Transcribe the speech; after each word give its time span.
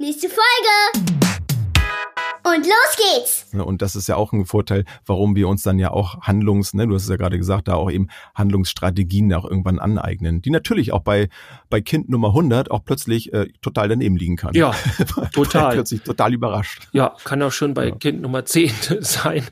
Nächste 0.00 0.28
Folge! 0.30 1.10
Und 2.42 2.64
los 2.66 2.96
geht's! 2.96 3.46
Und 3.52 3.82
das 3.82 3.94
ist 3.94 4.08
ja 4.08 4.16
auch 4.16 4.32
ein 4.32 4.46
Vorteil, 4.46 4.86
warum 5.04 5.36
wir 5.36 5.46
uns 5.46 5.62
dann 5.62 5.78
ja 5.78 5.90
auch 5.90 6.22
Handlungs, 6.22 6.72
ne, 6.72 6.86
du 6.86 6.94
hast 6.94 7.02
es 7.02 7.10
ja 7.10 7.16
gerade 7.16 7.36
gesagt, 7.36 7.68
da 7.68 7.74
auch 7.74 7.90
eben 7.90 8.08
Handlungsstrategien 8.34 9.30
auch 9.34 9.44
irgendwann 9.44 9.78
aneignen, 9.78 10.40
die 10.40 10.48
natürlich 10.48 10.92
auch 10.94 11.02
bei, 11.02 11.28
bei 11.68 11.82
Kind 11.82 12.08
Nummer 12.08 12.28
100 12.28 12.70
auch 12.70 12.82
plötzlich 12.82 13.34
äh, 13.34 13.48
total 13.60 13.90
daneben 13.90 14.16
liegen 14.16 14.36
kann. 14.36 14.54
Ja, 14.54 14.74
total. 15.34 15.74
plötzlich 15.74 16.00
total 16.00 16.32
überrascht. 16.32 16.88
Ja, 16.92 17.14
kann 17.24 17.42
auch 17.42 17.52
schon 17.52 17.74
bei 17.74 17.88
ja. 17.88 17.94
Kind 17.94 18.22
Nummer 18.22 18.46
10 18.46 18.72
sein. 19.00 19.46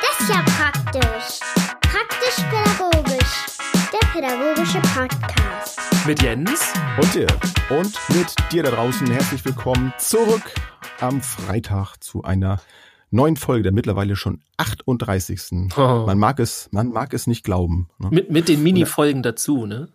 Das 0.00 0.20
ist 0.20 0.28
ja 0.28 0.44
praktisch. 0.46 1.40
Praktisch-pädagogisch. 1.80 3.46
Der 3.92 4.06
pädagogische 4.12 4.80
Podcast. 4.94 5.77
Mit 6.08 6.22
Jens. 6.22 6.72
Und 6.98 7.14
dir. 7.14 7.26
Und 7.68 7.94
mit 8.16 8.34
dir 8.50 8.62
da 8.62 8.70
draußen. 8.70 9.06
Herzlich 9.08 9.44
willkommen 9.44 9.92
zurück 9.98 10.54
am 11.00 11.20
Freitag 11.20 11.98
zu 12.02 12.22
einer 12.22 12.62
neuen 13.10 13.36
Folge, 13.36 13.64
der 13.64 13.72
mittlerweile 13.72 14.16
schon 14.16 14.40
38. 14.56 15.68
Oh. 15.76 16.04
Man 16.06 16.18
mag 16.18 16.40
es, 16.40 16.70
man 16.72 16.88
mag 16.88 17.12
es 17.12 17.26
nicht 17.26 17.44
glauben. 17.44 17.90
Ne? 17.98 18.08
Mit, 18.10 18.30
mit 18.30 18.48
den 18.48 18.62
Mini-Folgen 18.62 19.22
dazu, 19.22 19.66
ne? 19.66 19.90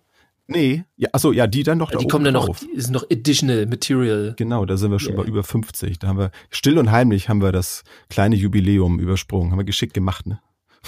Nee, 0.46 0.84
ja, 0.98 1.10
achso, 1.14 1.32
ja, 1.32 1.48
die 1.48 1.64
dann 1.64 1.80
noch 1.80 1.92
ja, 1.92 1.98
Die 1.98 2.08
kommen 2.08 2.26
dann 2.26 2.36
noch, 2.36 2.62
ist 2.62 2.92
noch 2.92 3.06
Additional 3.12 3.66
Material. 3.66 4.36
Genau, 4.38 4.68
da 4.68 4.78
sind 4.78 4.92
wir 4.92 5.00
schon 5.00 5.14
yeah. 5.14 5.24
bei 5.24 5.28
über 5.28 5.44
50. 5.44 5.98
Da 5.98 6.10
haben 6.10 6.20
wir, 6.20 6.30
still 6.52 6.78
und 6.78 6.92
heimlich 6.92 7.28
haben 7.28 7.42
wir 7.42 7.52
das 7.52 7.84
kleine 8.12 8.36
Jubiläum 8.36 9.00
übersprungen. 9.00 9.52
Haben 9.52 9.58
wir 9.58 9.66
geschickt 9.66 9.96
gemacht, 9.96 10.28
ne? 10.28 10.40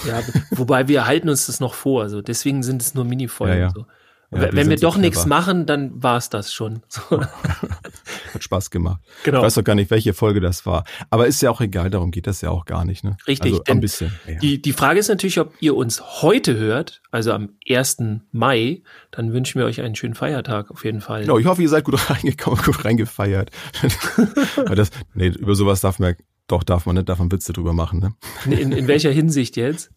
Ja, 0.06 0.22
wobei 0.52 0.86
wir 0.86 1.04
halten 1.04 1.28
uns 1.28 1.46
das 1.46 1.58
noch 1.58 1.74
vor, 1.74 2.02
also 2.02 2.22
deswegen 2.22 2.62
sind 2.62 2.80
es 2.80 2.94
nur 2.94 3.04
Mini-Folgen. 3.04 3.54
Ja, 3.54 3.60
ja. 3.60 3.70
So. 3.70 3.86
Ja, 4.32 4.52
Wenn 4.52 4.68
wir 4.68 4.76
doch 4.76 4.96
nichts 4.96 5.24
machen, 5.24 5.66
dann 5.66 6.02
war 6.02 6.16
es 6.16 6.30
das 6.30 6.52
schon. 6.52 6.82
So. 6.96 7.20
Hat 7.20 8.42
Spaß 8.42 8.70
gemacht. 8.70 9.00
Genau. 9.24 9.38
Ich 9.38 9.44
weiß 9.44 9.54
doch 9.54 9.64
gar 9.64 9.74
nicht, 9.74 9.90
welche 9.90 10.14
Folge 10.14 10.40
das 10.40 10.64
war. 10.66 10.84
Aber 11.10 11.26
ist 11.26 11.42
ja 11.42 11.50
auch 11.50 11.60
egal, 11.60 11.90
darum 11.90 12.10
geht 12.10 12.26
das 12.26 12.40
ja 12.40 12.50
auch 12.50 12.64
gar 12.64 12.84
nicht. 12.84 13.04
Ne? 13.04 13.16
Richtig. 13.26 13.52
Also 13.52 13.64
ein 13.66 13.80
bisschen. 13.80 14.12
Die, 14.40 14.60
die 14.60 14.72
Frage 14.72 14.98
ist 14.98 15.08
natürlich, 15.08 15.38
ob 15.38 15.52
ihr 15.60 15.76
uns 15.76 16.22
heute 16.22 16.56
hört, 16.56 17.02
also 17.10 17.32
am 17.32 17.50
1. 17.68 17.98
Mai, 18.32 18.82
dann 19.10 19.32
wünschen 19.32 19.58
wir 19.58 19.66
euch 19.66 19.80
einen 19.82 19.94
schönen 19.94 20.14
Feiertag 20.14 20.70
auf 20.70 20.84
jeden 20.84 21.00
Fall. 21.00 21.22
Genau, 21.22 21.38
ich 21.38 21.46
hoffe, 21.46 21.62
ihr 21.62 21.68
seid 21.68 21.84
gut 21.84 21.98
reingekommen, 22.10 22.62
gut 22.62 22.84
reingefeiert. 22.84 23.50
das, 24.74 24.90
nee, 25.14 25.28
über 25.28 25.54
sowas 25.54 25.80
darf 25.82 25.98
man, 25.98 26.16
doch 26.46 26.62
darf 26.62 26.86
man 26.86 26.96
nicht, 26.96 27.08
darf 27.08 27.18
man 27.18 27.30
Witze 27.30 27.52
drüber 27.52 27.74
machen. 27.74 28.00
Ne? 28.00 28.58
In, 28.58 28.72
in 28.72 28.88
welcher 28.88 29.10
Hinsicht 29.10 29.56
jetzt? 29.56 29.90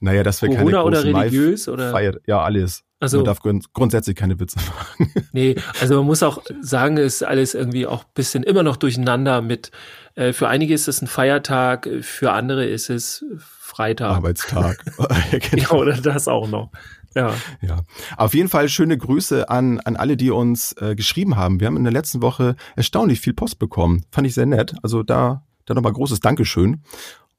Naja, 0.00 0.22
dass 0.22 0.42
wir 0.42 0.48
Corona 0.50 0.78
keine 0.78 0.84
oder 0.84 1.04
religiös 1.04 1.66
Mai 1.66 1.72
oder 1.72 1.90
feiert. 1.90 2.22
Ja, 2.26 2.40
alles. 2.42 2.84
Also 3.00 3.18
man 3.18 3.24
darf 3.24 3.40
grund 3.40 3.72
grundsätzlich 3.72 4.14
keine 4.14 4.38
Witze 4.38 4.58
machen. 4.58 5.12
Nee, 5.32 5.56
also 5.80 5.96
man 5.96 6.06
muss 6.06 6.22
auch 6.22 6.42
sagen, 6.60 6.96
ist 6.98 7.22
alles 7.22 7.54
irgendwie 7.54 7.86
auch 7.86 8.04
bisschen 8.04 8.42
immer 8.42 8.62
noch 8.62 8.76
durcheinander 8.76 9.40
mit 9.40 9.70
äh, 10.14 10.32
für 10.32 10.48
einige 10.48 10.74
ist 10.74 10.88
es 10.88 11.00
ein 11.00 11.06
Feiertag, 11.06 11.88
für 12.02 12.32
andere 12.32 12.66
ist 12.66 12.90
es 12.90 13.24
Freitag. 13.38 14.16
Arbeitstag. 14.16 14.84
ja, 14.98 15.38
genau. 15.50 15.62
ja, 15.62 15.70
oder 15.72 15.96
das 15.96 16.28
auch 16.28 16.48
noch. 16.48 16.70
Ja. 17.14 17.34
ja. 17.60 17.80
Auf 18.16 18.34
jeden 18.34 18.48
Fall 18.48 18.68
schöne 18.68 18.96
Grüße 18.96 19.48
an, 19.48 19.80
an 19.80 19.96
alle, 19.96 20.16
die 20.16 20.30
uns 20.30 20.72
äh, 20.80 20.94
geschrieben 20.94 21.36
haben. 21.36 21.58
Wir 21.58 21.66
haben 21.66 21.76
in 21.76 21.84
der 21.84 21.92
letzten 21.92 22.22
Woche 22.22 22.54
erstaunlich 22.76 23.20
viel 23.20 23.32
Post 23.32 23.58
bekommen. 23.58 24.04
Fand 24.12 24.26
ich 24.26 24.34
sehr 24.34 24.46
nett. 24.46 24.74
Also 24.82 25.02
da, 25.02 25.44
da 25.66 25.74
nochmal 25.74 25.92
großes 25.92 26.20
Dankeschön. 26.20 26.82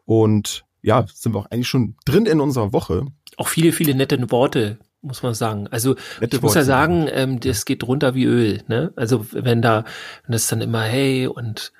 Und 0.05 0.65
ja, 0.81 1.05
sind 1.13 1.33
wir 1.33 1.39
auch 1.39 1.51
eigentlich 1.51 1.69
schon 1.69 1.95
drin 2.05 2.25
in 2.25 2.41
unserer 2.41 2.73
Woche. 2.73 3.05
Auch 3.37 3.47
viele, 3.47 3.71
viele 3.71 3.95
nette 3.95 4.29
Worte, 4.31 4.79
muss 5.01 5.23
man 5.23 5.33
sagen. 5.33 5.67
Also 5.67 5.95
nette 6.19 6.37
ich 6.37 6.41
muss 6.41 6.55
ja 6.55 6.63
sagen, 6.63 7.07
ähm, 7.11 7.39
das 7.39 7.65
geht 7.65 7.83
runter 7.83 8.15
wie 8.15 8.25
Öl. 8.25 8.61
Ne? 8.67 8.93
Also 8.95 9.25
wenn 9.31 9.61
da, 9.61 9.85
wenn 10.25 10.33
das 10.33 10.47
dann 10.47 10.61
immer, 10.61 10.81
hey, 10.81 11.27
und 11.27 11.73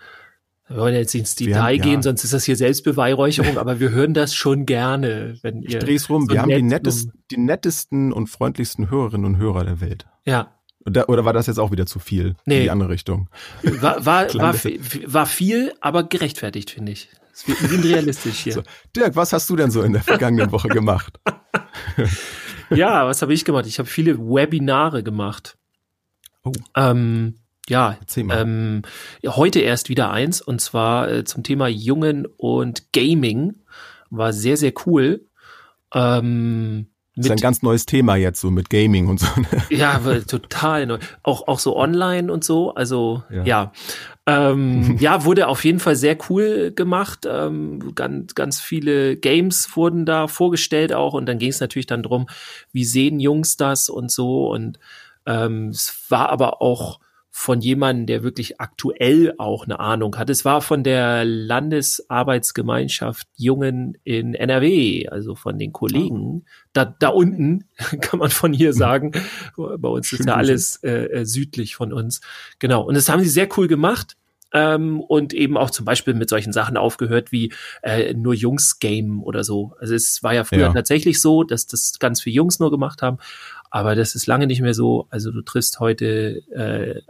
wir 0.67 0.77
wollen 0.77 0.95
jetzt 0.95 1.13
ins 1.15 1.35
Detail 1.35 1.77
haben, 1.77 1.81
gehen, 1.81 1.95
ja. 1.95 2.01
sonst 2.01 2.23
ist 2.23 2.33
das 2.33 2.45
hier 2.45 2.55
Selbstbeweihräucherung, 2.55 3.57
aber 3.57 3.79
wir 3.79 3.91
hören 3.91 4.13
das 4.13 4.33
schon 4.33 4.65
gerne, 4.65 5.37
wenn 5.41 5.61
ihr. 5.61 5.69
Ich 5.69 5.79
dreh's 5.79 6.09
rum, 6.09 6.27
so 6.27 6.33
wir 6.33 6.41
haben 6.41 6.49
die, 6.49 6.61
nettesten, 6.61 7.13
die 7.29 7.37
nettesten 7.37 8.13
und 8.13 8.27
freundlichsten 8.27 8.89
Hörerinnen 8.89 9.25
und 9.25 9.37
Hörer 9.37 9.65
der 9.65 9.81
Welt. 9.81 10.05
Ja, 10.25 10.55
oder 10.85 11.25
war 11.25 11.33
das 11.33 11.47
jetzt 11.47 11.59
auch 11.59 11.71
wieder 11.71 11.85
zu 11.85 11.99
viel 11.99 12.35
nee. 12.45 12.57
in 12.57 12.63
die 12.63 12.69
andere 12.71 12.89
Richtung? 12.89 13.29
War, 13.61 14.03
war, 14.05 14.33
war, 14.33 14.55
war 14.55 15.25
viel, 15.25 15.73
aber 15.79 16.03
gerechtfertigt, 16.03 16.71
finde 16.71 16.93
ich. 16.93 17.09
Wir 17.45 17.55
sind 17.55 17.85
realistisch 17.85 18.39
hier. 18.39 18.53
So, 18.61 18.63
Dirk, 18.95 19.15
was 19.15 19.31
hast 19.31 19.49
du 19.49 19.55
denn 19.55 19.71
so 19.71 19.81
in 19.83 19.93
der 19.93 20.01
vergangenen 20.01 20.51
Woche 20.51 20.67
gemacht? 20.67 21.19
ja, 22.75 23.05
was 23.07 23.21
habe 23.21 23.33
ich 23.33 23.45
gemacht? 23.45 23.65
Ich 23.65 23.79
habe 23.79 23.89
viele 23.89 24.17
Webinare 24.17 25.03
gemacht. 25.03 25.57
Oh. 26.43 26.51
Ähm, 26.75 27.39
ja, 27.69 27.97
ähm, 28.17 28.81
heute 29.25 29.59
erst 29.59 29.89
wieder 29.89 30.11
eins 30.11 30.41
und 30.41 30.59
zwar 30.59 31.09
äh, 31.09 31.23
zum 31.23 31.43
Thema 31.43 31.67
Jungen 31.67 32.25
und 32.25 32.91
Gaming. 32.91 33.61
War 34.09 34.33
sehr, 34.33 34.57
sehr 34.57 34.73
cool. 34.85 35.25
Ähm, 35.93 36.90
das 37.21 37.35
ist 37.35 37.39
ein 37.39 37.41
ganz 37.41 37.61
neues 37.61 37.85
Thema 37.85 38.15
jetzt 38.15 38.41
so 38.41 38.51
mit 38.51 38.69
Gaming 38.69 39.07
und 39.07 39.19
so. 39.19 39.27
Ne? 39.39 39.47
Ja, 39.69 39.99
total 40.27 40.85
neu. 40.85 40.99
Auch, 41.23 41.47
auch 41.47 41.59
so 41.59 41.77
online 41.77 42.31
und 42.31 42.43
so. 42.43 42.73
Also 42.73 43.23
ja. 43.29 43.43
Ja. 43.43 43.71
Ähm, 44.27 44.97
ja, 44.99 45.25
wurde 45.25 45.47
auf 45.47 45.65
jeden 45.65 45.79
Fall 45.79 45.95
sehr 45.95 46.17
cool 46.29 46.71
gemacht. 46.75 47.27
Ähm, 47.29 47.95
ganz, 47.95 48.35
ganz 48.35 48.59
viele 48.59 49.17
Games 49.17 49.75
wurden 49.75 50.05
da 50.05 50.27
vorgestellt 50.27 50.93
auch 50.93 51.13
und 51.13 51.25
dann 51.25 51.39
ging 51.39 51.49
es 51.49 51.59
natürlich 51.59 51.87
dann 51.87 52.03
drum, 52.03 52.27
wie 52.71 52.85
sehen 52.85 53.19
Jungs 53.19 53.57
das 53.57 53.89
und 53.89 54.11
so. 54.11 54.51
Und 54.51 54.79
ähm, 55.25 55.69
es 55.69 56.05
war 56.09 56.29
aber 56.29 56.61
auch 56.61 56.99
von 57.33 57.61
jemandem, 57.61 58.07
der 58.07 58.23
wirklich 58.23 58.59
aktuell 58.59 59.33
auch 59.37 59.63
eine 59.63 59.79
Ahnung 59.79 60.17
hat. 60.17 60.29
Es 60.29 60.43
war 60.43 60.61
von 60.61 60.83
der 60.83 61.23
Landesarbeitsgemeinschaft 61.23 63.25
Jungen 63.37 63.97
in 64.03 64.33
NRW, 64.33 65.07
also 65.07 65.35
von 65.35 65.57
den 65.57 65.71
Kollegen. 65.71 66.43
Da, 66.73 66.83
da 66.83 67.07
unten 67.07 67.69
kann 68.01 68.19
man 68.19 68.29
von 68.29 68.51
hier 68.51 68.73
sagen. 68.73 69.13
Bei 69.55 69.87
uns 69.87 70.07
Schön 70.07 70.19
ist 70.19 70.25
ja 70.25 70.35
alles 70.35 70.83
äh, 70.83 71.05
äh, 71.05 71.25
südlich 71.25 71.75
von 71.75 71.93
uns. 71.93 72.19
Genau. 72.59 72.83
Und 72.83 72.95
das 72.95 73.07
haben 73.07 73.21
sie 73.21 73.29
sehr 73.29 73.47
cool 73.57 73.69
gemacht. 73.69 74.17
Ähm, 74.53 74.99
und 74.99 75.33
eben 75.33 75.57
auch 75.57 75.69
zum 75.69 75.85
Beispiel 75.85 76.13
mit 76.13 76.29
solchen 76.29 76.53
Sachen 76.53 76.77
aufgehört 76.77 77.31
wie 77.31 77.53
äh, 77.83 78.13
nur 78.13 78.33
Jungs-Game 78.33 79.23
oder 79.23 79.43
so. 79.43 79.75
Also 79.79 79.95
es 79.95 80.21
war 80.23 80.33
ja 80.33 80.43
früher 80.43 80.59
ja. 80.67 80.73
tatsächlich 80.73 81.21
so, 81.21 81.43
dass 81.43 81.67
das 81.67 81.99
ganz 81.99 82.21
viele 82.21 82.35
Jungs 82.35 82.59
nur 82.59 82.71
gemacht 82.71 83.01
haben. 83.01 83.17
Aber 83.69 83.95
das 83.95 84.15
ist 84.15 84.27
lange 84.27 84.47
nicht 84.47 84.61
mehr 84.61 84.73
so. 84.73 85.07
Also 85.09 85.31
du 85.31 85.41
triffst 85.41 85.79
heute, 85.79 86.41
äh, 86.51 87.01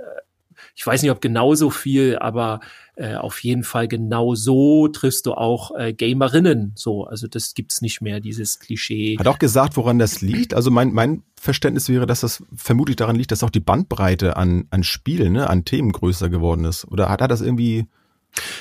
ich 0.75 0.85
weiß 0.85 1.01
nicht, 1.01 1.11
ob 1.11 1.21
genauso 1.21 1.69
viel, 1.69 2.17
aber 2.17 2.59
äh, 2.95 3.15
auf 3.15 3.43
jeden 3.43 3.63
Fall 3.63 3.87
genau 3.87 4.35
so 4.35 4.87
triffst 4.87 5.25
du 5.25 5.33
auch 5.33 5.71
äh, 5.75 5.93
Gamerinnen. 5.93 6.73
So, 6.75 7.05
also 7.05 7.27
das 7.27 7.53
gibt's 7.53 7.81
nicht 7.81 8.01
mehr, 8.01 8.19
dieses 8.19 8.59
Klischee. 8.59 9.17
Hat 9.17 9.27
auch 9.27 9.39
gesagt, 9.39 9.77
woran 9.77 9.97
das 9.97 10.21
liegt. 10.21 10.53
Also 10.53 10.71
mein, 10.71 10.93
mein 10.93 11.23
Verständnis 11.39 11.89
wäre, 11.89 12.05
dass 12.05 12.21
das 12.21 12.43
vermutlich 12.55 12.97
daran 12.97 13.15
liegt, 13.15 13.31
dass 13.31 13.43
auch 13.43 13.49
die 13.49 13.59
Bandbreite 13.59 14.37
an, 14.37 14.65
an 14.69 14.83
Spielen, 14.83 15.33
ne, 15.33 15.49
an 15.49 15.65
Themen 15.65 15.91
größer 15.91 16.29
geworden 16.29 16.65
ist. 16.65 16.85
Oder 16.85 17.09
hat 17.09 17.21
er 17.21 17.27
das 17.27 17.41
irgendwie 17.41 17.87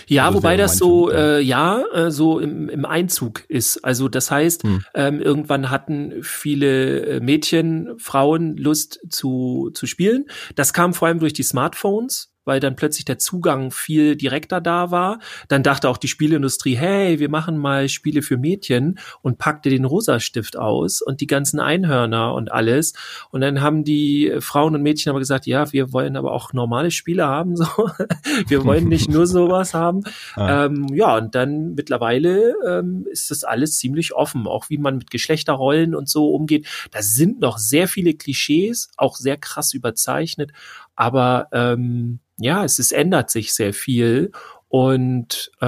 ja, 0.06 0.26
also 0.26 0.38
wobei 0.38 0.56
das 0.56 0.76
so, 0.76 1.10
äh, 1.10 1.41
ja, 1.41 1.82
äh, 1.92 2.10
so 2.10 2.38
im, 2.38 2.69
im 2.69 2.84
Einzug 2.84 3.44
ist. 3.48 3.84
Also 3.84 4.08
das 4.08 4.31
heißt, 4.31 4.64
hm. 4.64 4.84
ähm, 4.94 5.20
irgendwann 5.20 5.70
hatten 5.70 6.22
viele 6.22 7.06
äh, 7.06 7.20
Mädchen, 7.20 7.98
Frauen 7.98 8.56
Lust 8.56 9.00
zu, 9.08 9.70
zu 9.72 9.86
spielen. 9.86 10.26
Das 10.54 10.72
kam 10.72 10.94
vor 10.94 11.08
allem 11.08 11.20
durch 11.20 11.32
die 11.32 11.42
Smartphones 11.42 12.29
weil 12.44 12.60
dann 12.60 12.76
plötzlich 12.76 13.04
der 13.04 13.18
Zugang 13.18 13.70
viel 13.70 14.16
direkter 14.16 14.60
da 14.60 14.90
war. 14.90 15.18
Dann 15.48 15.62
dachte 15.62 15.88
auch 15.88 15.98
die 15.98 16.08
Spielindustrie, 16.08 16.76
hey, 16.76 17.18
wir 17.18 17.28
machen 17.28 17.58
mal 17.58 17.88
Spiele 17.88 18.22
für 18.22 18.36
Mädchen 18.36 18.98
und 19.22 19.38
packte 19.38 19.70
den 19.70 19.84
Rosastift 19.84 20.56
aus 20.56 21.02
und 21.02 21.20
die 21.20 21.26
ganzen 21.26 21.60
Einhörner 21.60 22.34
und 22.34 22.50
alles. 22.52 22.94
Und 23.30 23.42
dann 23.42 23.60
haben 23.60 23.84
die 23.84 24.32
Frauen 24.40 24.74
und 24.74 24.82
Mädchen 24.82 25.10
aber 25.10 25.18
gesagt, 25.18 25.46
ja, 25.46 25.72
wir 25.72 25.92
wollen 25.92 26.16
aber 26.16 26.32
auch 26.32 26.52
normale 26.52 26.90
Spiele 26.90 27.26
haben, 27.26 27.56
so. 27.56 27.66
wir 28.48 28.64
wollen 28.64 28.88
nicht 28.88 29.10
nur 29.10 29.26
sowas 29.26 29.75
haben. 29.75 30.02
Ah. 30.36 30.66
Ähm, 30.66 30.86
ja, 30.93 31.16
und 31.16 31.34
dann 31.34 31.75
mittlerweile 31.75 32.54
ähm, 32.66 33.06
ist 33.10 33.31
das 33.31 33.43
alles 33.43 33.78
ziemlich 33.78 34.14
offen, 34.14 34.46
auch 34.46 34.70
wie 34.70 34.78
man 34.78 34.98
mit 34.98 35.10
Geschlechterrollen 35.10 35.94
und 35.94 36.08
so 36.08 36.31
umgeht. 36.31 36.66
Da 36.93 37.02
sind 37.02 37.40
noch 37.40 37.58
sehr 37.58 37.88
viele 37.88 38.14
Klischees, 38.14 38.90
auch 38.96 39.16
sehr 39.16 39.36
krass 39.36 39.75
überzeichnet, 39.75 40.52
aber 40.94 41.48
ähm, 41.52 42.20
ja, 42.40 42.64
es, 42.64 42.78
es 42.78 42.92
ändert 42.92 43.31
sich 43.31 43.54
sehr 43.54 43.72
viel 43.72 44.32
und 44.70 45.50
äh, 45.60 45.66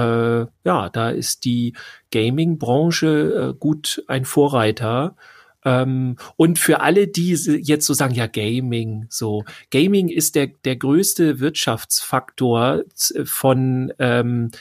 ja, 0.63 0.89
da 0.89 1.09
ist 1.09 1.43
die 1.43 1.75
Gaming-Branche 2.11 3.51
äh, 3.51 3.57
gut 3.59 4.01
ein 4.07 4.23
Vorreiter. 4.23 5.17
Ähm, 5.65 6.15
und 6.37 6.57
für 6.57 6.79
alle, 6.79 7.09
die 7.09 7.31
jetzt 7.33 7.85
so 7.85 7.93
sagen, 7.93 8.15
ja, 8.15 8.27
Gaming, 8.27 9.05
so, 9.09 9.43
Gaming 9.71 10.07
ist 10.07 10.35
der, 10.35 10.47
der 10.63 10.77
größte 10.77 11.41
Wirtschaftsfaktor 11.41 12.83
von, 13.25 13.93
ähm, 13.99 14.51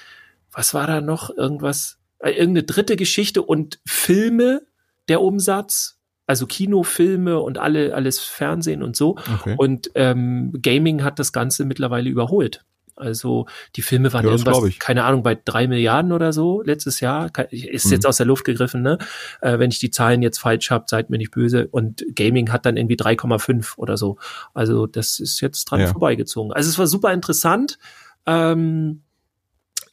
was 0.51 0.75
war 0.75 0.89
da 0.89 1.01
noch? 1.01 1.31
Irgendwas, 1.31 1.99
äh, 2.19 2.31
irgendeine 2.31 2.65
dritte 2.65 2.97
Geschichte 2.97 3.43
und 3.43 3.81
Filme, 3.87 4.63
der 5.07 5.21
Umsatz, 5.21 6.01
also 6.33 6.47
Kinofilme 6.47 7.39
und 7.39 7.59
alle 7.59 7.95
alles 7.95 8.21
Fernsehen 8.21 8.83
und 8.83 8.97
so. 8.97 9.17
Okay. 9.41 9.55
Und 9.59 9.91
ähm, 9.95 10.51
Gaming 10.63 11.05
hat 11.05 11.19
das 11.19 11.31
Ganze 11.31 11.67
mittlerweile 11.67 12.09
überholt. 12.09 12.65
Also 12.97 13.45
die 13.77 13.83
Filme 13.83 14.15
waren 14.15 14.25
ja, 14.25 14.31
irgendwas, 14.31 14.79
keine 14.79 15.05
Ahnung, 15.05 15.23
bei 15.23 15.35
drei 15.35 15.67
Milliarden 15.69 16.11
oder 16.11 16.33
so 16.33 16.63
letztes 16.63 17.01
Jahr. 17.01 17.31
Ist 17.51 17.85
mhm. 17.85 17.93
jetzt 17.93 18.07
aus 18.07 18.17
der 18.17 18.25
Luft 18.25 18.47
gegriffen, 18.47 18.81
ne? 18.81 18.97
Äh, 19.43 19.59
wenn 19.59 19.71
ich 19.71 19.79
die 19.79 19.91
Zahlen 19.91 20.23
jetzt 20.23 20.39
falsch 20.39 20.71
habe, 20.71 20.87
seid 20.89 21.11
mir 21.11 21.19
nicht 21.19 21.33
böse. 21.33 21.69
Und 21.71 22.03
Gaming 22.15 22.51
hat 22.51 22.65
dann 22.65 22.79
irgendwie 22.79 22.97
3,5 22.97 23.77
oder 23.77 23.99
so. 23.99 24.17
Also 24.55 24.87
das 24.87 25.21
ist 25.21 25.43
jetzt 25.43 25.67
dran 25.67 25.81
ja. 25.81 25.87
vorbeigezogen. 25.89 26.55
Also 26.55 26.71
es 26.71 26.79
war 26.79 26.87
super 26.87 27.13
interessant. 27.13 27.79
Ähm, 28.25 29.03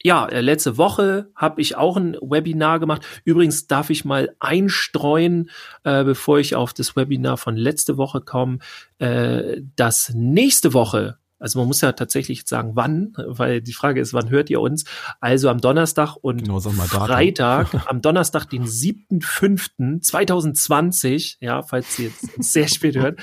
ja, 0.02 0.26
äh, 0.26 0.40
letzte 0.40 0.78
Woche 0.78 1.30
habe 1.34 1.60
ich 1.60 1.76
auch 1.76 1.96
ein 1.96 2.16
Webinar 2.20 2.80
gemacht. 2.80 3.06
Übrigens 3.24 3.66
darf 3.66 3.90
ich 3.90 4.04
mal 4.04 4.34
einstreuen, 4.40 5.50
äh, 5.84 6.04
bevor 6.04 6.38
ich 6.38 6.54
auf 6.54 6.72
das 6.72 6.96
Webinar 6.96 7.36
von 7.36 7.56
letzte 7.56 7.96
Woche 7.96 8.20
komme, 8.20 8.58
äh, 8.98 9.60
dass 9.76 10.12
nächste 10.14 10.72
Woche 10.72 11.18
also 11.40 11.58
man 11.58 11.66
muss 11.68 11.80
ja 11.80 11.92
tatsächlich 11.92 12.46
sagen, 12.46 12.72
wann, 12.74 13.14
weil 13.16 13.62
die 13.62 13.72
Frage 13.72 14.00
ist, 14.00 14.12
wann 14.12 14.28
hört 14.28 14.50
ihr 14.50 14.60
uns? 14.60 14.84
Also 15.20 15.48
am 15.48 15.58
Donnerstag 15.58 16.16
und 16.20 16.42
genau, 16.44 16.60
Freitag, 16.60 17.68
am 17.88 18.02
Donnerstag, 18.02 18.44
den 18.44 18.66
7.5.2020, 18.66 21.38
ja, 21.40 21.62
falls 21.62 21.98
ihr 21.98 22.08
jetzt 22.08 22.28
sehr 22.52 22.68
spät 22.68 22.96
hört, 22.96 23.18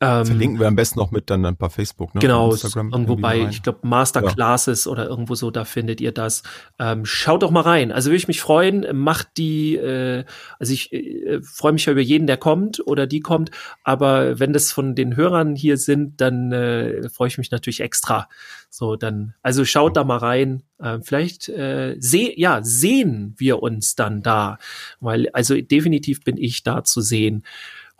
Ähm, 0.00 0.26
Verlinken 0.26 0.60
wir 0.60 0.68
am 0.68 0.76
besten 0.76 0.98
noch 0.98 1.10
mit 1.10 1.28
dann 1.28 1.44
ein 1.44 1.56
paar 1.56 1.70
Facebook, 1.70 2.14
ne? 2.14 2.20
Genau, 2.20 2.54
irgendwo 2.74 3.16
bei, 3.16 3.48
ich 3.48 3.62
glaube, 3.62 3.80
Masterclasses 3.82 4.84
ja. 4.84 4.92
oder 4.92 5.08
irgendwo 5.08 5.34
so, 5.34 5.50
da 5.50 5.64
findet 5.64 6.00
ihr 6.00 6.12
das. 6.12 6.42
Ähm, 6.78 7.04
schaut 7.04 7.42
doch 7.42 7.50
mal 7.50 7.62
rein. 7.62 7.90
Also 7.90 8.10
würde 8.10 8.16
ich 8.16 8.28
mich 8.28 8.40
freuen, 8.40 8.86
macht 8.96 9.36
die, 9.36 9.76
äh, 9.76 10.24
also 10.58 10.72
ich 10.72 10.92
äh, 10.92 11.40
freue 11.42 11.72
mich 11.72 11.86
ja 11.86 11.92
über 11.92 12.00
jeden, 12.00 12.26
der 12.26 12.36
kommt 12.36 12.84
oder 12.86 13.06
die 13.06 13.20
kommt, 13.20 13.50
aber 13.82 14.38
wenn 14.38 14.52
das 14.52 14.72
von 14.72 14.94
den 14.94 15.16
Hörern 15.16 15.56
hier 15.56 15.76
sind, 15.76 16.20
dann 16.20 16.52
äh, 16.52 17.08
freue 17.08 17.28
ich 17.28 17.38
mich 17.38 17.50
natürlich 17.50 17.80
extra. 17.80 18.28
So, 18.70 18.96
dann, 18.96 19.34
also 19.42 19.64
schaut 19.64 19.96
da 19.96 20.04
mal 20.04 20.16
rein. 20.16 20.62
Äh, 20.78 21.00
vielleicht 21.02 21.48
äh, 21.48 21.96
seh, 21.98 22.32
ja, 22.36 22.60
sehen 22.62 23.34
wir 23.36 23.62
uns 23.62 23.96
dann 23.96 24.22
da. 24.22 24.58
Weil, 24.98 25.28
also 25.30 25.60
definitiv 25.60 26.24
bin 26.24 26.38
ich 26.38 26.62
da 26.62 26.82
zu 26.82 27.02
sehen. 27.02 27.44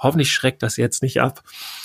Hoffentlich 0.02 0.32
schreckt 0.32 0.62
das 0.62 0.76
jetzt 0.76 1.02
nicht 1.02 1.20
ab. 1.20 1.42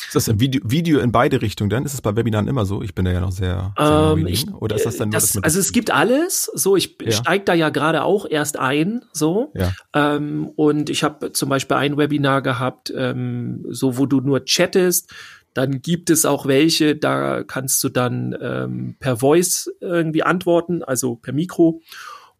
Ist 0.07 0.15
das 0.15 0.27
ein 0.27 0.39
Video, 0.39 0.61
Video 0.65 0.99
in 0.99 1.11
beide 1.11 1.41
Richtungen 1.41 1.69
dann? 1.69 1.85
Ist 1.85 1.93
es 1.93 2.01
bei 2.01 2.15
Webinaren 2.15 2.47
immer 2.47 2.65
so? 2.65 2.81
Ich 2.81 2.95
bin 2.95 3.05
da 3.05 3.11
ja 3.11 3.19
noch 3.19 3.31
sehr, 3.31 3.73
sehr 3.77 4.13
ähm, 4.17 4.25
ich, 4.25 4.51
Oder 4.51 4.75
ist 4.75 4.87
das 4.87 4.97
dann 4.97 5.11
das, 5.11 5.33
das 5.33 5.43
Also 5.43 5.59
es 5.59 5.71
gibt 5.71 5.91
alles. 5.91 6.49
So, 6.53 6.75
ich 6.75 6.97
ja. 7.01 7.11
steige 7.11 7.45
da 7.45 7.53
ja 7.53 7.69
gerade 7.69 8.03
auch 8.03 8.25
erst 8.27 8.57
ein. 8.57 9.03
So. 9.13 9.51
Ja. 9.53 9.71
Ähm, 9.93 10.49
und 10.55 10.89
ich 10.89 11.03
habe 11.03 11.31
zum 11.31 11.49
Beispiel 11.49 11.77
ein 11.77 11.97
Webinar 11.97 12.41
gehabt, 12.41 12.91
ähm, 12.95 13.65
so 13.69 13.97
wo 13.97 14.07
du 14.07 14.19
nur 14.19 14.45
chattest. 14.45 15.13
Dann 15.53 15.81
gibt 15.81 16.09
es 16.09 16.25
auch 16.25 16.45
welche, 16.45 16.95
da 16.95 17.43
kannst 17.43 17.83
du 17.83 17.89
dann 17.89 18.35
ähm, 18.39 18.95
per 18.99 19.17
Voice 19.17 19.71
irgendwie 19.79 20.23
antworten, 20.23 20.83
also 20.83 21.15
per 21.15 21.33
Mikro. 21.33 21.81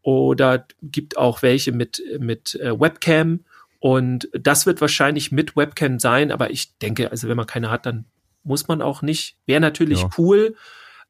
Oder 0.02 0.66
gibt 0.82 1.18
auch 1.18 1.42
welche 1.42 1.72
mit, 1.72 2.02
mit 2.20 2.56
äh, 2.56 2.80
Webcam. 2.80 3.42
Und 3.80 4.30
das 4.34 4.66
wird 4.66 4.82
wahrscheinlich 4.82 5.32
mit 5.32 5.56
Webcam 5.56 6.00
sein, 6.00 6.32
aber 6.32 6.50
ich 6.50 6.78
denke, 6.80 7.12
also 7.12 7.28
wenn 7.28 7.38
man 7.38 7.46
keine 7.46 7.70
hat, 7.70 7.86
dann 7.86 8.06
muss 8.44 8.68
man 8.68 8.82
auch 8.82 9.02
nicht. 9.02 9.38
Wäre 9.46 9.62
natürlich 9.62 10.02
ja. 10.02 10.10
cool, 10.18 10.56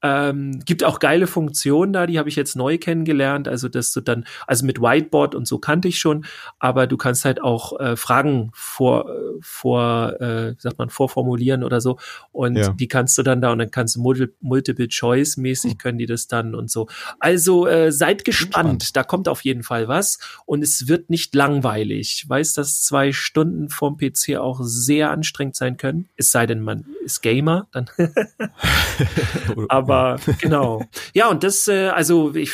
ähm, 0.03 0.59
gibt 0.65 0.83
auch 0.83 0.99
geile 0.99 1.25
Funktionen 1.25 1.91
da, 1.91 2.05
die 2.05 2.19
habe 2.19 2.29
ich 2.29 2.35
jetzt 2.35 2.55
neu 2.55 2.77
kennengelernt. 2.77 3.47
Also, 3.47 3.67
dass 3.67 3.91
du 3.91 4.01
dann, 4.01 4.25
also 4.45 4.65
mit 4.65 4.79
Whiteboard 4.79 5.33
und 5.33 5.47
so 5.47 5.57
kannte 5.57 5.87
ich 5.87 5.99
schon, 5.99 6.25
aber 6.59 6.85
du 6.85 6.97
kannst 6.97 7.25
halt 7.25 7.41
auch 7.41 7.79
äh, 7.79 7.95
Fragen 7.95 8.51
vor, 8.53 9.09
vor, 9.41 10.21
äh, 10.21 10.55
sagt 10.59 10.77
man, 10.77 10.89
vorformulieren 10.89 11.63
oder 11.63 11.81
so. 11.81 11.97
Und 12.31 12.57
ja. 12.57 12.69
die 12.69 12.87
kannst 12.87 13.17
du 13.17 13.23
dann 13.23 13.41
da 13.41 13.51
und 13.51 13.59
dann 13.59 13.71
kannst 13.71 13.95
du 13.95 14.01
Multiple 14.39 14.87
Choice 14.87 15.37
mäßig 15.37 15.71
hm. 15.71 15.77
können 15.79 15.97
die 15.97 16.05
das 16.05 16.27
dann 16.27 16.53
und 16.53 16.69
so. 16.69 16.87
Also 17.19 17.65
äh, 17.67 17.91
seid 17.91 18.23
gespannt, 18.23 18.95
da 18.95 19.03
kommt 19.03 19.27
auf 19.27 19.41
jeden 19.41 19.63
Fall 19.63 19.87
was 19.87 20.19
und 20.45 20.61
es 20.61 20.87
wird 20.87 21.09
nicht 21.09 21.33
langweilig. 21.33 22.21
Ich 22.21 22.29
weiß, 22.29 22.53
dass 22.53 22.83
zwei 22.83 23.11
Stunden 23.11 23.69
vom 23.69 23.97
PC 23.97 24.37
auch 24.37 24.59
sehr 24.61 25.09
anstrengend 25.09 25.55
sein 25.55 25.77
können. 25.77 26.09
Es 26.17 26.31
sei 26.31 26.45
denn, 26.45 26.61
man 26.61 26.85
ist 27.03 27.21
Gamer, 27.21 27.67
dann. 27.71 27.89
aber 29.69 29.86
aber 29.87 30.19
genau. 30.41 30.83
Ja, 31.13 31.29
und 31.29 31.43
das, 31.43 31.67
äh, 31.67 31.87
also 31.87 32.35
ich 32.35 32.53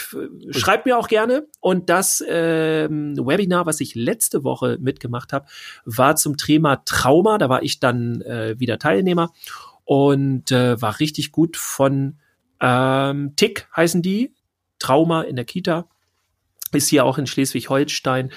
schreibe 0.51 0.83
mir 0.85 0.97
auch 0.97 1.07
gerne. 1.07 1.47
Und 1.59 1.89
das 1.89 2.23
ähm, 2.27 3.15
Webinar, 3.17 3.65
was 3.65 3.81
ich 3.81 3.95
letzte 3.95 4.43
Woche 4.43 4.77
mitgemacht 4.79 5.33
habe, 5.33 5.47
war 5.85 6.15
zum 6.15 6.37
Thema 6.37 6.83
Trauma. 6.85 7.37
Da 7.37 7.49
war 7.49 7.63
ich 7.63 7.79
dann 7.79 8.21
äh, 8.21 8.59
wieder 8.59 8.79
Teilnehmer 8.79 9.31
und 9.83 10.51
äh, 10.51 10.81
war 10.81 10.99
richtig 10.99 11.31
gut 11.31 11.57
von 11.57 12.19
ähm, 12.59 13.35
Tick 13.35 13.67
heißen 13.75 14.01
die. 14.01 14.33
Trauma 14.79 15.21
in 15.21 15.35
der 15.35 15.45
Kita. 15.45 15.87
Ist 16.71 16.89
hier 16.89 17.05
auch 17.05 17.17
in 17.17 17.27
Schleswig-Holstein 17.27 18.31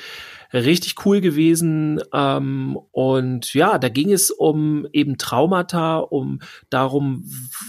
richtig 0.53 1.05
cool 1.05 1.21
gewesen. 1.21 2.01
Ähm, 2.13 2.79
und 2.93 3.53
ja, 3.55 3.79
da 3.79 3.89
ging 3.89 4.13
es 4.13 4.31
um 4.31 4.87
eben 4.93 5.19
Traumata, 5.19 5.99
um 5.99 6.41
darum, 6.71 7.25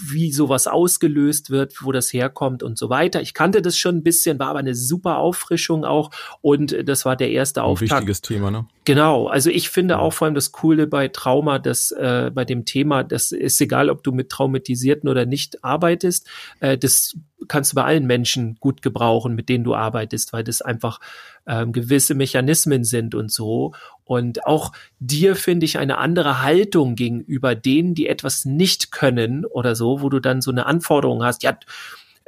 wie 0.06 0.32
sowas 0.32 0.66
ausgelöst 0.66 1.50
wird, 1.50 1.82
wo 1.82 1.92
das 1.92 2.12
herkommt 2.12 2.62
und 2.62 2.78
so 2.78 2.90
weiter. 2.90 3.20
Ich 3.20 3.34
kannte 3.34 3.62
das 3.62 3.76
schon 3.78 3.96
ein 3.96 4.02
bisschen, 4.02 4.38
war 4.38 4.48
aber 4.48 4.60
eine 4.60 4.74
super 4.74 5.18
Auffrischung 5.18 5.84
auch. 5.84 6.10
Und 6.40 6.76
das 6.88 7.04
war 7.04 7.16
der 7.16 7.30
erste 7.30 7.62
ein 7.62 7.66
Auftakt. 7.66 7.90
Wichtiges 7.90 8.20
Thema, 8.20 8.50
ne? 8.50 8.66
Genau. 8.84 9.26
Also 9.26 9.50
ich 9.50 9.68
finde 9.68 9.98
auch 9.98 10.12
vor 10.12 10.26
allem 10.26 10.34
das 10.34 10.50
Coole 10.52 10.86
bei 10.86 11.08
Trauma, 11.08 11.58
dass 11.58 11.90
äh, 11.90 12.30
bei 12.32 12.44
dem 12.44 12.64
Thema, 12.64 13.04
das 13.04 13.32
ist 13.32 13.60
egal, 13.60 13.90
ob 13.90 14.02
du 14.02 14.12
mit 14.12 14.30
Traumatisierten 14.30 15.10
oder 15.10 15.26
nicht 15.26 15.62
arbeitest, 15.62 16.26
äh, 16.60 16.78
das 16.78 17.14
kannst 17.48 17.72
du 17.72 17.76
bei 17.76 17.84
allen 17.84 18.06
Menschen 18.06 18.56
gut 18.60 18.82
gebrauchen, 18.82 19.34
mit 19.34 19.48
denen 19.48 19.64
du 19.64 19.74
arbeitest, 19.74 20.32
weil 20.32 20.42
das 20.42 20.62
einfach 20.62 21.00
ähm, 21.48 21.72
gewisse 21.72 22.14
Mechanismen 22.14 22.84
sind 22.84 23.14
und 23.14 23.32
so. 23.32 23.72
Und 24.04 24.46
auch 24.46 24.72
dir 25.00 25.34
finde 25.34 25.66
ich 25.66 25.78
eine 25.78 25.98
andere 25.98 26.42
Haltung 26.42 26.94
gegenüber 26.94 27.54
denen, 27.54 27.94
die 27.94 28.06
etwas 28.06 28.44
nicht 28.44 28.92
können 28.92 29.44
oder 29.44 29.74
so, 29.74 30.02
wo 30.02 30.08
du 30.08 30.20
dann 30.20 30.40
so 30.40 30.50
eine 30.50 30.66
Anforderung 30.66 31.24
hast, 31.24 31.42
ja, 31.42 31.58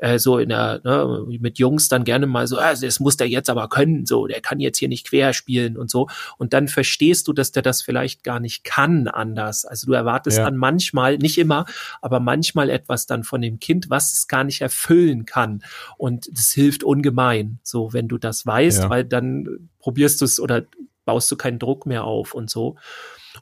äh, 0.00 0.18
so 0.18 0.38
in 0.38 0.48
der, 0.48 0.80
ne, 0.82 1.24
mit 1.40 1.58
Jungs 1.58 1.88
dann 1.88 2.04
gerne 2.04 2.26
mal 2.26 2.46
so, 2.46 2.58
ah, 2.58 2.74
das 2.74 3.00
muss 3.00 3.16
der 3.16 3.28
jetzt 3.28 3.50
aber 3.50 3.68
können, 3.68 4.06
so, 4.06 4.26
der 4.26 4.40
kann 4.40 4.58
jetzt 4.58 4.78
hier 4.78 4.88
nicht 4.88 5.08
quer 5.08 5.32
spielen 5.32 5.76
und 5.76 5.90
so. 5.90 6.08
Und 6.38 6.52
dann 6.52 6.68
verstehst 6.68 7.28
du, 7.28 7.32
dass 7.32 7.52
der 7.52 7.62
das 7.62 7.82
vielleicht 7.82 8.24
gar 8.24 8.40
nicht 8.40 8.64
kann 8.64 9.08
anders. 9.08 9.64
Also 9.64 9.86
du 9.86 9.92
erwartest 9.92 10.38
ja. 10.38 10.44
dann 10.44 10.56
manchmal, 10.56 11.18
nicht 11.18 11.38
immer, 11.38 11.66
aber 12.00 12.18
manchmal 12.18 12.70
etwas 12.70 13.06
dann 13.06 13.24
von 13.24 13.42
dem 13.42 13.60
Kind, 13.60 13.90
was 13.90 14.12
es 14.12 14.26
gar 14.26 14.44
nicht 14.44 14.62
erfüllen 14.62 15.26
kann. 15.26 15.62
Und 15.98 16.28
das 16.32 16.50
hilft 16.50 16.82
ungemein, 16.82 17.58
so, 17.62 17.92
wenn 17.92 18.08
du 18.08 18.18
das 18.18 18.46
weißt, 18.46 18.84
ja. 18.84 18.90
weil 18.90 19.04
dann 19.04 19.68
probierst 19.78 20.20
du 20.20 20.24
es 20.24 20.40
oder 20.40 20.64
baust 21.04 21.30
du 21.30 21.36
keinen 21.36 21.58
Druck 21.58 21.86
mehr 21.86 22.04
auf 22.04 22.34
und 22.34 22.48
so. 22.48 22.76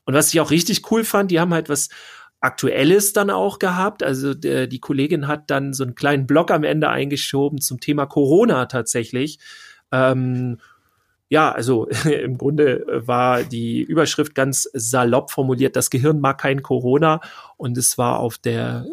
Und 0.04 0.14
was 0.14 0.32
ich 0.32 0.40
auch 0.40 0.50
richtig 0.50 0.90
cool 0.90 1.04
fand, 1.04 1.30
die 1.30 1.40
haben 1.40 1.54
halt 1.54 1.68
was 1.68 1.88
Aktuelles 2.40 3.12
dann 3.12 3.30
auch 3.30 3.58
gehabt. 3.58 4.02
Also 4.02 4.34
der, 4.34 4.66
die 4.66 4.80
Kollegin 4.80 5.26
hat 5.26 5.50
dann 5.50 5.72
so 5.72 5.84
einen 5.84 5.94
kleinen 5.94 6.26
Blog 6.26 6.50
am 6.50 6.64
Ende 6.64 6.88
eingeschoben 6.88 7.60
zum 7.60 7.80
Thema 7.80 8.06
Corona 8.06 8.66
tatsächlich. 8.66 9.38
Ähm, 9.90 10.58
ja, 11.28 11.52
also 11.52 11.86
im 12.04 12.38
Grunde 12.38 12.84
war 12.88 13.42
die 13.42 13.82
Überschrift 13.82 14.34
ganz 14.34 14.68
salopp 14.72 15.30
formuliert, 15.30 15.76
das 15.76 15.90
Gehirn 15.90 16.20
mag 16.20 16.38
kein 16.38 16.62
Corona 16.62 17.20
und 17.56 17.76
es 17.76 17.98
war 17.98 18.20
auf 18.20 18.38
der 18.38 18.86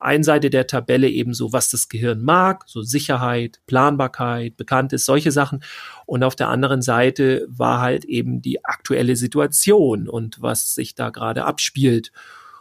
einen 0.00 0.22
Seite 0.22 0.50
der 0.50 0.66
Tabelle 0.66 1.08
eben 1.08 1.34
so, 1.34 1.52
was 1.52 1.70
das 1.70 1.88
Gehirn 1.88 2.22
mag, 2.22 2.64
so 2.66 2.82
Sicherheit, 2.82 3.60
Planbarkeit, 3.66 4.56
Bekanntes, 4.56 5.04
solche 5.04 5.32
Sachen. 5.32 5.64
Und 6.06 6.22
auf 6.22 6.36
der 6.36 6.48
anderen 6.48 6.82
Seite 6.82 7.46
war 7.48 7.80
halt 7.80 8.04
eben 8.04 8.40
die 8.40 8.64
aktuelle 8.64 9.16
Situation 9.16 10.08
und 10.08 10.40
was 10.40 10.74
sich 10.74 10.94
da 10.94 11.10
gerade 11.10 11.44
abspielt. 11.44 12.12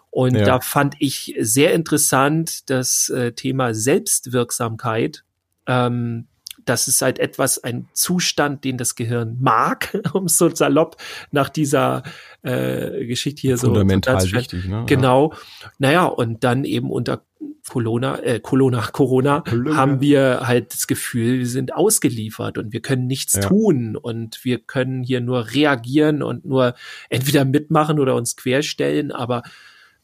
Und 0.10 0.36
ja. 0.36 0.46
da 0.46 0.60
fand 0.60 0.96
ich 1.00 1.36
sehr 1.40 1.74
interessant 1.74 2.70
das 2.70 3.10
äh, 3.10 3.34
Thema 3.34 3.74
Selbstwirksamkeit. 3.74 5.24
Ähm, 5.68 6.28
das 6.68 6.88
ist 6.88 7.02
halt 7.02 7.20
etwas, 7.20 7.64
ein 7.64 7.88
Zustand, 7.94 8.64
den 8.64 8.78
das 8.78 8.96
Gehirn 8.96 9.38
mag, 9.40 10.02
um 10.14 10.28
so 10.28 10.54
salopp 10.54 10.98
nach 11.32 11.50
dieser 11.50 12.04
äh, 12.42 13.06
Geschichte 13.06 13.42
hier 13.42 13.58
Fundamental 13.58 14.20
so. 14.22 14.28
Fundamental 14.28 14.40
wichtig, 14.40 14.70
ne? 14.70 14.84
Genau. 14.86 15.32
Ja. 15.32 15.72
Naja, 15.80 16.06
und 16.06 16.44
dann 16.44 16.66
eben 16.66 16.92
unter 16.92 17.24
Corona, 17.68 18.20
äh, 18.20 18.40
Corona, 18.40 18.82
Corona, 18.92 19.42
Corona, 19.42 19.76
haben 19.76 20.02
wir 20.02 20.42
halt 20.44 20.74
das 20.74 20.88
Gefühl, 20.88 21.40
wir 21.40 21.48
sind 21.48 21.74
ausgeliefert 21.74 22.58
und 22.58 22.74
wir 22.74 22.82
können 22.82 23.08
nichts 23.08 23.34
ja. 23.34 23.42
tun 23.42 23.96
und 23.96 24.44
wir 24.44 24.60
können 24.60 25.04
hier 25.04 25.22
nur 25.22 25.52
reagieren 25.52 26.24
und 26.24 26.46
nur 26.46 26.76
entweder 27.10 27.46
mitmachen 27.46 28.00
oder 28.00 28.16
uns 28.16 28.36
querstellen, 28.36 29.12
aber 29.12 29.44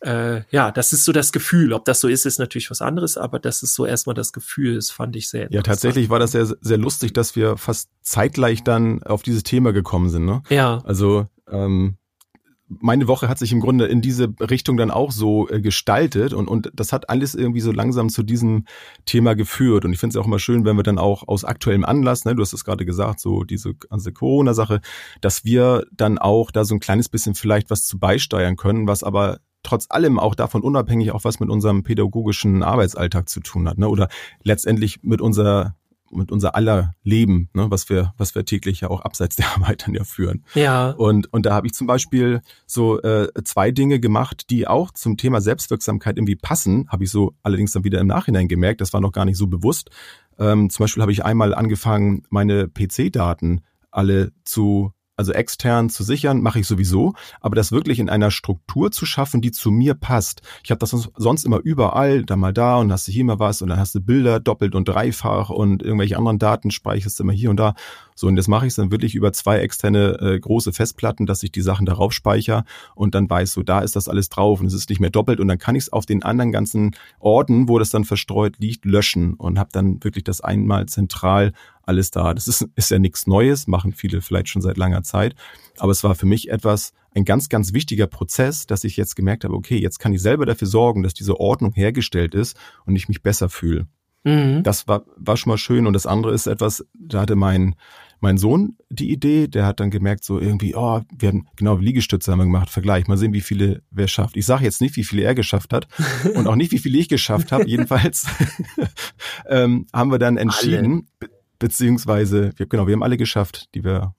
äh, 0.04 0.44
ja, 0.52 0.72
das 0.72 0.94
ist 0.94 1.06
so 1.06 1.12
das 1.12 1.32
Gefühl. 1.32 1.74
Ob 1.74 1.86
das 1.86 2.02
so 2.02 2.08
ist, 2.08 2.26
ist 2.26 2.40
natürlich 2.40 2.70
was 2.70 2.82
anderes, 2.82 3.18
aber 3.18 3.40
das 3.40 3.64
ist 3.64 3.74
so 3.74 3.86
erstmal 3.86 4.14
das 4.14 4.34
Gefühl. 4.34 4.76
Das 4.76 4.92
fand 4.92 5.16
ich 5.16 5.30
sehr 5.30 5.48
Ja, 5.52 5.62
tatsächlich 5.62 6.10
war 6.10 6.20
das 6.20 6.32
sehr, 6.32 6.46
sehr 6.46 6.78
lustig, 6.78 7.14
dass 7.14 7.36
wir 7.36 7.58
fast 7.58 7.90
zeitgleich 8.02 8.64
dann 8.64 9.02
auf 9.04 9.24
dieses 9.24 9.44
Thema 9.44 9.72
gekommen 9.72 10.10
sind. 10.10 10.26
Ne? 10.26 10.44
Ja. 10.50 10.82
Also 10.84 11.28
ähm, 11.50 11.98
meine 12.68 13.08
Woche 13.08 13.30
hat 13.30 13.38
sich 13.38 13.52
im 13.52 13.60
Grunde 13.60 13.86
in 13.86 14.02
diese 14.02 14.34
Richtung 14.40 14.78
dann 14.78 14.92
auch 14.92 15.12
so 15.12 15.48
äh, 15.50 15.62
gestaltet 15.62 16.34
und, 16.34 16.48
und 16.48 16.72
das 16.74 16.92
hat 16.92 17.10
alles 17.10 17.36
irgendwie 17.36 17.62
so 17.62 17.72
langsam 17.72 18.10
zu 18.10 18.24
diesem 18.24 18.66
Thema 19.06 19.36
geführt. 19.36 19.86
Und 19.86 19.94
ich 19.94 20.00
finde 20.00 20.18
es 20.18 20.22
auch 20.22 20.28
immer 20.28 20.40
schön, 20.40 20.66
wenn 20.66 20.76
wir 20.76 20.84
dann 20.84 20.98
auch 20.98 21.28
aus 21.28 21.46
aktuellem 21.46 21.86
Anlass, 21.86 22.26
ne, 22.26 22.36
du 22.36 22.42
hast 22.42 22.54
es 22.54 22.66
gerade 22.66 22.86
gesagt, 22.86 23.20
so 23.20 23.44
diese 23.44 23.76
ganze 23.76 24.12
Corona-Sache, 24.12 24.82
dass 25.22 25.46
wir 25.46 25.86
dann 25.92 26.18
auch 26.18 26.52
da 26.52 26.66
so 26.66 26.74
ein 26.76 26.80
kleines 26.80 27.10
bisschen 27.10 27.36
vielleicht 27.36 27.70
was 27.70 27.86
zu 27.86 28.00
beisteuern 28.00 28.56
können, 28.56 28.88
was 28.88 29.04
aber 29.04 29.40
trotz 29.64 29.88
allem 29.90 30.20
auch 30.20 30.36
davon 30.36 30.62
unabhängig 30.62 31.12
auch 31.12 31.24
was 31.24 31.40
mit 31.40 31.50
unserem 31.50 31.84
pädagogischen 31.84 32.64
Arbeitsalltag 32.64 33.30
zu 33.30 33.40
tun 33.40 33.68
hat, 33.68 33.78
ne? 33.78 33.90
Oder 33.90 34.10
letztendlich 34.44 35.02
mit 35.04 35.22
unserer 35.22 35.76
mit 36.16 36.32
unser 36.32 36.56
aller 36.56 36.94
Leben, 37.04 37.50
ne, 37.54 37.70
was 37.70 37.90
wir, 37.90 38.14
was 38.18 38.36
wir 38.36 38.46
täglich 38.46 38.82
ja 38.82 38.90
auch 38.90 39.02
abseits 39.02 39.36
der 39.36 39.48
Arbeit 39.56 39.86
dann 39.86 39.96
ja 39.96 40.04
führen. 40.04 40.44
Ja. 40.54 40.92
Und, 40.92 41.32
und 41.34 41.46
da 41.46 41.54
habe 41.54 41.68
ich 41.68 41.74
zum 41.74 41.88
Beispiel 41.88 42.42
so 42.66 43.02
äh, 43.02 43.30
zwei 43.44 43.72
Dinge 43.72 44.00
gemacht, 44.00 44.50
die 44.50 44.68
auch 44.68 44.92
zum 44.92 45.18
Thema 45.18 45.42
Selbstwirksamkeit 45.42 46.18
irgendwie 46.18 46.36
passen, 46.36 46.88
habe 46.90 47.04
ich 47.04 47.12
so 47.12 47.34
allerdings 47.42 47.72
dann 47.72 47.84
wieder 47.84 48.00
im 48.00 48.08
Nachhinein 48.08 48.48
gemerkt, 48.48 48.82
das 48.82 48.94
war 48.94 49.02
noch 49.02 49.12
gar 49.12 49.26
nicht 49.26 49.38
so 49.38 49.48
bewusst. 49.48 49.90
Ähm, 50.40 50.70
zum 50.70 50.84
Beispiel 50.84 51.02
habe 51.02 51.12
ich 51.12 51.26
einmal 51.26 51.54
angefangen, 51.54 52.24
meine 52.30 52.68
PC-Daten 52.68 53.62
alle 53.92 54.32
zu 54.44 54.92
also 55.16 55.32
extern 55.32 55.90
zu 55.90 56.04
sichern, 56.04 56.42
mache 56.42 56.60
ich 56.60 56.68
sowieso, 56.68 57.14
aber 57.40 57.56
das 57.56 57.72
wirklich 57.72 58.00
in 58.00 58.10
einer 58.10 58.32
Struktur 58.32 58.92
zu 58.92 59.06
schaffen, 59.06 59.42
die 59.42 59.52
zu 59.52 59.72
mir 59.72 59.94
passt. 59.94 60.42
Ich 60.64 60.72
habe 60.72 60.80
das 60.80 60.90
sonst 61.16 61.44
immer 61.46 61.60
überall, 61.60 62.24
da 62.24 62.36
mal 62.36 62.54
da 62.54 62.78
und 62.78 62.92
hast 62.92 63.08
du 63.08 63.12
hier 63.12 63.26
mal 63.26 63.40
was 63.40 63.62
und 63.62 63.70
dann 63.70 63.80
hast 63.80 63.96
du 63.96 64.02
Bilder 64.02 64.40
doppelt 64.40 64.76
und 64.76 64.88
dreifach 64.88 65.50
und 65.50 65.84
irgendwelche 65.84 66.18
anderen 66.18 66.40
Daten 66.40 66.72
speicherst 66.72 67.20
du 67.20 67.24
immer 67.24 67.34
hier 67.34 67.50
und 67.50 67.58
da. 67.58 67.76
So, 68.16 68.28
und 68.28 68.36
das 68.36 68.48
mache 68.48 68.68
ich 68.68 68.76
dann 68.76 68.92
wirklich 68.92 69.16
über 69.16 69.34
zwei 69.34 69.60
externe 69.60 70.20
äh, 70.20 70.40
große 70.40 70.74
Festplatten, 70.74 71.26
dass 71.26 71.44
ich 71.44 71.52
die 71.52 71.62
Sachen 71.62 71.86
darauf 71.86 72.14
speichere 72.14 72.64
und 72.96 73.16
dann 73.16 73.30
weiß 73.30 73.54
so, 73.54 73.64
da 73.64 73.80
ist 73.80 73.96
das 73.96 74.08
alles 74.08 74.30
drauf 74.30 74.60
und 74.60 74.68
es 74.68 74.74
ist 74.74 74.90
nicht 74.90 75.00
mehr 75.00 75.10
doppelt 75.10 75.40
und 75.40 75.48
dann 75.48 75.58
kann 75.58 75.76
ich 75.76 75.84
es 75.84 75.94
auf 75.94 76.06
den 76.06 76.24
anderen 76.24 76.52
ganzen 76.52 76.96
Orten, 77.20 77.68
wo 77.68 77.80
das 77.80 77.90
dann 77.90 78.06
verstreut 78.06 78.56
liegt, 78.60 78.86
löschen 78.86 79.34
und 79.36 79.60
habe 79.60 79.70
dann 79.72 80.04
wirklich 80.04 80.24
das 80.24 80.42
einmal 80.42 80.86
zentral 80.88 81.54
alles 81.84 82.12
da. 82.12 82.34
Das 82.34 82.48
ist, 82.48 82.68
ist 82.76 82.92
ja 82.92 83.00
nichts 83.00 83.28
Neues, 83.28 83.68
machen 83.68 83.94
viele 83.94 84.22
vielleicht 84.22 84.50
schon 84.50 84.62
seit 84.62 84.78
langer 84.78 85.04
Zeit. 85.04 85.36
Aber 85.78 85.92
es 85.92 86.04
war 86.04 86.16
für 86.16 86.26
mich 86.26 86.50
etwas, 86.50 86.94
ein 87.16 87.26
ganz, 87.26 87.50
ganz 87.50 87.74
wichtiger 87.74 88.08
Prozess, 88.08 88.66
dass 88.66 88.84
ich 88.84 88.98
jetzt 88.98 89.16
gemerkt 89.16 89.44
habe, 89.44 89.54
okay, 89.54 89.78
jetzt 89.78 90.00
kann 90.00 90.14
ich 90.14 90.22
selber 90.22 90.46
dafür 90.46 90.68
sorgen, 90.68 91.04
dass 91.04 91.14
diese 91.14 91.40
Ordnung 91.40 91.74
hergestellt 91.74 92.34
ist 92.34 92.58
und 92.86 92.96
ich 92.96 93.08
mich 93.08 93.22
besser 93.22 93.50
fühle. 93.50 93.88
Mhm. 94.24 94.64
Das 94.64 94.88
war, 94.88 95.04
war 95.18 95.38
schon 95.38 95.52
mal 95.52 95.58
schön. 95.58 95.86
Und 95.86 95.94
das 95.94 96.08
andere 96.08 96.34
ist 96.34 96.48
etwas, 96.48 96.86
da 96.94 97.22
hatte 97.22 97.36
mein, 97.36 97.76
mein 98.24 98.38
Sohn 98.38 98.78
die 98.90 99.12
Idee, 99.12 99.48
der 99.48 99.66
hat 99.66 99.80
dann 99.80 99.92
gemerkt, 99.92 100.24
so 100.24 100.40
irgendwie, 100.40 100.76
oh, 100.76 101.02
wir 101.16 101.30
haben, 101.30 101.48
genau, 101.56 101.76
Liegestütze 101.76 102.32
haben 102.32 102.40
wir 102.40 102.46
gemacht, 102.46 102.70
Vergleich, 102.70 103.08
mal 103.08 103.18
sehen, 103.18 103.34
wie 103.34 103.42
viele 103.42 103.84
wer 103.92 104.08
schafft. 104.08 104.36
Ich 104.38 104.46
sage 104.46 104.64
jetzt 104.64 104.82
nicht, 104.82 104.96
wie 104.96 105.04
viele 105.04 105.24
er 105.24 105.36
geschafft 105.36 105.74
hat 105.74 105.88
und 106.36 106.48
auch 106.48 106.56
nicht, 106.56 106.72
wie 106.72 106.80
viele 106.80 106.98
ich 106.98 107.10
geschafft 107.10 107.52
habe. 107.52 107.68
Jedenfalls 107.68 108.26
ähm, 109.48 109.86
haben 109.94 110.12
wir 110.12 110.20
dann 110.20 110.38
entschieden, 110.38 111.08
Alle 111.20 111.30
beziehungsweise, 111.64 112.52
wir, 112.58 112.66
genau, 112.66 112.88
wir 112.88 112.94
haben 112.94 113.04
alle 113.04 113.16
geschafft, 113.16 113.74
die 113.74 113.86
wir 113.86 114.16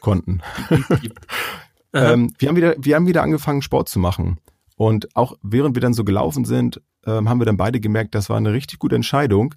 konnten. 0.00 0.40
ähm, 1.92 2.32
wir, 2.38 2.48
haben 2.48 2.56
wieder, 2.56 2.74
wir 2.78 2.96
haben 2.96 3.06
wieder 3.06 3.22
angefangen, 3.22 3.60
Sport 3.60 3.90
zu 3.90 3.98
machen. 3.98 4.38
Und 4.76 5.14
auch 5.14 5.36
während 5.42 5.76
wir 5.76 5.82
dann 5.82 5.92
so 5.92 6.02
gelaufen 6.02 6.46
sind, 6.46 6.80
ähm, 7.04 7.28
haben 7.28 7.40
wir 7.40 7.44
dann 7.44 7.58
beide 7.58 7.78
gemerkt, 7.78 8.14
das 8.14 8.30
war 8.30 8.38
eine 8.38 8.54
richtig 8.54 8.78
gute 8.78 8.96
Entscheidung, 8.96 9.54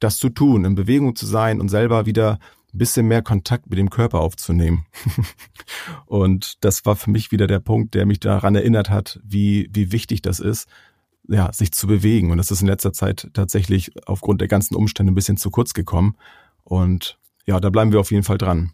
das 0.00 0.18
zu 0.18 0.28
tun, 0.28 0.64
in 0.64 0.74
Bewegung 0.74 1.14
zu 1.14 1.24
sein 1.24 1.60
und 1.60 1.68
selber 1.68 2.04
wieder 2.04 2.40
ein 2.74 2.78
bisschen 2.78 3.06
mehr 3.06 3.22
Kontakt 3.22 3.68
mit 3.68 3.78
dem 3.78 3.90
Körper 3.90 4.20
aufzunehmen. 4.20 4.86
und 6.06 6.64
das 6.64 6.84
war 6.86 6.96
für 6.96 7.10
mich 7.10 7.32
wieder 7.32 7.46
der 7.46 7.60
Punkt, 7.60 7.94
der 7.94 8.06
mich 8.06 8.20
daran 8.20 8.54
erinnert 8.54 8.90
hat, 8.90 9.20
wie, 9.24 9.68
wie 9.72 9.92
wichtig 9.92 10.22
das 10.22 10.40
ist, 10.40 10.68
ja, 11.28 11.52
sich 11.52 11.72
zu 11.72 11.86
bewegen. 11.86 12.30
Und 12.30 12.38
das 12.38 12.50
ist 12.50 12.60
in 12.60 12.66
letzter 12.66 12.92
Zeit 12.92 13.30
tatsächlich 13.34 13.92
aufgrund 14.06 14.40
der 14.40 14.48
ganzen 14.48 14.74
Umstände 14.74 15.12
ein 15.12 15.14
bisschen 15.14 15.36
zu 15.36 15.50
kurz 15.50 15.74
gekommen. 15.74 16.16
Und 16.64 17.18
ja, 17.46 17.60
da 17.60 17.70
bleiben 17.70 17.92
wir 17.92 18.00
auf 18.00 18.10
jeden 18.10 18.24
Fall 18.24 18.38
dran. 18.38 18.72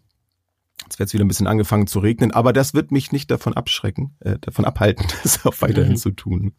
Jetzt 0.83 0.99
wird 0.99 1.07
es 1.07 1.13
wieder 1.13 1.25
ein 1.25 1.27
bisschen 1.27 1.47
angefangen 1.47 1.87
zu 1.87 1.99
regnen, 1.99 2.31
aber 2.31 2.53
das 2.53 2.73
wird 2.73 2.91
mich 2.91 3.11
nicht 3.11 3.31
davon 3.31 3.53
abschrecken, 3.53 4.15
äh, 4.19 4.37
davon 4.39 4.65
abhalten, 4.65 5.05
das 5.23 5.45
auch 5.45 5.55
weiterhin 5.59 5.93
mhm. 5.93 5.97
zu 5.97 6.11
tun. 6.11 6.53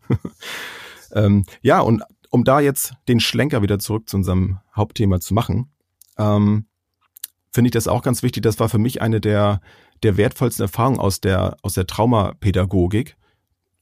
ähm, 1.12 1.44
ja, 1.62 1.80
und 1.80 2.02
um 2.30 2.44
da 2.44 2.60
jetzt 2.60 2.94
den 3.08 3.20
Schlenker 3.20 3.62
wieder 3.62 3.78
zurück 3.78 4.08
zu 4.08 4.16
unserem 4.16 4.58
Hauptthema 4.74 5.20
zu 5.20 5.34
machen, 5.34 5.70
ähm, 6.18 6.66
finde 7.52 7.68
ich 7.68 7.72
das 7.72 7.88
auch 7.88 8.02
ganz 8.02 8.22
wichtig. 8.22 8.42
Das 8.42 8.58
war 8.60 8.68
für 8.68 8.78
mich 8.78 9.02
eine 9.02 9.20
der, 9.20 9.60
der 10.02 10.16
wertvollsten 10.16 10.64
Erfahrungen 10.64 10.98
aus 10.98 11.20
der, 11.20 11.56
aus 11.62 11.74
der 11.74 11.86
Traumapädagogik, 11.86 13.16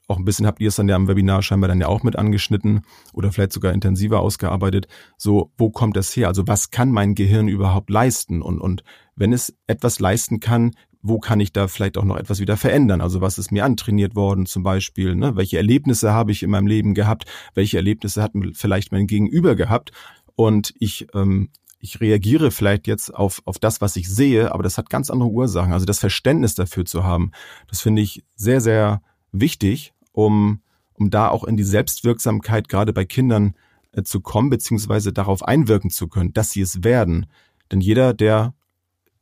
auch 0.07 0.17
ein 0.17 0.25
bisschen 0.25 0.47
habt 0.47 0.61
ihr 0.61 0.69
es 0.69 0.75
dann 0.77 0.87
ja 0.87 0.95
im 0.95 1.07
Webinar 1.09 1.41
scheinbar 1.41 1.67
dann 1.67 1.81
ja 1.81 1.87
auch 1.87 2.01
mit 2.01 2.15
angeschnitten 2.15 2.81
oder 3.13 3.31
vielleicht 3.31 3.51
sogar 3.51 3.73
intensiver 3.73 4.21
ausgearbeitet. 4.21 4.87
So, 5.17 5.51
wo 5.57 5.69
kommt 5.69 5.97
das 5.97 6.15
her? 6.15 6.29
Also 6.29 6.47
was 6.47 6.71
kann 6.71 6.91
mein 6.91 7.13
Gehirn 7.13 7.49
überhaupt 7.49 7.89
leisten? 7.89 8.41
Und, 8.41 8.59
und 8.61 8.83
wenn 9.15 9.33
es 9.33 9.53
etwas 9.67 9.99
leisten 9.99 10.39
kann, 10.39 10.71
wo 11.01 11.19
kann 11.19 11.41
ich 11.41 11.51
da 11.51 11.67
vielleicht 11.67 11.97
auch 11.97 12.05
noch 12.05 12.17
etwas 12.17 12.39
wieder 12.39 12.55
verändern? 12.55 13.01
Also 13.01 13.19
was 13.19 13.37
ist 13.37 13.51
mir 13.51 13.65
antrainiert 13.65 14.15
worden 14.15 14.45
zum 14.45 14.63
Beispiel? 14.63 15.13
Ne? 15.15 15.35
Welche 15.35 15.57
Erlebnisse 15.57 16.13
habe 16.13 16.31
ich 16.31 16.41
in 16.41 16.51
meinem 16.51 16.67
Leben 16.67 16.93
gehabt? 16.93 17.25
Welche 17.53 17.77
Erlebnisse 17.77 18.23
hat 18.23 18.31
vielleicht 18.53 18.93
mein 18.93 19.07
Gegenüber 19.07 19.55
gehabt? 19.55 19.91
Und 20.35 20.73
ich 20.79 21.07
ähm, 21.13 21.49
ich 21.79 22.01
reagiere 22.01 22.51
vielleicht 22.51 22.87
jetzt 22.87 23.13
auf, 23.13 23.41
auf 23.45 23.59
das, 23.59 23.81
was 23.81 23.95
ich 23.95 24.09
sehe, 24.09 24.51
aber 24.51 24.63
das 24.63 24.77
hat 24.77 24.89
ganz 24.89 25.09
andere 25.09 25.29
Ursachen. 25.29 25.73
Also 25.73 25.85
das 25.85 25.99
Verständnis 25.99 26.55
dafür 26.55 26.85
zu 26.85 27.03
haben, 27.03 27.31
das 27.67 27.81
finde 27.81 28.01
ich 28.01 28.23
sehr, 28.35 28.61
sehr 28.61 29.01
wichtig 29.31 29.93
um, 30.17 30.61
um 30.93 31.11
da 31.11 31.29
auch 31.29 31.43
in 31.43 31.57
die 31.57 31.63
Selbstwirksamkeit 31.63 32.69
gerade 32.69 32.91
bei 32.91 33.05
Kindern 33.05 33.53
äh, 33.91 34.01
zu 34.01 34.19
kommen, 34.19 34.49
beziehungsweise 34.49 35.13
darauf 35.13 35.43
einwirken 35.43 35.91
zu 35.91 36.07
können, 36.07 36.33
dass 36.33 36.51
sie 36.51 36.61
es 36.61 36.83
werden. 36.83 37.27
Denn 37.71 37.81
jeder, 37.81 38.15
der 38.15 38.55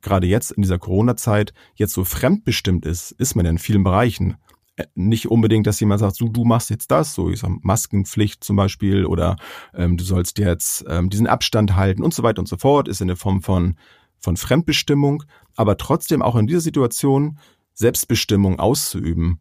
gerade 0.02 0.28
jetzt 0.28 0.52
in 0.52 0.62
dieser 0.62 0.80
Corona-Zeit 0.80 1.54
jetzt 1.76 1.94
so 1.94 2.06
fremdbestimmt 2.06 2.86
ist, 2.86 3.12
ist 3.12 3.36
man 3.36 3.46
in 3.46 3.58
vielen 3.58 3.84
Bereichen. 3.84 4.38
Äh, 4.78 4.86
nicht 4.96 5.30
unbedingt, 5.30 5.68
dass 5.68 5.80
jemand 5.80 6.00
sagt, 6.00 6.16
so, 6.16 6.28
du 6.28 6.44
machst 6.44 6.70
jetzt 6.70 6.92
das, 6.92 7.14
so 7.14 7.30
ich 7.30 7.40
sag, 7.40 7.64
Maskenpflicht 7.64 8.44
zum 8.44 8.56
Beispiel 8.56 9.06
oder 9.06 9.38
ähm, 9.74 9.98
du 9.98 10.04
sollst 10.04 10.38
jetzt 10.38 10.86
ähm, 10.88 11.10
diesen 11.10 11.28
Abstand 11.28 11.76
halten 11.76 12.04
und 12.04 12.14
so 12.14 12.24
weiter 12.24 12.40
und 12.40 12.48
so 12.48 12.58
fort, 12.58 12.88
ist 12.88 13.02
in 13.02 13.08
der 13.08 13.18
Form 13.18 13.42
von, 13.42 13.78
von 14.18 14.38
Fremdbestimmung, 14.38 15.24
aber 15.56 15.78
trotzdem 15.78 16.22
auch 16.22 16.36
in 16.36 16.48
dieser 16.48 16.62
Situation 16.62 17.40
Selbstbestimmung 17.74 18.60
auszuüben 18.60 19.40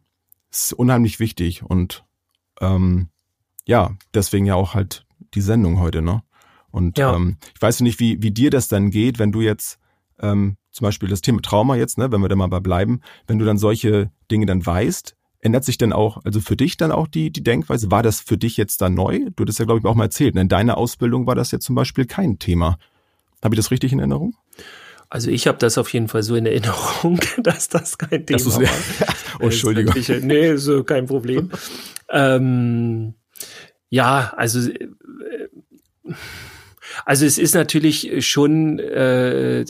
ist 0.51 0.73
unheimlich 0.73 1.19
wichtig 1.19 1.63
und 1.63 2.05
ähm, 2.61 3.09
ja, 3.65 3.95
deswegen 4.13 4.45
ja 4.45 4.55
auch 4.55 4.73
halt 4.73 5.05
die 5.33 5.41
Sendung 5.41 5.79
heute, 5.79 6.01
ne? 6.01 6.23
Und 6.71 6.97
ja. 6.97 7.15
ähm, 7.15 7.37
ich 7.55 7.61
weiß 7.61 7.81
nicht, 7.81 7.99
wie, 7.99 8.21
wie 8.21 8.31
dir 8.31 8.49
das 8.49 8.67
dann 8.67 8.89
geht, 8.89 9.17
wenn 9.17 9.31
du 9.31 9.41
jetzt 9.41 9.79
ähm, 10.19 10.57
zum 10.71 10.85
Beispiel 10.85 11.07
das 11.07 11.21
Thema 11.21 11.41
Trauma 11.41 11.77
jetzt, 11.77 11.97
ne, 11.97 12.11
wenn 12.11 12.21
wir 12.21 12.27
da 12.27 12.35
mal 12.35 12.47
bei 12.47 12.59
bleiben, 12.59 12.99
wenn 13.27 13.39
du 13.39 13.45
dann 13.45 13.57
solche 13.57 14.11
Dinge 14.29 14.45
dann 14.45 14.65
weißt, 14.65 15.14
ändert 15.45 15.63
sich 15.63 15.77
dann 15.77 15.93
auch, 15.93 16.25
also 16.25 16.41
für 16.41 16.57
dich 16.57 16.75
dann 16.75 16.91
auch 16.91 17.07
die, 17.07 17.29
die 17.29 17.43
Denkweise? 17.43 17.91
War 17.91 18.01
das 18.01 18.19
für 18.19 18.37
dich 18.37 18.57
jetzt 18.57 18.81
da 18.81 18.89
neu? 18.89 19.29
Du 19.35 19.43
hattest 19.43 19.59
ja, 19.59 19.65
glaube 19.65 19.79
ich, 19.79 19.85
auch 19.85 19.93
mal 19.93 20.05
erzählt. 20.05 20.33
Ne? 20.33 20.41
In 20.41 20.49
deiner 20.49 20.77
Ausbildung 20.77 21.27
war 21.27 21.35
das 21.35 21.51
ja 21.51 21.59
zum 21.59 21.75
Beispiel 21.75 22.05
kein 22.05 22.39
Thema. 22.39 22.79
Habe 23.43 23.53
ich 23.53 23.59
das 23.59 23.69
richtig 23.69 23.93
in 23.93 23.99
Erinnerung? 23.99 24.35
Also 25.07 25.29
ich 25.29 25.45
habe 25.45 25.59
das 25.59 25.77
auf 25.77 25.93
jeden 25.93 26.07
Fall 26.07 26.23
so 26.23 26.35
in 26.35 26.47
Erinnerung, 26.47 27.19
dass 27.37 27.69
das 27.69 27.99
kein 27.99 28.25
Thema 28.25 28.39
das 28.43 28.59
war. 28.59 28.67
oh, 29.39 29.43
Entschuldigung. 29.43 29.93
nee, 30.23 30.55
so 30.55 30.83
kein 30.83 31.05
Problem. 31.05 31.51
ähm, 32.09 33.13
Ja, 33.89 34.33
also 34.35 34.67
äh, 34.67 34.89
also 37.03 37.25
es 37.25 37.37
ist 37.37 37.55
natürlich 37.55 38.25
schon 38.25 38.79
äh, 38.79 39.65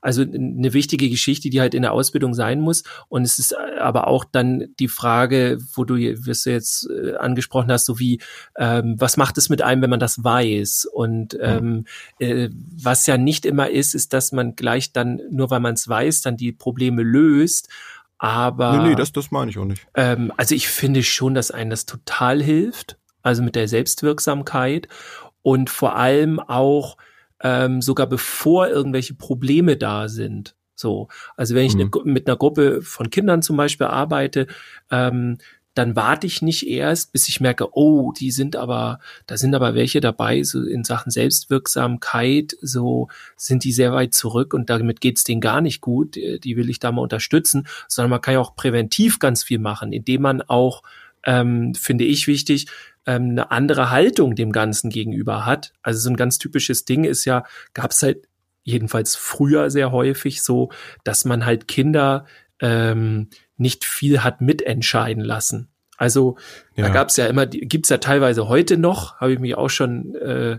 also 0.00 0.22
eine 0.22 0.72
wichtige 0.72 1.08
Geschichte, 1.08 1.50
die 1.50 1.60
halt 1.60 1.74
in 1.74 1.82
der 1.82 1.92
Ausbildung 1.92 2.34
sein 2.34 2.60
muss. 2.60 2.82
Und 3.08 3.22
es 3.22 3.38
ist 3.38 3.56
aber 3.56 4.06
auch 4.08 4.24
dann 4.24 4.66
die 4.78 4.88
Frage, 4.88 5.58
wo 5.74 5.84
du, 5.84 5.96
wirst 5.96 6.46
du 6.46 6.50
jetzt 6.50 6.88
äh, 6.90 7.14
angesprochen 7.16 7.70
hast, 7.70 7.84
so 7.84 7.98
wie 7.98 8.20
ähm, 8.56 8.96
was 8.98 9.16
macht 9.16 9.38
es 9.38 9.48
mit 9.48 9.62
einem, 9.62 9.82
wenn 9.82 9.90
man 9.90 10.00
das 10.00 10.22
weiß? 10.22 10.88
Und 10.92 11.36
ähm, 11.40 11.84
äh, 12.18 12.48
was 12.52 13.06
ja 13.06 13.16
nicht 13.16 13.46
immer 13.46 13.70
ist, 13.70 13.94
ist, 13.94 14.12
dass 14.12 14.32
man 14.32 14.56
gleich 14.56 14.92
dann 14.92 15.20
nur 15.30 15.50
weil 15.50 15.60
man 15.60 15.74
es 15.74 15.88
weiß, 15.88 16.22
dann 16.22 16.36
die 16.36 16.52
Probleme 16.52 17.02
löst. 17.02 17.68
Aber 18.18 18.78
nee, 18.78 18.90
nee, 18.90 18.94
das, 18.94 19.12
das 19.12 19.30
meine 19.30 19.50
ich 19.50 19.58
auch 19.58 19.64
nicht. 19.64 19.86
Ähm, 19.94 20.32
also 20.36 20.54
ich 20.54 20.68
finde 20.68 21.02
schon, 21.02 21.34
dass 21.34 21.50
einem 21.50 21.70
das 21.70 21.84
total 21.84 22.42
hilft 22.42 22.96
also 23.24 23.42
mit 23.42 23.56
der 23.56 23.66
Selbstwirksamkeit 23.66 24.86
und 25.44 25.68
vor 25.68 25.94
allem 25.94 26.40
auch 26.40 26.96
ähm, 27.40 27.82
sogar 27.82 28.06
bevor 28.06 28.68
irgendwelche 28.68 29.14
Probleme 29.14 29.76
da 29.76 30.08
sind. 30.08 30.56
So, 30.74 31.08
also 31.36 31.54
wenn 31.54 31.66
ich 31.66 31.74
mhm. 31.74 31.90
ne, 31.92 32.00
mit 32.04 32.26
einer 32.26 32.38
Gruppe 32.38 32.80
von 32.82 33.10
Kindern 33.10 33.42
zum 33.42 33.56
Beispiel 33.58 33.86
arbeite, 33.86 34.46
ähm, 34.90 35.38
dann 35.74 35.96
warte 35.96 36.26
ich 36.26 36.40
nicht 36.40 36.66
erst, 36.66 37.12
bis 37.12 37.28
ich 37.28 37.40
merke, 37.40 37.76
oh, 37.76 38.12
die 38.12 38.30
sind 38.30 38.56
aber, 38.56 39.00
da 39.26 39.36
sind 39.36 39.54
aber 39.54 39.74
welche 39.74 40.00
dabei, 40.00 40.42
so 40.44 40.62
in 40.62 40.84
Sachen 40.84 41.10
Selbstwirksamkeit, 41.10 42.56
so 42.62 43.08
sind 43.36 43.64
die 43.64 43.72
sehr 43.72 43.92
weit 43.92 44.14
zurück 44.14 44.54
und 44.54 44.70
damit 44.70 45.00
geht's 45.00 45.24
denen 45.24 45.40
gar 45.40 45.60
nicht 45.60 45.80
gut, 45.80 46.14
die 46.14 46.56
will 46.56 46.70
ich 46.70 46.78
da 46.78 46.92
mal 46.92 47.02
unterstützen, 47.02 47.66
sondern 47.88 48.10
man 48.10 48.20
kann 48.20 48.34
ja 48.34 48.40
auch 48.40 48.54
präventiv 48.54 49.18
ganz 49.18 49.42
viel 49.42 49.58
machen, 49.58 49.92
indem 49.92 50.22
man 50.22 50.42
auch, 50.42 50.82
ähm, 51.24 51.74
finde 51.74 52.04
ich 52.04 52.26
wichtig, 52.26 52.66
ähm, 53.06 53.30
eine 53.30 53.50
andere 53.50 53.90
Haltung 53.90 54.34
dem 54.34 54.52
Ganzen 54.52 54.90
gegenüber 54.90 55.44
hat. 55.46 55.72
Also 55.82 56.00
so 56.00 56.10
ein 56.10 56.16
ganz 56.16 56.38
typisches 56.38 56.84
Ding 56.84 57.04
ist 57.04 57.24
ja, 57.24 57.44
gab 57.72 57.90
es 57.90 58.02
halt 58.02 58.28
jedenfalls 58.62 59.14
früher 59.14 59.70
sehr 59.70 59.92
häufig 59.92 60.42
so, 60.42 60.70
dass 61.04 61.24
man 61.24 61.44
halt 61.44 61.68
Kinder 61.68 62.24
ähm, 62.60 63.28
nicht 63.56 63.84
viel 63.84 64.24
hat 64.24 64.40
mitentscheiden 64.40 65.22
lassen. 65.22 65.68
Also 65.96 66.36
ja. 66.74 66.86
da 66.86 66.92
gab 66.92 67.08
es 67.08 67.16
ja 67.16 67.26
immer, 67.26 67.46
gibt's 67.46 67.88
ja 67.88 67.98
teilweise 67.98 68.48
heute 68.48 68.76
noch, 68.76 69.20
habe 69.20 69.32
ich 69.32 69.38
mich 69.38 69.54
auch 69.54 69.70
schon, 69.70 70.14
äh, 70.16 70.58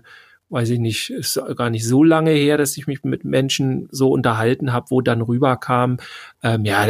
weiß 0.49 0.69
ich 0.69 0.79
nicht, 0.79 1.09
ist 1.09 1.39
gar 1.55 1.69
nicht 1.69 1.85
so 1.85 2.03
lange 2.03 2.31
her, 2.31 2.57
dass 2.57 2.77
ich 2.77 2.87
mich 2.87 3.03
mit 3.03 3.25
Menschen 3.25 3.87
so 3.91 4.11
unterhalten 4.11 4.71
habe, 4.71 4.85
wo 4.91 5.01
dann 5.01 5.21
rüberkam, 5.21 5.97
ähm, 6.43 6.63
ja, 6.63 6.85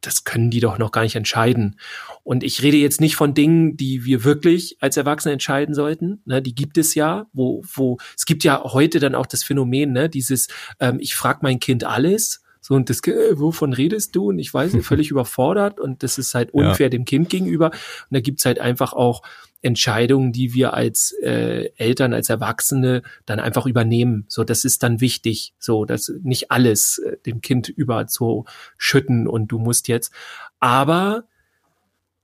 das 0.00 0.24
können 0.24 0.50
die 0.50 0.60
doch 0.60 0.78
noch 0.78 0.92
gar 0.92 1.02
nicht 1.02 1.16
entscheiden. 1.16 1.78
Und 2.22 2.42
ich 2.42 2.62
rede 2.62 2.76
jetzt 2.76 3.00
nicht 3.00 3.16
von 3.16 3.34
Dingen, 3.34 3.76
die 3.76 4.04
wir 4.04 4.24
wirklich 4.24 4.76
als 4.80 4.96
Erwachsene 4.96 5.32
entscheiden 5.32 5.74
sollten. 5.74 6.22
Ne, 6.24 6.42
die 6.42 6.54
gibt 6.54 6.78
es 6.78 6.94
ja, 6.94 7.26
wo, 7.32 7.62
wo, 7.74 7.98
es 8.16 8.26
gibt 8.26 8.44
ja 8.44 8.62
heute 8.64 9.00
dann 9.00 9.14
auch 9.14 9.26
das 9.26 9.42
Phänomen, 9.42 9.92
ne, 9.92 10.08
dieses, 10.08 10.48
ähm, 10.80 10.98
ich 11.00 11.14
frage 11.14 11.40
mein 11.42 11.60
Kind 11.60 11.84
alles. 11.84 12.42
So, 12.60 12.74
und 12.74 12.88
das, 12.88 13.00
äh, 13.06 13.38
wovon 13.38 13.74
redest 13.74 14.16
du? 14.16 14.30
Und 14.30 14.38
ich 14.38 14.52
weiß, 14.52 14.74
völlig 14.82 15.10
überfordert. 15.10 15.80
Und 15.80 16.02
das 16.02 16.16
ist 16.18 16.34
halt 16.34 16.52
unfair 16.52 16.86
ja. 16.86 16.90
dem 16.90 17.04
Kind 17.04 17.28
gegenüber. 17.28 17.66
Und 17.70 18.08
da 18.10 18.20
gibt's 18.20 18.46
halt 18.46 18.58
einfach 18.58 18.94
auch 18.94 19.22
Entscheidungen, 19.64 20.32
die 20.32 20.52
wir 20.52 20.74
als 20.74 21.12
äh, 21.22 21.70
Eltern, 21.76 22.12
als 22.12 22.28
Erwachsene 22.28 23.02
dann 23.24 23.40
einfach 23.40 23.64
übernehmen. 23.66 24.26
So, 24.28 24.44
das 24.44 24.64
ist 24.64 24.82
dann 24.82 25.00
wichtig. 25.00 25.54
So, 25.58 25.86
dass 25.86 26.12
nicht 26.22 26.50
alles 26.50 26.98
äh, 26.98 27.16
dem 27.24 27.40
Kind 27.40 27.70
über 27.70 28.06
zu 28.06 28.44
schütten 28.76 29.26
und 29.26 29.48
du 29.48 29.58
musst 29.58 29.88
jetzt. 29.88 30.12
Aber 30.60 31.24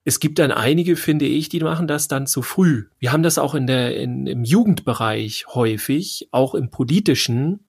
es 0.04 0.20
gibt 0.20 0.38
dann 0.38 0.52
einige, 0.52 0.96
finde 0.96 1.24
ich, 1.24 1.48
die 1.48 1.60
machen 1.60 1.86
das 1.86 2.08
dann 2.08 2.26
zu 2.26 2.42
früh. 2.42 2.86
Wir 2.98 3.12
haben 3.12 3.22
das 3.22 3.38
auch 3.38 3.54
in 3.54 3.66
der, 3.66 3.96
in, 3.96 4.26
im 4.26 4.44
Jugendbereich 4.44 5.46
häufig, 5.48 6.28
auch 6.32 6.54
im 6.54 6.70
politischen. 6.70 7.60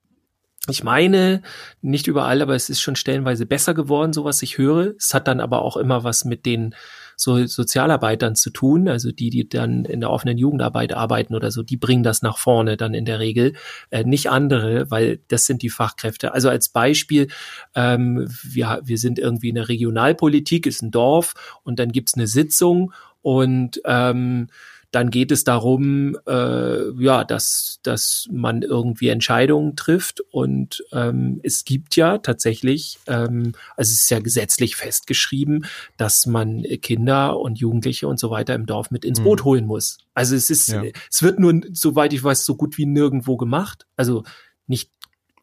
Ich 0.68 0.84
meine, 0.84 1.42
nicht 1.80 2.06
überall, 2.06 2.42
aber 2.42 2.54
es 2.54 2.68
ist 2.68 2.80
schon 2.80 2.96
stellenweise 2.96 3.46
besser 3.46 3.74
geworden, 3.74 4.12
so 4.12 4.24
was 4.24 4.42
ich 4.42 4.58
höre. 4.58 4.94
Es 4.98 5.14
hat 5.14 5.28
dann 5.28 5.40
aber 5.40 5.62
auch 5.62 5.76
immer 5.76 6.04
was 6.04 6.24
mit 6.24 6.44
den 6.44 6.74
so 7.22 7.46
Sozialarbeitern 7.46 8.34
zu 8.34 8.50
tun, 8.50 8.88
also 8.88 9.12
die, 9.12 9.30
die 9.30 9.48
dann 9.48 9.84
in 9.84 10.00
der 10.00 10.10
offenen 10.10 10.38
Jugendarbeit 10.38 10.92
arbeiten 10.92 11.34
oder 11.34 11.50
so, 11.50 11.62
die 11.62 11.76
bringen 11.76 12.02
das 12.02 12.22
nach 12.22 12.36
vorne 12.36 12.76
dann 12.76 12.94
in 12.94 13.04
der 13.04 13.20
Regel, 13.20 13.54
äh, 13.90 14.04
nicht 14.04 14.30
andere, 14.30 14.90
weil 14.90 15.20
das 15.28 15.46
sind 15.46 15.62
die 15.62 15.70
Fachkräfte. 15.70 16.34
Also 16.34 16.48
als 16.48 16.68
Beispiel, 16.68 17.28
ähm, 17.74 18.28
wir, 18.42 18.80
wir 18.84 18.98
sind 18.98 19.18
irgendwie 19.18 19.50
in 19.50 19.54
der 19.54 19.68
Regionalpolitik, 19.68 20.66
ist 20.66 20.82
ein 20.82 20.90
Dorf 20.90 21.34
und 21.62 21.78
dann 21.78 21.92
gibt's 21.92 22.14
eine 22.14 22.26
Sitzung 22.26 22.92
und 23.22 23.80
ähm, 23.84 24.48
dann 24.92 25.10
geht 25.10 25.32
es 25.32 25.42
darum, 25.42 26.18
äh, 26.26 26.90
ja, 27.02 27.24
dass, 27.24 27.80
dass 27.82 28.28
man 28.30 28.60
irgendwie 28.60 29.08
Entscheidungen 29.08 29.74
trifft. 29.74 30.20
Und 30.30 30.84
ähm, 30.92 31.40
es 31.42 31.64
gibt 31.64 31.96
ja 31.96 32.18
tatsächlich, 32.18 32.98
ähm, 33.06 33.54
also 33.74 33.88
es 33.90 34.02
ist 34.02 34.10
ja 34.10 34.20
gesetzlich 34.20 34.76
festgeschrieben, 34.76 35.64
dass 35.96 36.26
man 36.26 36.62
Kinder 36.82 37.40
und 37.40 37.58
Jugendliche 37.58 38.06
und 38.06 38.20
so 38.20 38.30
weiter 38.30 38.54
im 38.54 38.66
Dorf 38.66 38.90
mit 38.90 39.06
ins 39.06 39.20
mhm. 39.20 39.24
Boot 39.24 39.44
holen 39.44 39.66
muss. 39.66 39.96
Also 40.12 40.36
es 40.36 40.50
ist, 40.50 40.68
ja. 40.68 40.84
es 41.10 41.22
wird 41.22 41.38
nur, 41.38 41.62
soweit 41.72 42.12
ich 42.12 42.22
weiß, 42.22 42.44
so 42.44 42.54
gut 42.54 42.76
wie 42.76 42.84
nirgendwo 42.84 43.38
gemacht. 43.38 43.86
Also 43.96 44.24
nicht 44.66 44.90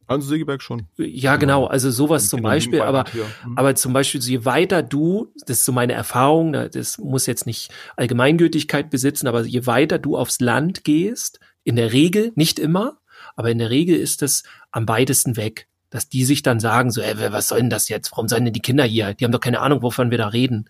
Hans 0.09 0.27
Segeberg 0.27 0.61
schon. 0.61 0.87
Ja, 0.97 1.35
genau. 1.35 1.67
Also 1.67 1.91
sowas 1.91 2.29
zum 2.29 2.41
Beispiel. 2.41 2.81
Aber, 2.81 3.05
mhm. 3.13 3.57
aber 3.57 3.75
zum 3.75 3.93
Beispiel, 3.93 4.19
je 4.21 4.43
weiter 4.43 4.81
du, 4.81 5.31
das 5.45 5.59
ist 5.59 5.65
so 5.65 5.71
meine 5.71 5.93
Erfahrung, 5.93 6.53
das 6.53 6.97
muss 6.97 7.27
jetzt 7.27 7.45
nicht 7.45 7.71
Allgemeingültigkeit 7.95 8.89
besitzen, 8.89 9.27
aber 9.27 9.43
je 9.43 9.65
weiter 9.65 9.99
du 9.99 10.17
aufs 10.17 10.39
Land 10.39 10.83
gehst, 10.83 11.39
in 11.63 11.75
der 11.75 11.93
Regel, 11.93 12.31
nicht 12.35 12.57
immer, 12.57 12.97
aber 13.35 13.51
in 13.51 13.59
der 13.59 13.69
Regel 13.69 13.97
ist 13.97 14.23
es 14.23 14.43
am 14.71 14.87
weitesten 14.87 15.37
weg. 15.37 15.67
Dass 15.91 16.07
die 16.07 16.23
sich 16.23 16.43
dann 16.43 16.59
sagen, 16.59 16.91
so, 16.91 17.01
ey, 17.01 17.15
was 17.31 17.47
soll 17.47 17.61
denn 17.61 17.71
das 17.71 17.89
jetzt? 17.89 18.11
Warum 18.11 18.27
sollen 18.27 18.45
denn 18.45 18.53
die 18.53 18.61
Kinder 18.61 18.83
hier? 18.83 19.15
Die 19.15 19.25
haben 19.25 19.31
doch 19.31 19.39
keine 19.39 19.59
Ahnung, 19.59 19.81
wovon 19.81 20.11
wir 20.11 20.19
da 20.19 20.27
reden. 20.27 20.69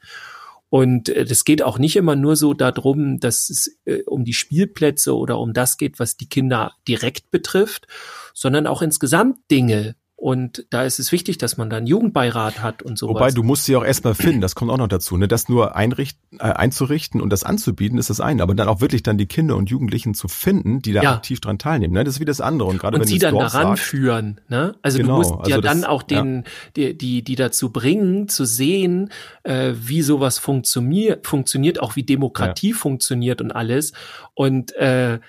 Und 0.69 1.10
äh, 1.10 1.25
das 1.25 1.45
geht 1.45 1.62
auch 1.62 1.79
nicht 1.79 1.95
immer 1.95 2.15
nur 2.15 2.36
so 2.36 2.53
darum, 2.53 3.19
dass 3.19 3.49
es 3.49 3.79
äh, 3.86 4.03
um 4.03 4.23
die 4.23 4.34
Spielplätze 4.34 5.15
oder 5.15 5.39
um 5.39 5.53
das 5.53 5.77
geht, 5.77 5.99
was 5.99 6.15
die 6.15 6.29
Kinder 6.29 6.73
direkt 6.88 7.32
betrifft, 7.32 7.88
sondern 8.34 8.67
auch 8.67 8.82
insgesamt 8.82 9.39
Dinge, 9.49 9.95
und 10.19 10.65
da 10.69 10.84
ist 10.84 10.99
es 10.99 11.13
wichtig, 11.13 11.38
dass 11.38 11.55
man 11.55 11.69
dann 11.69 11.88
Jugendbeirat 11.88 12.62
hat 12.62 12.84
und 12.84 12.97
sowas. 12.97 13.15
Wobei, 13.15 13.32
du 13.32 13.41
musst 13.41 13.63
sie 13.63 13.77
auch 13.77 13.86
erstmal 13.86 14.15
finden, 14.15 14.41
das 14.41 14.53
kommt 14.53 14.69
auch 14.69 14.77
noch 14.77 14.89
dazu. 14.89 15.15
Ne? 15.15 15.29
Das 15.29 15.47
nur 15.47 15.77
einrichten, 15.77 16.39
äh, 16.39 16.43
einzurichten 16.43 17.21
und 17.21 17.29
das 17.29 17.45
anzubieten, 17.45 17.97
ist 17.97 18.10
das 18.10 18.19
eine. 18.19 18.43
Aber 18.43 18.53
dann 18.53 18.67
auch 18.67 18.82
wirklich 18.82 19.01
dann 19.01 19.17
die 19.17 19.27
Kinder 19.27 19.55
und 19.55 19.69
Jugendlichen 19.69 20.13
zu 20.13 20.27
finden, 20.27 20.82
die 20.82 20.91
da 20.91 21.03
ja. 21.03 21.13
aktiv 21.13 21.39
dran 21.39 21.58
teilnehmen. 21.58 21.93
Ne? 21.93 22.03
Das 22.03 22.15
ist 22.15 22.19
wie 22.19 22.25
das 22.25 22.41
andere. 22.41 22.67
Und, 22.67 22.79
gerade 22.79 22.95
und 22.95 23.01
wenn 23.03 23.08
sie 23.08 23.17
dann 23.17 23.34
daran 23.34 23.49
sagst, 23.49 23.84
führen. 23.84 24.41
Ne? 24.49 24.75
Also 24.82 24.97
genau, 24.97 25.10
du 25.13 25.17
musst 25.19 25.32
also 25.32 25.51
ja 25.51 25.62
das, 25.62 25.71
dann 25.71 25.86
auch 25.86 26.03
den, 26.03 26.36
ja. 26.36 26.43
die, 26.75 26.97
die, 26.97 27.23
die 27.23 27.36
dazu 27.36 27.71
bringen, 27.71 28.27
zu 28.27 28.43
sehen, 28.43 29.12
äh, 29.43 29.71
wie 29.73 30.01
sowas 30.01 30.38
funktioniert, 30.38 31.27
funktioniert, 31.27 31.82
auch 31.82 31.95
wie 31.95 32.03
Demokratie 32.03 32.71
ja. 32.71 32.75
funktioniert 32.75 33.39
und 33.39 33.53
alles. 33.53 33.93
Und 34.34 34.75
äh, 34.75 35.19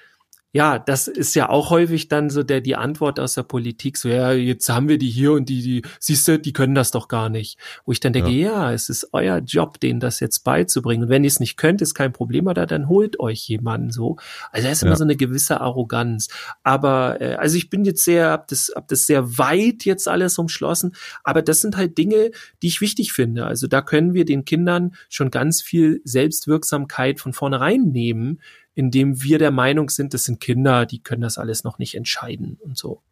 ja, 0.52 0.80
das 0.80 1.06
ist 1.06 1.34
ja 1.36 1.48
auch 1.48 1.70
häufig 1.70 2.08
dann 2.08 2.28
so 2.28 2.42
der 2.42 2.60
die 2.60 2.74
Antwort 2.74 3.20
aus 3.20 3.34
der 3.34 3.44
Politik, 3.44 3.96
so 3.96 4.08
ja, 4.08 4.32
jetzt 4.32 4.68
haben 4.68 4.88
wir 4.88 4.98
die 4.98 5.08
hier 5.08 5.32
und 5.32 5.48
die, 5.48 5.62
die 5.62 5.82
siehst 6.00 6.26
du, 6.26 6.40
die 6.40 6.52
können 6.52 6.74
das 6.74 6.90
doch 6.90 7.06
gar 7.06 7.28
nicht. 7.28 7.56
Wo 7.84 7.92
ich 7.92 8.00
dann 8.00 8.12
denke, 8.12 8.30
ja, 8.30 8.50
ja 8.50 8.72
es 8.72 8.88
ist 8.88 9.10
euer 9.12 9.38
Job, 9.38 9.78
denen 9.78 10.00
das 10.00 10.18
jetzt 10.18 10.40
beizubringen. 10.40 11.04
Und 11.04 11.08
wenn 11.08 11.22
ihr 11.22 11.28
es 11.28 11.38
nicht 11.38 11.56
könnt, 11.56 11.80
ist 11.82 11.94
kein 11.94 12.12
Problem, 12.12 12.48
oder 12.48 12.66
dann 12.66 12.88
holt 12.88 13.20
euch 13.20 13.48
jemanden 13.48 13.92
so. 13.92 14.16
Also 14.50 14.66
da 14.66 14.72
ist 14.72 14.82
ja. 14.82 14.88
immer 14.88 14.96
so 14.96 15.04
eine 15.04 15.16
gewisse 15.16 15.60
Arroganz. 15.60 16.28
Aber 16.64 17.20
äh, 17.20 17.34
also 17.34 17.56
ich 17.56 17.70
bin 17.70 17.84
jetzt 17.84 18.04
sehr, 18.04 18.30
hab 18.30 18.48
das, 18.48 18.72
hab 18.74 18.88
das 18.88 19.06
sehr 19.06 19.38
weit 19.38 19.84
jetzt 19.84 20.08
alles 20.08 20.36
umschlossen. 20.36 20.96
Aber 21.22 21.42
das 21.42 21.60
sind 21.60 21.76
halt 21.76 21.96
Dinge, 21.96 22.32
die 22.62 22.66
ich 22.66 22.80
wichtig 22.80 23.12
finde. 23.12 23.46
Also 23.46 23.68
da 23.68 23.82
können 23.82 24.14
wir 24.14 24.24
den 24.24 24.44
Kindern 24.44 24.96
schon 25.08 25.30
ganz 25.30 25.62
viel 25.62 26.00
Selbstwirksamkeit 26.02 27.20
von 27.20 27.32
vornherein 27.32 27.92
nehmen 27.92 28.40
indem 28.80 29.22
wir 29.22 29.38
der 29.38 29.50
Meinung 29.50 29.90
sind, 29.90 30.14
das 30.14 30.24
sind 30.24 30.40
Kinder, 30.40 30.86
die 30.86 31.02
können 31.02 31.20
das 31.20 31.36
alles 31.36 31.62
noch 31.64 31.78
nicht 31.78 31.94
entscheiden 31.94 32.58
und 32.64 32.78
so. 32.78 33.02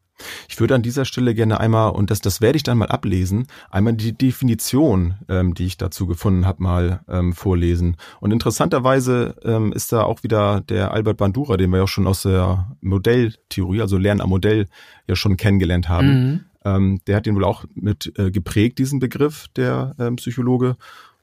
Ich 0.48 0.58
würde 0.58 0.74
an 0.74 0.82
dieser 0.82 1.04
Stelle 1.04 1.32
gerne 1.32 1.60
einmal, 1.60 1.92
und 1.92 2.10
das, 2.10 2.20
das 2.20 2.40
werde 2.40 2.56
ich 2.56 2.64
dann 2.64 2.78
mal 2.78 2.88
ablesen, 2.88 3.46
einmal 3.70 3.92
die 3.92 4.12
Definition, 4.12 5.14
ähm, 5.28 5.54
die 5.54 5.66
ich 5.66 5.76
dazu 5.76 6.08
gefunden 6.08 6.44
habe, 6.44 6.62
mal 6.62 7.00
ähm, 7.06 7.34
vorlesen. 7.34 7.96
Und 8.18 8.32
interessanterweise 8.32 9.36
ähm, 9.44 9.72
ist 9.72 9.92
da 9.92 10.02
auch 10.02 10.24
wieder 10.24 10.62
der 10.62 10.92
Albert 10.92 11.18
Bandura, 11.18 11.56
den 11.56 11.70
wir 11.70 11.78
ja 11.78 11.86
schon 11.86 12.08
aus 12.08 12.22
der 12.22 12.76
Modelltheorie, 12.80 13.80
also 13.80 13.96
Lernen 13.96 14.20
am 14.20 14.30
Modell, 14.30 14.66
ja 15.06 15.14
schon 15.14 15.36
kennengelernt 15.36 15.88
haben. 15.88 16.08
Mhm. 16.08 16.40
Ähm, 16.64 17.00
der 17.06 17.16
hat 17.16 17.26
den 17.26 17.36
wohl 17.36 17.44
auch 17.44 17.64
mit 17.74 18.12
äh, 18.18 18.32
geprägt, 18.32 18.80
diesen 18.80 18.98
Begriff, 18.98 19.46
der 19.54 19.94
ähm, 20.00 20.16
Psychologe. 20.16 20.76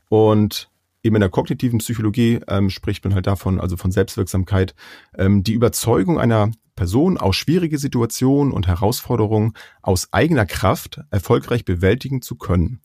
Und 0.07 0.69
eben 1.05 1.15
in 1.15 1.21
der 1.21 1.29
kognitiven 1.29 1.79
Psychologie 1.79 2.39
ähm, 2.47 2.69
spricht 2.69 3.03
man 3.03 3.13
halt 3.13 3.27
davon, 3.27 3.59
also 3.59 3.77
von 3.77 3.91
Selbstwirksamkeit, 3.91 4.73
ähm, 5.17 5.43
die 5.43 5.53
Überzeugung 5.53 6.19
einer 6.19 6.51
Person 6.75 7.17
aus 7.17 7.35
schwierige 7.35 7.77
Situationen 7.77 8.51
und 8.51 8.67
Herausforderungen 8.67 9.53
aus 9.81 10.11
eigener 10.11 10.45
Kraft 10.45 10.99
erfolgreich 11.11 11.63
bewältigen 11.63 12.21
zu 12.21 12.35
können. 12.35 12.81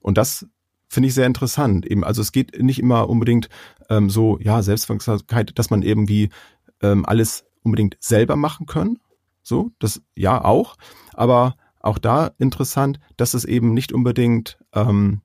Und 0.00 0.18
das 0.18 0.46
finde 0.88 1.08
ich 1.08 1.14
sehr 1.14 1.26
interessant. 1.26 1.86
Eben, 1.86 2.04
also 2.04 2.20
es 2.20 2.32
geht 2.32 2.60
nicht 2.60 2.80
immer 2.80 3.08
unbedingt 3.08 3.48
ähm, 3.88 4.10
so, 4.10 4.38
ja, 4.40 4.62
Selbstwirksamkeit, 4.62 5.58
dass 5.58 5.70
man 5.70 5.82
irgendwie 5.82 6.30
ähm, 6.82 7.06
alles 7.06 7.44
unbedingt 7.62 7.96
selber 8.00 8.36
machen 8.36 8.66
können. 8.66 8.98
So, 9.42 9.70
das 9.78 10.02
ja 10.16 10.44
auch. 10.44 10.76
Aber 11.14 11.56
auch 11.80 11.98
da 11.98 12.32
interessant, 12.38 12.98
dass 13.16 13.34
es 13.34 13.44
eben 13.44 13.72
nicht 13.72 13.92
unbedingt, 13.92 14.58
ähm, 14.74 15.22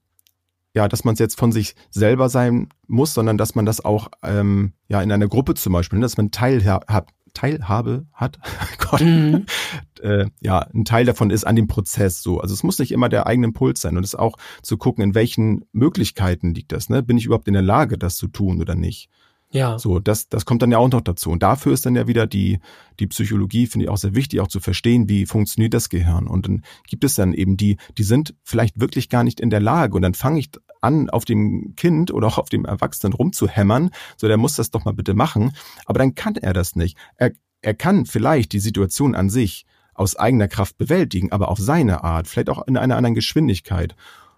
ja, 0.74 0.88
dass 0.88 1.04
man 1.04 1.14
es 1.14 1.20
jetzt 1.20 1.38
von 1.38 1.52
sich 1.52 1.76
selber 1.90 2.30
sein 2.30 2.70
muss, 2.88 3.14
sondern 3.14 3.38
dass 3.38 3.56
man 3.56 3.66
das 3.66 3.84
auch 3.84 4.10
ähm, 4.24 4.74
ja 4.88 5.02
in 5.02 5.12
einer 5.12 5.28
Gruppe 5.28 5.54
zum 5.56 5.74
Beispiel, 5.74 6.00
ne, 6.00 6.04
dass 6.04 6.18
man 6.18 6.32
Teilhabe, 6.32 7.06
Teilhabe 7.34 8.06
hat, 8.14 8.40
Gott, 8.78 9.02
mhm. 9.02 9.46
äh, 10.02 10.26
ja, 10.40 10.60
ein 10.74 10.86
Teil 10.86 11.06
davon 11.06 11.30
ist 11.30 11.46
an 11.46 11.56
dem 11.56 11.68
Prozess 11.68 12.22
so. 12.22 12.40
Also 12.40 12.54
es 12.54 12.64
muss 12.64 12.80
nicht 12.80 12.92
immer 12.92 13.10
der 13.10 13.28
eigene 13.28 13.48
Impuls 13.48 13.82
sein 13.82 13.98
und 13.98 14.04
es 14.04 14.14
ist 14.14 14.20
auch 14.20 14.38
zu 14.62 14.78
gucken, 14.78 15.04
in 15.04 15.16
welchen 15.16 15.66
Möglichkeiten 15.72 16.54
liegt 16.54 16.72
das. 16.72 16.90
Ne? 16.90 17.04
Bin 17.04 17.18
ich 17.18 17.26
überhaupt 17.26 17.48
in 17.48 17.54
der 17.54 17.62
Lage, 17.62 17.98
das 17.98 18.16
zu 18.16 18.28
tun 18.28 18.62
oder 18.62 18.76
nicht? 18.76 19.10
Ja. 19.52 19.78
So, 19.78 20.00
das, 20.00 20.30
das 20.30 20.46
kommt 20.46 20.62
dann 20.62 20.72
ja 20.72 20.78
auch 20.78 20.90
noch 20.90 21.02
dazu. 21.02 21.30
Und 21.30 21.44
dafür 21.44 21.74
ist 21.74 21.86
dann 21.86 21.96
ja 21.96 22.08
wieder 22.08 22.26
die, 22.26 22.60
die 23.00 23.08
Psychologie, 23.08 23.68
finde 23.68 23.86
ich 23.86 23.90
auch 23.90 23.98
sehr 23.98 24.16
wichtig, 24.16 24.40
auch 24.40 24.48
zu 24.48 24.60
verstehen, 24.60 25.10
wie 25.10 25.26
funktioniert 25.26 25.74
das 25.74 25.90
Gehirn. 25.90 26.28
Und 26.28 26.48
dann 26.48 26.64
gibt 26.88 27.04
es 27.04 27.16
dann 27.16 27.34
eben 27.34 27.58
die, 27.58 27.78
die 27.98 28.04
sind 28.04 28.34
vielleicht 28.44 28.80
wirklich 28.80 29.10
gar 29.10 29.24
nicht 29.24 29.40
in 29.40 29.50
der 29.50 29.60
Lage. 29.60 29.96
Und 29.96 30.04
dann 30.04 30.14
fange 30.14 30.40
ich 30.40 30.52
an, 30.80 31.10
auf 31.10 31.26
dem 31.26 31.76
Kind 31.76 32.12
oder 32.12 32.28
auch 32.28 32.38
auf 32.38 32.50
dem 32.50 32.66
Erwachsenen 32.66 33.14
rumzuhämmern. 33.14 33.92
So, 34.16 34.28
der 34.28 34.38
muss 34.38 34.56
das 34.56 34.72
doch 34.72 34.86
mal 34.86 34.94
bitte 34.94 35.14
machen. 35.14 35.52
Aber 35.86 36.00
dann 36.00 36.16
kann 36.16 36.36
er 36.36 36.54
das 36.54 36.76
nicht. 36.76 36.98
Er, 37.18 37.32
er 37.62 37.74
kann 37.74 38.06
vielleicht 38.06 38.54
die 38.54 38.60
Situation 38.60 39.16
an 39.16 39.30
sich 39.30 39.66
aus 39.94 40.16
eigener 40.16 40.48
Kraft 40.48 40.78
bewältigen, 40.78 41.32
aber 41.32 41.50
auf 41.50 41.60
seine 41.60 42.04
Art, 42.04 42.28
vielleicht 42.28 42.50
auch 42.50 42.66
in 42.68 42.78
einer 42.78 42.96
anderen 42.96 43.16
Geschwindigkeit. 43.16 43.96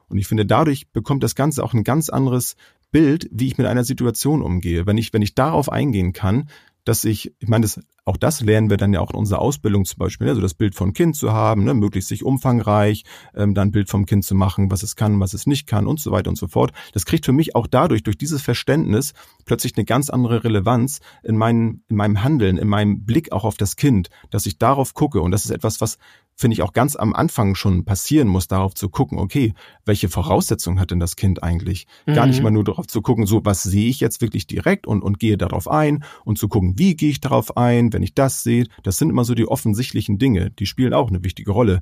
Und 0.10 0.18
ich 0.18 0.28
finde, 0.28 0.46
dadurch 0.46 0.90
bekommt 0.90 1.24
das 1.24 1.36
Ganze 1.36 1.64
auch 1.64 1.74
ein 1.74 1.84
ganz 1.84 2.10
anderes 2.10 2.56
Bild, 2.94 3.28
wie 3.32 3.48
ich 3.48 3.58
mit 3.58 3.68
einer 3.68 3.84
Situation 3.84 4.42
umgehe. 4.42 4.86
Wenn 4.86 4.98
ich, 4.98 5.12
wenn 5.12 5.22
ich 5.22 5.36
darauf 5.36 5.70
eingehen 5.70 6.14
kann, 6.14 6.48
dass 6.86 7.06
ich, 7.06 7.34
ich 7.40 7.48
meine, 7.48 7.64
das, 7.64 7.80
auch 8.06 8.18
das 8.18 8.42
lernen 8.42 8.70
wir 8.70 8.78
dann 8.78 8.94
ja 8.94 9.00
auch 9.00 9.12
in 9.12 9.16
unserer 9.16 9.40
Ausbildung 9.40 9.86
zum 9.86 9.98
Beispiel, 10.00 10.28
also 10.28 10.42
das 10.42 10.54
Bild 10.54 10.76
von 10.76 10.94
Kind 10.94 11.16
zu 11.16 11.32
haben, 11.32 11.64
ne, 11.64 11.74
möglichst 11.74 12.10
sich 12.10 12.24
umfangreich, 12.24 13.04
ähm, 13.36 13.54
dann 13.54 13.72
Bild 13.72 13.90
vom 13.90 14.06
Kind 14.06 14.26
zu 14.26 14.36
machen, 14.36 14.70
was 14.70 14.84
es 14.84 14.96
kann, 14.96 15.20
was 15.20 15.34
es 15.34 15.48
nicht 15.48 15.66
kann 15.66 15.88
und 15.88 16.00
so 16.00 16.12
weiter 16.12 16.30
und 16.30 16.36
so 16.36 16.48
fort. 16.48 16.72
Das 16.94 17.06
kriegt 17.06 17.26
für 17.26 17.32
mich 17.32 17.56
auch 17.56 17.68
dadurch, 17.68 18.04
durch 18.04 18.18
dieses 18.18 18.42
Verständnis, 18.42 19.14
plötzlich 19.46 19.78
eine 19.78 19.86
ganz 19.86 20.10
andere 20.10 20.44
Relevanz 20.44 21.00
in, 21.24 21.38
meinem 21.38 21.84
in 21.88 21.96
meinem 21.96 22.24
Handeln, 22.24 22.58
in 22.58 22.68
meinem 22.68 23.06
Blick 23.06 23.32
auch 23.32 23.46
auf 23.46 23.56
das 23.56 23.76
Kind, 23.78 24.10
dass 24.30 24.46
ich 24.46 24.58
darauf 24.58 24.94
gucke. 24.94 25.22
Und 25.22 25.32
das 25.32 25.46
ist 25.46 25.52
etwas, 25.52 25.80
was 25.80 25.98
finde 26.36 26.54
ich, 26.54 26.62
auch 26.62 26.74
ganz 26.74 26.96
am 26.96 27.14
Anfang 27.14 27.56
schon 27.56 27.86
passieren 27.86 28.28
muss, 28.28 28.48
darauf 28.48 28.74
zu 28.74 28.90
gucken, 28.90 29.20
okay, 29.20 29.54
welche 29.86 30.10
Voraussetzungen 30.10 30.80
hat 30.80 30.92
denn 30.92 31.00
das 31.00 31.16
Kind 31.16 31.44
eigentlich? 31.44 31.88
Mhm. 32.06 32.14
Gar 32.14 32.28
nicht 32.28 32.38
mhm. 32.38 32.44
mal 32.44 32.52
nur 32.52 32.64
darauf 32.64 32.88
zu 32.88 33.02
gucken, 33.02 33.26
so, 33.26 33.44
was 33.44 33.64
sehe 33.64 33.90
ich 33.90 34.00
jetzt 34.00 34.22
wirklich 34.22 34.48
direkt 34.48 34.88
und, 34.88 35.02
und 35.02 35.20
gehe 35.20 35.38
darauf 35.38 35.70
ein 35.70 36.04
und 36.26 36.38
zu 36.38 36.48
gucken, 36.48 36.78
wie 36.78 36.96
gehe 36.96 37.10
ich 37.10 37.22
darauf 37.22 37.58
ein, 37.58 37.94
wenn 37.94 38.04
ich 38.04 38.16
das 38.16 38.44
sehe. 38.44 38.68
Das 38.84 38.98
sind 38.98 39.10
immer 39.10 39.26
so 39.26 39.36
die 39.36 39.48
offensichtlichen 39.48 40.18
Dinge, 40.18 40.52
die 40.52 40.66
spielen 40.66 40.94
auch 40.94 41.10
eine 41.10 41.24
wichtige 41.24 41.52
Rolle. 41.52 41.82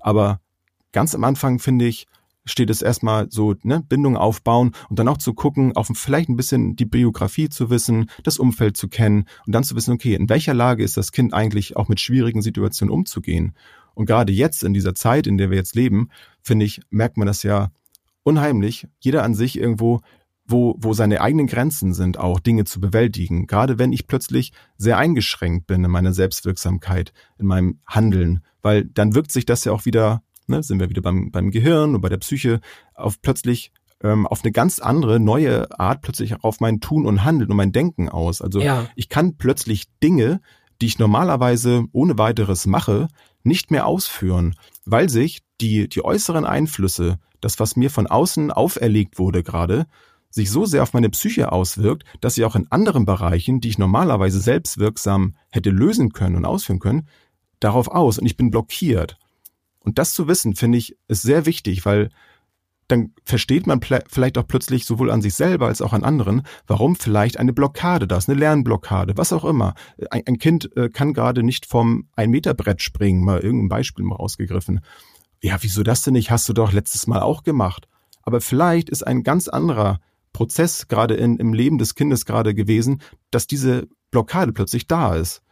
Aber 0.00 0.40
ganz 0.92 1.14
am 1.14 1.24
Anfang, 1.24 1.58
finde 1.58 1.86
ich, 1.86 2.06
steht 2.50 2.70
es 2.70 2.82
erstmal 2.82 3.30
so, 3.30 3.54
ne, 3.62 3.84
Bindung 3.86 4.16
aufbauen 4.16 4.72
und 4.88 4.98
dann 4.98 5.08
auch 5.08 5.18
zu 5.18 5.34
gucken, 5.34 5.76
auch 5.76 5.86
vielleicht 5.92 6.28
ein 6.28 6.36
bisschen 6.36 6.76
die 6.76 6.86
Biografie 6.86 7.48
zu 7.48 7.70
wissen, 7.70 8.10
das 8.22 8.38
Umfeld 8.38 8.76
zu 8.76 8.88
kennen 8.88 9.26
und 9.46 9.54
dann 9.54 9.64
zu 9.64 9.76
wissen, 9.76 9.92
okay, 9.92 10.14
in 10.14 10.28
welcher 10.28 10.54
Lage 10.54 10.82
ist 10.82 10.96
das 10.96 11.12
Kind 11.12 11.34
eigentlich 11.34 11.76
auch 11.76 11.88
mit 11.88 12.00
schwierigen 12.00 12.42
Situationen 12.42 12.92
umzugehen? 12.92 13.54
Und 13.98 14.06
gerade 14.06 14.32
jetzt 14.32 14.62
in 14.62 14.74
dieser 14.74 14.94
Zeit, 14.94 15.26
in 15.26 15.38
der 15.38 15.50
wir 15.50 15.56
jetzt 15.56 15.74
leben, 15.74 16.10
finde 16.40 16.64
ich, 16.64 16.80
merkt 16.88 17.16
man 17.16 17.26
das 17.26 17.42
ja 17.42 17.72
unheimlich. 18.22 18.86
Jeder 19.00 19.24
an 19.24 19.34
sich 19.34 19.58
irgendwo, 19.58 20.02
wo, 20.44 20.76
wo 20.78 20.92
seine 20.92 21.20
eigenen 21.20 21.48
Grenzen 21.48 21.92
sind, 21.94 22.16
auch 22.16 22.38
Dinge 22.38 22.62
zu 22.62 22.80
bewältigen. 22.80 23.48
Gerade 23.48 23.80
wenn 23.80 23.92
ich 23.92 24.06
plötzlich 24.06 24.52
sehr 24.76 24.98
eingeschränkt 24.98 25.66
bin 25.66 25.82
in 25.82 25.90
meiner 25.90 26.12
Selbstwirksamkeit, 26.12 27.12
in 27.38 27.46
meinem 27.46 27.80
Handeln, 27.88 28.44
weil 28.62 28.84
dann 28.84 29.16
wirkt 29.16 29.32
sich 29.32 29.46
das 29.46 29.64
ja 29.64 29.72
auch 29.72 29.84
wieder, 29.84 30.22
ne, 30.46 30.62
sind 30.62 30.78
wir 30.78 30.90
wieder 30.90 31.02
beim, 31.02 31.32
beim 31.32 31.50
Gehirn 31.50 31.96
und 31.96 32.00
bei 32.00 32.08
der 32.08 32.18
Psyche, 32.18 32.60
auf 32.94 33.20
plötzlich 33.20 33.72
ähm, 34.04 34.28
auf 34.28 34.44
eine 34.44 34.52
ganz 34.52 34.78
andere, 34.78 35.18
neue 35.18 35.76
Art 35.76 36.02
plötzlich 36.02 36.36
auch 36.36 36.44
auf 36.44 36.60
mein 36.60 36.78
Tun 36.78 37.04
und 37.04 37.24
Handeln 37.24 37.50
und 37.50 37.56
mein 37.56 37.72
Denken 37.72 38.08
aus. 38.08 38.42
Also 38.42 38.60
ja. 38.60 38.86
ich 38.94 39.08
kann 39.08 39.38
plötzlich 39.38 39.86
Dinge, 40.04 40.40
die 40.80 40.86
ich 40.86 41.00
normalerweise 41.00 41.86
ohne 41.90 42.16
weiteres 42.16 42.66
mache, 42.66 43.08
nicht 43.42 43.70
mehr 43.70 43.86
ausführen, 43.86 44.54
weil 44.84 45.08
sich 45.08 45.42
die, 45.60 45.88
die 45.88 46.04
äußeren 46.04 46.44
Einflüsse, 46.44 47.18
das, 47.40 47.60
was 47.60 47.76
mir 47.76 47.90
von 47.90 48.06
außen 48.06 48.50
auferlegt 48.50 49.18
wurde 49.18 49.42
gerade, 49.42 49.86
sich 50.30 50.50
so 50.50 50.66
sehr 50.66 50.82
auf 50.82 50.92
meine 50.92 51.10
Psyche 51.10 51.52
auswirkt, 51.52 52.04
dass 52.20 52.34
sie 52.34 52.44
auch 52.44 52.56
in 52.56 52.70
anderen 52.70 53.06
Bereichen, 53.06 53.60
die 53.60 53.68
ich 53.68 53.78
normalerweise 53.78 54.40
selbstwirksam 54.40 55.34
hätte 55.50 55.70
lösen 55.70 56.12
können 56.12 56.36
und 56.36 56.44
ausführen 56.44 56.80
können, 56.80 57.08
darauf 57.60 57.88
aus 57.88 58.18
und 58.18 58.26
ich 58.26 58.36
bin 58.36 58.50
blockiert. 58.50 59.16
Und 59.80 59.98
das 59.98 60.12
zu 60.12 60.28
wissen, 60.28 60.54
finde 60.54 60.78
ich, 60.78 60.96
ist 61.08 61.22
sehr 61.22 61.46
wichtig, 61.46 61.86
weil 61.86 62.10
dann 62.88 63.12
versteht 63.24 63.66
man 63.66 63.80
vielleicht 63.82 64.38
auch 64.38 64.46
plötzlich 64.46 64.86
sowohl 64.86 65.10
an 65.10 65.22
sich 65.22 65.34
selber 65.34 65.66
als 65.66 65.82
auch 65.82 65.92
an 65.92 66.04
anderen, 66.04 66.42
warum 66.66 66.96
vielleicht 66.96 67.38
eine 67.38 67.52
Blockade 67.52 68.08
da 68.08 68.16
ist, 68.16 68.28
eine 68.28 68.38
Lernblockade, 68.38 69.16
was 69.16 69.32
auch 69.32 69.44
immer. 69.44 69.74
Ein, 70.10 70.22
ein 70.26 70.38
Kind 70.38 70.74
äh, 70.76 70.88
kann 70.88 71.12
gerade 71.12 71.42
nicht 71.42 71.66
vom 71.66 72.08
Ein-Meter-Brett 72.16 72.82
springen, 72.82 73.24
mal 73.24 73.40
irgendein 73.40 73.68
Beispiel 73.68 74.04
mal 74.04 74.16
rausgegriffen. 74.16 74.80
Ja, 75.42 75.58
wieso 75.60 75.82
das 75.82 76.02
denn 76.02 76.14
nicht? 76.14 76.30
Hast 76.30 76.48
du 76.48 76.54
doch 76.54 76.72
letztes 76.72 77.06
Mal 77.06 77.20
auch 77.20 77.42
gemacht. 77.42 77.86
Aber 78.22 78.40
vielleicht 78.40 78.90
ist 78.90 79.06
ein 79.06 79.22
ganz 79.22 79.48
anderer 79.48 80.00
Prozess 80.32 80.88
gerade 80.88 81.14
in, 81.14 81.36
im 81.36 81.52
Leben 81.52 81.78
des 81.78 81.94
Kindes 81.94 82.24
gerade 82.24 82.54
gewesen, 82.54 83.02
dass 83.30 83.46
diese 83.46 83.86
Blockade 84.10 84.52
plötzlich 84.52 84.86
da 84.86 85.14
ist. 85.14 85.42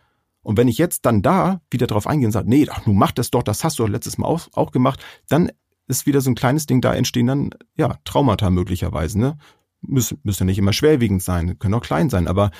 Und 0.42 0.57
wenn 0.57 0.68
ich 0.68 0.79
jetzt 0.79 1.05
dann 1.07 1.22
da 1.22 1.61
wieder 1.70 1.87
drauf 1.87 2.07
eingehe 2.07 2.29
und 2.29 2.33
sage, 2.33 2.49
nee, 2.49 2.66
ach, 2.70 2.87
nun 2.87 2.96
mach 2.96 3.12
das 3.12 3.31
doch, 3.31 3.42
das 3.42 3.64
hast 3.64 3.79
du 3.79 3.83
doch 3.83 3.90
letztes 3.90 4.16
Mal 4.16 4.27
auch, 4.27 4.49
auch 4.53 4.70
gemacht, 4.70 5.05
dann 5.29 5.51
ist 5.87 6.07
wieder 6.07 6.20
so 6.20 6.31
ein 6.31 6.35
kleines 6.35 6.66
Ding, 6.66 6.81
da 6.81 6.94
entstehen 6.94 7.27
dann, 7.27 7.51
ja, 7.77 7.99
Traumata 8.05 8.51
möglicherweise, 8.51 9.18
ne? 9.18 9.37
Müssen, 9.83 10.18
müssen 10.25 10.42
ja 10.42 10.46
nicht 10.46 10.59
immer 10.59 10.72
schwerwiegend 10.72 11.22
sein, 11.22 11.59
können 11.59 11.75
auch 11.75 11.83
klein 11.83 12.11
sein, 12.11 12.27
aber 12.27 12.51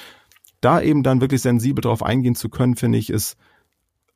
da 0.61 0.81
eben 0.81 1.03
dann 1.03 1.21
wirklich 1.21 1.43
sensibel 1.43 1.83
drauf 1.83 2.03
eingehen 2.03 2.35
zu 2.35 2.49
können, 2.49 2.77
finde 2.77 2.99
ich, 2.99 3.11
ist 3.11 3.37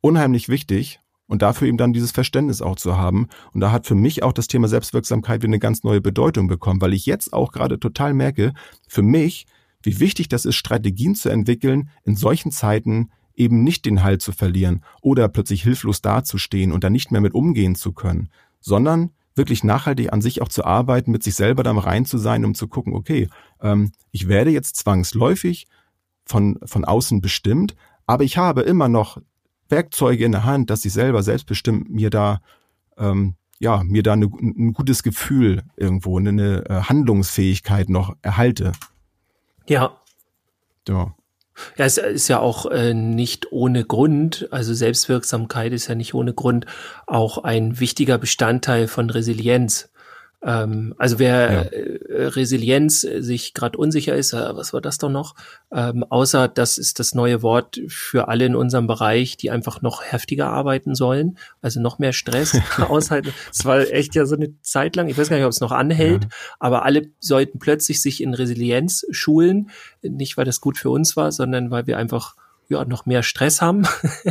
unheimlich 0.00 0.48
wichtig 0.48 1.00
und 1.26 1.42
dafür 1.42 1.68
eben 1.68 1.76
dann 1.76 1.92
dieses 1.92 2.10
Verständnis 2.10 2.62
auch 2.62 2.76
zu 2.76 2.96
haben. 2.96 3.28
Und 3.52 3.60
da 3.60 3.72
hat 3.72 3.86
für 3.86 3.94
mich 3.94 4.22
auch 4.22 4.32
das 4.32 4.48
Thema 4.48 4.68
Selbstwirksamkeit 4.68 5.42
wieder 5.42 5.50
eine 5.50 5.58
ganz 5.58 5.84
neue 5.84 6.00
Bedeutung 6.00 6.48
bekommen, 6.48 6.80
weil 6.80 6.92
ich 6.92 7.06
jetzt 7.06 7.32
auch 7.32 7.52
gerade 7.52 7.78
total 7.78 8.14
merke, 8.14 8.52
für 8.88 9.02
mich, 9.02 9.46
wie 9.82 10.00
wichtig 10.00 10.28
das 10.28 10.44
ist, 10.44 10.56
Strategien 10.56 11.14
zu 11.14 11.28
entwickeln, 11.28 11.90
in 12.04 12.16
solchen 12.16 12.50
Zeiten 12.50 13.10
eben 13.34 13.62
nicht 13.62 13.84
den 13.84 14.02
Halt 14.02 14.22
zu 14.22 14.32
verlieren 14.32 14.82
oder 15.02 15.28
plötzlich 15.28 15.62
hilflos 15.62 16.02
dazustehen 16.02 16.72
und 16.72 16.84
da 16.84 16.90
nicht 16.90 17.12
mehr 17.12 17.20
mit 17.20 17.34
umgehen 17.34 17.74
zu 17.74 17.92
können, 17.92 18.28
sondern 18.60 19.10
wirklich 19.34 19.64
nachhaltig 19.64 20.12
an 20.12 20.22
sich 20.22 20.42
auch 20.42 20.48
zu 20.48 20.64
arbeiten, 20.64 21.10
mit 21.10 21.22
sich 21.22 21.34
selber 21.34 21.62
dann 21.62 21.78
rein 21.78 22.04
zu 22.04 22.18
sein, 22.18 22.44
um 22.44 22.54
zu 22.54 22.68
gucken, 22.68 22.94
okay, 22.94 23.28
ähm, 23.60 23.92
ich 24.10 24.28
werde 24.28 24.50
jetzt 24.50 24.76
zwangsläufig 24.76 25.66
von, 26.24 26.58
von 26.64 26.84
außen 26.84 27.20
bestimmt, 27.20 27.74
aber 28.06 28.24
ich 28.24 28.36
habe 28.36 28.62
immer 28.62 28.88
noch 28.88 29.18
Werkzeuge 29.68 30.24
in 30.24 30.32
der 30.32 30.44
Hand, 30.44 30.68
dass 30.70 30.84
ich 30.84 30.92
selber 30.92 31.22
selbstbestimmt 31.22 31.90
mir 31.90 32.10
da 32.10 32.40
ähm, 32.98 33.36
ja 33.60 33.82
mir 33.84 34.02
da 34.02 34.14
eine, 34.14 34.26
ein 34.26 34.72
gutes 34.72 35.02
Gefühl 35.02 35.62
irgendwo, 35.76 36.18
eine, 36.18 36.30
eine 36.30 36.68
äh, 36.68 36.82
Handlungsfähigkeit 36.82 37.88
noch 37.88 38.16
erhalte. 38.22 38.72
Ja. 39.68 39.96
Ja. 40.88 41.14
Ja, 41.76 41.84
es 41.84 41.98
ist 41.98 42.28
ja 42.28 42.40
auch 42.40 42.66
äh, 42.66 42.94
nicht 42.94 43.52
ohne 43.52 43.84
Grund, 43.84 44.48
also 44.50 44.74
Selbstwirksamkeit 44.74 45.72
ist 45.72 45.88
ja 45.88 45.94
nicht 45.94 46.14
ohne 46.14 46.34
Grund 46.34 46.66
auch 47.06 47.38
ein 47.38 47.80
wichtiger 47.80 48.18
Bestandteil 48.18 48.88
von 48.88 49.10
Resilienz. 49.10 49.90
Ähm, 50.42 50.94
also 50.96 51.18
wer 51.18 51.52
ja. 51.52 51.60
äh, 51.62 52.26
Resilienz 52.28 53.00
sich 53.00 53.52
gerade 53.52 53.76
unsicher 53.76 54.16
ist, 54.16 54.32
äh, 54.32 54.56
was 54.56 54.72
war 54.72 54.80
das 54.80 54.98
doch 54.98 55.10
noch? 55.10 55.34
Ähm, 55.70 56.04
außer 56.08 56.48
das 56.48 56.78
ist 56.78 56.98
das 56.98 57.14
neue 57.14 57.42
Wort 57.42 57.80
für 57.88 58.28
alle 58.28 58.46
in 58.46 58.56
unserem 58.56 58.86
Bereich, 58.86 59.36
die 59.36 59.50
einfach 59.50 59.82
noch 59.82 60.02
heftiger 60.02 60.48
arbeiten 60.48 60.94
sollen, 60.94 61.36
also 61.60 61.80
noch 61.80 61.98
mehr 61.98 62.12
Stress 62.12 62.58
aushalten. 62.78 63.32
Es 63.52 63.64
war 63.64 63.80
echt 63.80 64.14
ja 64.14 64.24
so 64.24 64.36
eine 64.36 64.58
Zeit 64.62 64.96
lang, 64.96 65.08
ich 65.08 65.18
weiß 65.18 65.28
gar 65.28 65.36
nicht, 65.36 65.44
ob 65.44 65.52
es 65.52 65.60
noch 65.60 65.72
anhält, 65.72 66.24
ja. 66.24 66.30
aber 66.58 66.84
alle 66.84 67.08
sollten 67.18 67.58
plötzlich 67.58 68.00
sich 68.00 68.22
in 68.22 68.32
Resilienz 68.32 69.06
schulen, 69.10 69.70
nicht 70.02 70.36
weil 70.36 70.46
das 70.46 70.60
gut 70.60 70.78
für 70.78 70.90
uns 70.90 71.16
war, 71.16 71.32
sondern 71.32 71.70
weil 71.70 71.86
wir 71.86 71.98
einfach 71.98 72.34
ja, 72.70 72.84
noch 72.84 73.04
mehr 73.04 73.22
Stress 73.22 73.60
haben. 73.60 73.82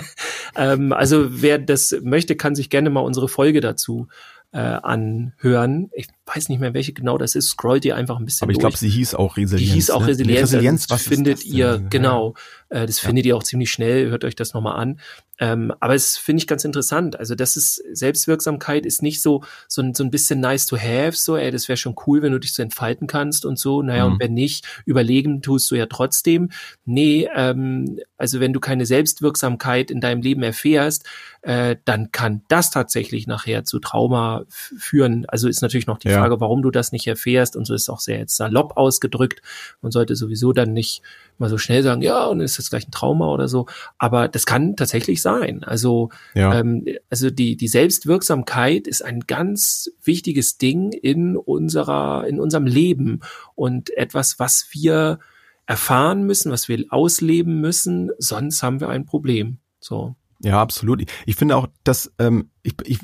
ähm, 0.55 0.93
also 0.93 1.27
wer 1.29 1.59
das 1.59 1.95
möchte, 2.01 2.35
kann 2.35 2.55
sich 2.55 2.69
gerne 2.69 2.89
mal 2.89 3.01
unsere 3.01 3.27
Folge 3.27 3.59
dazu 3.59 4.07
äh, 4.51 4.57
anhören. 4.59 5.89
Ich 5.93 6.07
weiß 6.25 6.49
nicht 6.49 6.59
mehr, 6.59 6.73
welche 6.73 6.93
genau 6.93 7.17
das 7.17 7.35
ist. 7.35 7.49
Scrollt 7.49 7.85
ihr 7.85 7.95
einfach 7.95 8.17
ein 8.17 8.25
bisschen 8.25 8.45
Aber 8.45 8.51
ich 8.51 8.59
glaube, 8.59 8.77
sie 8.77 8.89
hieß 8.89 9.15
auch 9.15 9.37
Resilienz. 9.37 9.69
Die 9.69 9.73
hieß 9.75 9.91
auch 9.91 10.01
ne? 10.01 10.07
Resilienz. 10.07 10.41
Resilienz, 10.41 10.89
was 10.89 11.03
findet 11.03 11.45
ihr, 11.45 11.79
genau. 11.89 12.33
Äh, 12.69 12.85
das 12.85 13.01
ja. 13.01 13.07
findet 13.07 13.25
ihr 13.25 13.35
auch 13.35 13.43
ziemlich 13.43 13.71
schnell. 13.71 14.09
Hört 14.09 14.23
euch 14.23 14.35
das 14.35 14.53
nochmal 14.53 14.79
an. 14.79 14.99
Ähm, 15.39 15.73
aber 15.79 15.95
es 15.95 16.17
finde 16.17 16.41
ich 16.41 16.47
ganz 16.47 16.65
interessant. 16.65 17.17
Also 17.17 17.33
das 17.33 17.55
ist, 17.55 17.81
Selbstwirksamkeit 17.93 18.85
ist 18.85 19.01
nicht 19.01 19.21
so, 19.21 19.43
so 19.67 19.81
ein, 19.81 19.95
so 19.95 20.03
ein 20.03 20.11
bisschen 20.11 20.41
nice 20.41 20.65
to 20.65 20.77
have, 20.77 21.13
so, 21.13 21.37
ey, 21.37 21.49
das 21.49 21.69
wäre 21.69 21.77
schon 21.77 21.95
cool, 22.05 22.21
wenn 22.21 22.33
du 22.33 22.39
dich 22.39 22.53
so 22.53 22.61
entfalten 22.61 23.07
kannst 23.07 23.45
und 23.45 23.57
so. 23.57 23.81
Naja, 23.81 24.05
mhm. 24.05 24.13
und 24.13 24.19
wenn 24.19 24.33
nicht, 24.33 24.67
überlegen 24.85 25.41
tust 25.41 25.71
du 25.71 25.75
ja 25.75 25.85
trotzdem. 25.85 26.49
Nee, 26.85 27.29
ähm, 27.33 27.99
also 28.17 28.41
wenn 28.41 28.51
du 28.51 28.59
keine 28.59 28.85
Selbstwirksamkeit 28.85 29.91
in 29.91 30.01
deinem 30.01 30.21
Leben 30.21 30.43
erfährst, 30.43 31.05
äh, 31.41 31.77
dann 31.85 32.11
kann 32.11 32.41
das 32.49 32.69
tatsächlich 32.69 33.25
nachher 33.25 33.63
zu 33.63 33.79
Trauma 33.79 34.43
führen. 34.49 35.25
Also 35.29 35.47
ist 35.47 35.61
natürlich 35.61 35.87
noch 35.87 35.99
die 35.99 36.09
ja. 36.09 36.19
Frage, 36.19 36.41
warum 36.41 36.61
du 36.61 36.69
das 36.69 36.91
nicht 36.91 37.07
erfährst 37.07 37.55
und 37.55 37.63
so 37.63 37.73
ist 37.73 37.89
auch 37.89 38.01
sehr 38.01 38.17
jetzt 38.19 38.35
salopp 38.35 38.75
ausgedrückt. 38.75 39.41
Man 39.81 39.93
sollte 39.93 40.17
sowieso 40.17 40.51
dann 40.51 40.73
nicht 40.73 41.01
mal 41.37 41.49
so 41.49 41.57
schnell 41.57 41.81
sagen, 41.81 42.01
ja, 42.01 42.25
und 42.25 42.41
ist 42.41 42.58
das 42.59 42.69
gleich 42.69 42.87
ein 42.87 42.91
Trauma 42.91 43.27
oder 43.27 43.47
so. 43.47 43.65
Aber 43.97 44.27
das 44.27 44.45
kann 44.45 44.75
tatsächlich 44.75 45.21
sein. 45.21 45.63
Also, 45.63 46.09
ja. 46.33 46.59
ähm, 46.59 46.85
also 47.09 47.29
die, 47.29 47.55
die 47.55 47.67
Selbstwirksamkeit 47.67 48.87
ist 48.87 49.03
ein 49.03 49.21
ganz 49.21 49.89
wichtiges 50.03 50.57
Ding 50.57 50.91
in 50.91 51.37
unserer, 51.37 52.27
in 52.27 52.39
unserem 52.39 52.65
Leben 52.65 53.21
und 53.55 53.95
etwas, 53.97 54.39
was 54.39 54.67
wir 54.71 55.19
erfahren 55.65 56.23
müssen, 56.23 56.51
was 56.51 56.67
wir 56.67 56.83
ausleben 56.89 57.61
müssen, 57.61 58.09
sonst 58.17 58.63
haben 58.63 58.79
wir 58.79 58.89
ein 58.89 59.05
Problem. 59.05 59.59
So. 59.79 60.15
Ja, 60.41 60.61
absolut. 60.61 61.03
Ich 61.25 61.35
finde 61.35 61.55
auch, 61.55 61.67
dass 61.83 62.11
ähm, 62.17 62.49
ich, 62.63 62.73
ich 62.85 62.99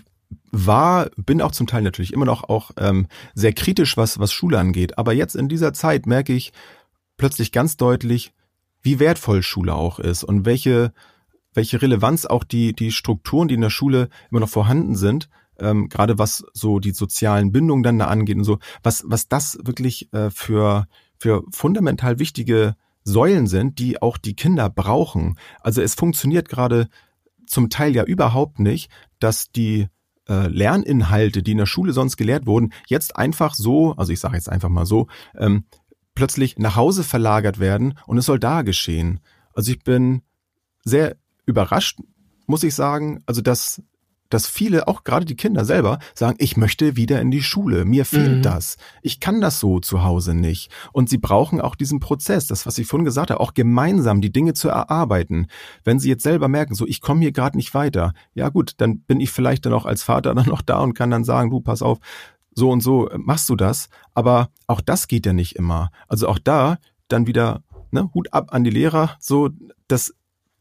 war, 0.51 1.09
bin 1.15 1.41
auch 1.41 1.51
zum 1.51 1.67
Teil 1.67 1.81
natürlich 1.81 2.13
immer 2.13 2.25
noch 2.25 2.43
auch 2.43 2.71
ähm, 2.77 3.07
sehr 3.33 3.53
kritisch, 3.53 3.97
was, 3.97 4.19
was 4.19 4.31
Schule 4.31 4.57
angeht. 4.57 4.97
Aber 4.97 5.13
jetzt 5.13 5.35
in 5.35 5.49
dieser 5.49 5.73
Zeit 5.73 6.05
merke 6.05 6.33
ich 6.33 6.53
plötzlich 7.17 7.51
ganz 7.51 7.77
deutlich, 7.77 8.33
wie 8.85 8.99
wertvoll 8.99 9.41
Schule 9.41 9.73
auch 9.73 9.99
ist 9.99 10.23
und 10.23 10.45
welche, 10.45 10.93
welche 11.55 11.81
Relevanz 11.81 12.25
auch 12.25 12.43
die, 12.43 12.73
die 12.73 12.91
Strukturen, 12.91 13.47
die 13.47 13.55
in 13.55 13.61
der 13.61 13.71
Schule 13.71 14.09
immer 14.29 14.41
noch 14.41 14.49
vorhanden 14.49 14.95
sind, 14.95 15.27
ähm, 15.57 15.89
gerade 15.89 16.19
was 16.19 16.45
so 16.53 16.79
die 16.79 16.91
sozialen 16.91 17.51
Bindungen 17.51 17.81
dann 17.81 17.97
da 17.97 18.07
angeht 18.07 18.37
und 18.37 18.43
so, 18.43 18.59
was, 18.83 19.03
was 19.07 19.27
das 19.27 19.57
wirklich 19.63 20.13
äh, 20.13 20.29
für, 20.29 20.87
für 21.17 21.43
fundamental 21.49 22.19
wichtige 22.19 22.75
Säulen 23.03 23.47
sind, 23.47 23.79
die 23.79 24.01
auch 24.01 24.17
die 24.17 24.35
Kinder 24.35 24.69
brauchen. 24.69 25.39
Also 25.61 25.81
es 25.81 25.95
funktioniert 25.95 26.47
gerade 26.47 26.87
zum 27.47 27.71
Teil 27.71 27.95
ja 27.95 28.03
überhaupt 28.03 28.59
nicht, 28.59 28.91
dass 29.19 29.51
die 29.51 29.87
äh, 30.29 30.47
Lerninhalte, 30.47 31.41
die 31.41 31.53
in 31.53 31.57
der 31.57 31.65
Schule 31.65 31.93
sonst 31.93 32.17
gelehrt 32.17 32.45
wurden, 32.45 32.71
jetzt 32.87 33.15
einfach 33.15 33.55
so, 33.55 33.93
also 33.93 34.11
ich 34.11 34.19
sage 34.19 34.35
jetzt 34.35 34.49
einfach 34.49 34.69
mal 34.69 34.85
so, 34.85 35.07
ähm, 35.37 35.65
plötzlich 36.15 36.57
nach 36.57 36.75
Hause 36.75 37.03
verlagert 37.03 37.59
werden 37.59 37.97
und 38.07 38.17
es 38.17 38.25
soll 38.25 38.39
da 38.39 38.61
geschehen. 38.61 39.19
Also 39.53 39.71
ich 39.71 39.83
bin 39.83 40.21
sehr 40.83 41.17
überrascht, 41.45 41.99
muss 42.47 42.63
ich 42.63 42.73
sagen, 42.73 43.21
also 43.25 43.41
dass 43.41 43.81
dass 44.29 44.47
viele, 44.47 44.87
auch 44.87 45.03
gerade 45.03 45.25
die 45.25 45.35
Kinder 45.35 45.65
selber, 45.65 45.99
sagen, 46.13 46.35
ich 46.39 46.57
möchte 46.57 46.95
wieder 46.95 47.21
in 47.21 47.31
die 47.31 47.43
Schule, 47.43 47.85
mir 47.85 48.05
fehlt 48.05 48.37
mhm. 48.37 48.41
das. 48.41 48.77
Ich 49.01 49.19
kann 49.19 49.39
das 49.39 49.59
so 49.59 49.79
zu 49.79 50.03
Hause 50.03 50.33
nicht. 50.33 50.71
Und 50.91 51.09
sie 51.09 51.17
brauchen 51.17 51.61
auch 51.61 51.75
diesen 51.75 51.99
Prozess, 51.99 52.47
das, 52.47 52.65
was 52.65 52.77
ich 52.77 52.87
vorhin 52.87 53.05
gesagt 53.05 53.29
habe, 53.29 53.39
auch 53.39 53.53
gemeinsam 53.53 54.21
die 54.21 54.31
Dinge 54.31 54.53
zu 54.53 54.69
erarbeiten. 54.69 55.47
Wenn 55.83 55.99
sie 55.99 56.09
jetzt 56.09 56.23
selber 56.23 56.47
merken, 56.47 56.75
so 56.75 56.87
ich 56.87 57.01
komme 57.01 57.21
hier 57.21 57.31
gerade 57.31 57.55
nicht 57.55 57.73
weiter, 57.73 58.13
ja 58.33 58.49
gut, 58.49 58.73
dann 58.77 58.99
bin 59.01 59.19
ich 59.19 59.31
vielleicht 59.31 59.65
dann 59.65 59.73
auch 59.73 59.85
als 59.85 60.03
Vater 60.03 60.33
dann 60.35 60.47
noch 60.47 60.61
da 60.61 60.79
und 60.79 60.95
kann 60.95 61.11
dann 61.11 61.23
sagen, 61.23 61.49
du 61.51 61.61
pass 61.61 61.81
auf, 61.81 61.99
so 62.55 62.71
und 62.71 62.81
so 62.81 63.09
machst 63.17 63.47
du 63.49 63.55
das. 63.55 63.89
Aber 64.13 64.49
auch 64.65 64.81
das 64.81 65.07
geht 65.07 65.25
ja 65.25 65.33
nicht 65.33 65.55
immer. 65.55 65.91
Also 66.07 66.27
auch 66.27 66.39
da 66.39 66.79
dann 67.07 67.27
wieder 67.27 67.61
ne, 67.91 68.09
Hut 68.13 68.33
ab 68.33 68.53
an 68.53 68.63
die 68.63 68.71
Lehrer, 68.71 69.15
so 69.19 69.49
das 69.87 70.13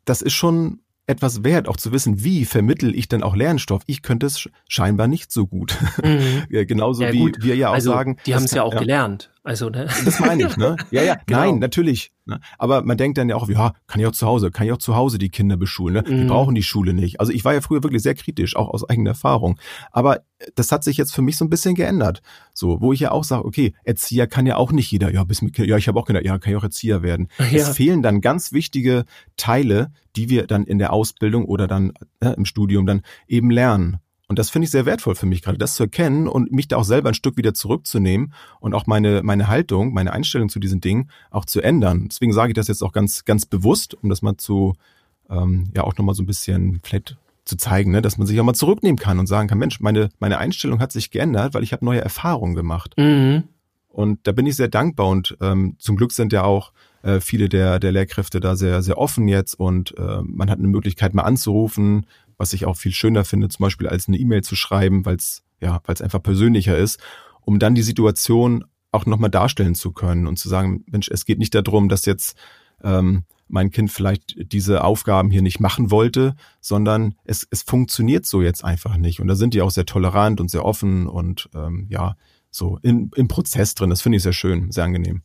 das 0.05 0.21
ist 0.21 0.35
schon 0.35 0.81
etwas 1.07 1.45
wert, 1.45 1.69
auch 1.69 1.77
zu 1.77 1.93
wissen, 1.93 2.25
wie 2.25 2.45
vermittel 2.45 2.95
ich 2.95 3.09
denn 3.09 3.23
auch 3.23 3.37
Lernstoff. 3.37 3.83
Ich 3.87 4.03
könnte 4.03 4.27
es 4.27 4.49
scheinbar 4.69 5.07
nicht 5.07 5.33
so 5.33 5.47
gut. 5.47 5.77
Mhm. 6.03 6.45
Genauso 6.67 7.03
ja, 7.03 7.13
wie 7.13 7.33
wir 7.41 7.57
ja 7.57 7.71
auch 7.71 7.75
also, 7.75 7.91
sagen. 7.91 8.17
Die 8.27 8.35
haben 8.35 8.45
es 8.45 8.53
ja 8.53 8.63
auch 8.63 8.73
ja. 8.73 8.81
gelernt. 8.81 9.31
Also, 9.45 9.69
ne? 9.69 9.87
Das 10.07 10.19
meine 10.21 10.47
ich, 10.47 10.57
ne? 10.57 10.77
Ja, 10.91 11.03
ja, 11.03 11.17
genau. 11.27 11.41
nein, 11.41 11.59
natürlich. 11.59 12.13
Ne? 12.25 12.41
Aber 12.59 12.83
man 12.83 12.97
denkt 12.97 13.19
dann 13.19 13.29
ja 13.29 13.37
auch, 13.37 13.47
ja, 13.47 13.75
kann 13.87 14.01
ich 14.01 14.07
auch 14.07 14.13
zu 14.13 14.27
Hause, 14.27 14.51
kann 14.51 14.67
ich 14.67 14.73
auch 14.73 14.79
zu 14.79 14.97
Hause 14.97 15.19
die 15.19 15.29
Kinder 15.29 15.59
beschulen, 15.59 15.95
ne? 15.95 16.03
Die 16.03 16.15
mhm. 16.15 16.29
brauchen 16.29 16.55
die 16.55 16.63
Schule 16.63 16.95
nicht. 16.95 17.21
Also 17.21 17.31
ich 17.31 17.45
war 17.45 17.53
ja 17.53 17.61
früher 17.61 17.83
wirklich 17.83 18.03
sehr 18.03 18.15
kritisch, 18.15 18.57
auch 18.57 18.71
aus 18.71 18.89
eigener 18.89 19.11
Erfahrung. 19.11 19.61
Aber 19.93 20.23
das 20.55 20.73
hat 20.73 20.83
sich 20.83 20.97
jetzt 20.97 21.15
für 21.15 21.21
mich 21.21 21.37
so 21.37 21.45
ein 21.45 21.51
bisschen 21.51 21.75
geändert. 21.75 22.23
So, 22.55 22.81
wo 22.81 22.95
ich 22.95 23.01
ja 23.01 23.11
auch 23.11 23.25
sage, 23.25 23.45
okay, 23.45 23.75
Erzieher 23.85 24.27
kann 24.27 24.47
ja 24.47 24.57
auch 24.57 24.73
nicht 24.73 24.91
jeder, 24.91 25.13
ja, 25.13 25.25
bis 25.25 25.43
mit, 25.43 25.59
ja, 25.59 25.77
ich 25.77 25.89
habe 25.89 26.01
auch 26.01 26.07
Kinder, 26.07 26.25
ja, 26.25 26.39
kann 26.39 26.53
ich 26.53 26.57
auch 26.57 26.65
Erzieher 26.65 27.03
werden. 27.03 27.29
Ja. 27.39 27.47
Es 27.59 27.69
fehlen 27.77 28.03
dann 28.03 28.23
ganz 28.23 28.53
wichtige 28.53 29.05
Teile, 29.37 29.93
die 30.17 30.31
wir 30.31 30.47
dann 30.47 30.65
in 30.65 30.79
der 30.79 30.93
Ausbildung 30.93 31.45
oder 31.45 31.67
dann 31.67 31.93
äh, 32.21 32.31
im 32.31 32.47
Studium 32.47 32.87
dann 32.87 33.03
eben 33.29 33.51
lernen. 33.51 33.99
Und 34.35 34.40
das 34.40 34.51
finde 34.51 34.64
ich 34.64 34.73
sehr 34.73 34.85
wertvoll 34.85 35.14
für 35.14 35.27
mich 35.27 35.42
gerade, 35.42 35.59
das 35.59 35.77
zu 35.77 35.85
erkennen 35.85 36.27
und 36.27 36.51
mich 36.51 36.66
da 36.66 36.77
auch 36.77 36.85
selber 36.85 37.09
ein 37.09 37.14
Stück 37.14 37.37
wieder 37.37 37.55
zurückzunehmen 37.55 38.35
und 38.59 38.75
auch 38.75 38.88
meine, 38.88 39.23
meine 39.23 39.47
Haltung, 39.47 39.94
meine 39.94 40.12
Einstellung 40.12 40.49
zu 40.49 40.59
diesen 40.59 40.81
Dingen 40.81 41.09
auch 41.31 41.44
zu 41.44 41.61
ändern. 41.61 42.09
Deswegen 42.09 42.33
sage 42.33 42.51
ich 42.51 42.57
das 42.57 42.66
jetzt 42.66 42.83
auch 42.83 42.90
ganz, 42.90 43.25
ganz 43.25 43.47
bewusst, 43.47 43.94
um 43.94 44.09
das 44.09 44.23
mal 44.23 44.37
zu, 44.37 44.75
ähm, 45.31 45.70
ja 45.73 45.85
auch 45.85 45.97
nochmal 45.97 46.16
so 46.16 46.25
ein 46.25 46.27
bisschen 46.27 46.81
vielleicht 46.83 47.16
zu 47.44 47.57
zeigen, 47.57 47.92
ne, 47.92 48.03
dass 48.03 48.18
man 48.18 48.27
sich 48.27 48.40
auch 48.40 48.44
mal 48.44 48.55
zurücknehmen 48.55 48.99
kann 48.99 49.20
und 49.20 49.29
sagen 49.29 49.47
kann, 49.47 49.59
Mensch, 49.59 49.79
meine, 49.79 50.09
meine 50.18 50.38
Einstellung 50.38 50.81
hat 50.81 50.90
sich 50.90 51.12
geändert, 51.12 51.55
weil 51.55 51.62
ich 51.62 51.73
habe 51.73 51.85
neue 51.85 52.01
Erfahrungen 52.01 52.57
gemacht. 52.57 52.94
Mhm. 52.99 53.44
Und 53.87 54.18
da 54.25 54.33
bin 54.33 54.47
ich 54.47 54.57
sehr 54.57 54.66
dankbar 54.66 55.07
und 55.07 55.37
ähm, 55.40 55.77
zum 55.79 55.94
Glück 55.94 56.11
sind 56.11 56.33
ja 56.33 56.42
auch 56.42 56.73
äh, 57.05 57.20
viele 57.20 57.49
der, 57.49 57.79
der 57.79 57.92
Lehrkräfte 57.92 58.40
da 58.40 58.57
sehr, 58.57 58.83
sehr 58.83 58.99
offen 58.99 59.29
jetzt 59.29 59.55
und 59.55 59.97
äh, 59.97 60.23
man 60.23 60.51
hat 60.51 60.59
eine 60.59 60.66
Möglichkeit 60.66 61.14
mal 61.14 61.23
anzurufen, 61.23 62.07
was 62.45 62.53
ich 62.53 62.67
auch 62.67 62.77
viel 62.77 62.93
schöner 62.93 63.25
finde, 63.25 63.49
zum 63.49 63.63
Beispiel 63.63 63.89
als 63.89 64.07
eine 64.07 64.19
E-Mail 64.19 64.43
zu 64.43 64.55
schreiben, 64.55 65.07
weil 65.07 65.17
es 65.17 65.43
ja, 65.63 65.81
weil 65.87 65.95
es 65.95 66.03
einfach 66.03 66.23
persönlicher 66.23 66.77
ist, 66.77 67.01
um 67.41 67.59
dann 67.59 67.75
die 67.75 67.81
Situation 67.81 68.67
auch 68.93 69.07
nochmal 69.07 69.31
darstellen 69.31 69.75
zu 69.75 69.93
können 69.93 70.27
und 70.27 70.39
zu 70.39 70.51
sagen, 70.51 70.85
Mensch, 70.87 71.09
es 71.09 71.25
geht 71.25 71.39
nicht 71.39 71.55
darum, 71.55 71.89
dass 71.89 72.05
jetzt 72.05 72.37
ähm, 72.83 73.25
mein 73.49 73.71
Kind 73.71 73.91
vielleicht 73.91 74.53
diese 74.53 74.85
Aufgaben 74.85 75.31
hier 75.31 75.41
nicht 75.41 75.59
machen 75.59 75.91
wollte, 75.91 76.37
sondern 76.61 77.15
es, 77.25 77.49
es 77.51 77.63
funktioniert 77.63 78.27
so 78.27 78.43
jetzt 78.43 78.63
einfach 78.63 78.99
nicht. 78.99 79.21
Und 79.21 79.29
da 79.29 79.37
sind 79.37 79.55
die 79.55 79.63
auch 79.63 79.71
sehr 79.71 79.87
tolerant 79.87 80.39
und 80.39 80.51
sehr 80.51 80.67
offen 80.67 81.07
und 81.07 81.49
ähm, 81.55 81.87
ja, 81.89 82.15
so 82.51 82.79
in, 82.83 83.11
im 83.17 83.27
Prozess 83.27 83.75
drin. 83.75 83.89
Das 83.89 84.03
finde 84.03 84.17
ich 84.17 84.23
sehr 84.23 84.35
schön, 84.35 84.71
sehr 84.71 84.85
angenehm. 84.85 85.23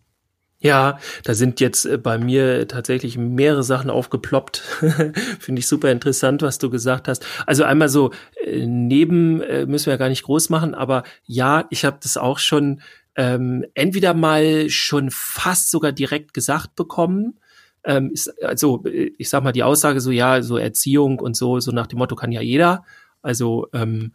Ja, 0.61 0.99
da 1.23 1.33
sind 1.35 1.61
jetzt 1.61 1.85
äh, 1.85 1.97
bei 1.97 2.17
mir 2.17 2.67
tatsächlich 2.67 3.17
mehrere 3.17 3.63
Sachen 3.63 3.89
aufgeploppt. 3.89 4.57
Finde 5.39 5.59
ich 5.59 5.67
super 5.67 5.89
interessant, 5.89 6.41
was 6.41 6.57
du 6.57 6.69
gesagt 6.69 7.07
hast. 7.07 7.25
Also 7.45 7.63
einmal 7.63 7.87
so 7.87 8.11
äh, 8.43 8.65
neben 8.65 9.41
äh, 9.41 9.65
müssen 9.65 9.85
wir 9.85 9.93
ja 9.93 9.97
gar 9.97 10.09
nicht 10.09 10.23
groß 10.23 10.49
machen, 10.49 10.75
aber 10.75 11.03
ja, 11.25 11.65
ich 11.69 11.85
habe 11.85 11.97
das 12.03 12.17
auch 12.17 12.39
schon 12.39 12.81
ähm, 13.15 13.65
entweder 13.73 14.13
mal 14.13 14.69
schon 14.69 15.09
fast 15.11 15.71
sogar 15.71 15.93
direkt 15.93 16.33
gesagt 16.33 16.75
bekommen. 16.75 17.39
Ähm, 17.85 18.11
ist, 18.11 18.43
also 18.43 18.83
ich 18.85 19.29
sag 19.29 19.43
mal 19.43 19.53
die 19.53 19.63
Aussage 19.63 20.01
so 20.01 20.11
ja, 20.11 20.41
so 20.41 20.57
Erziehung 20.57 21.19
und 21.19 21.37
so 21.37 21.61
so 21.61 21.71
nach 21.71 21.87
dem 21.87 21.99
Motto 21.99 22.15
kann 22.15 22.33
ja 22.33 22.41
jeder. 22.41 22.83
Also 23.21 23.67
ähm, 23.73 24.13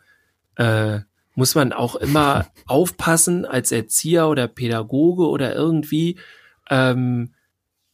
äh, 0.56 1.00
muss 1.34 1.54
man 1.54 1.72
auch 1.72 1.96
immer 1.96 2.46
aufpassen 2.66 3.44
als 3.44 3.72
Erzieher 3.72 4.28
oder 4.28 4.48
Pädagoge 4.48 5.28
oder 5.28 5.54
irgendwie, 5.54 6.18
ähm, 6.70 7.34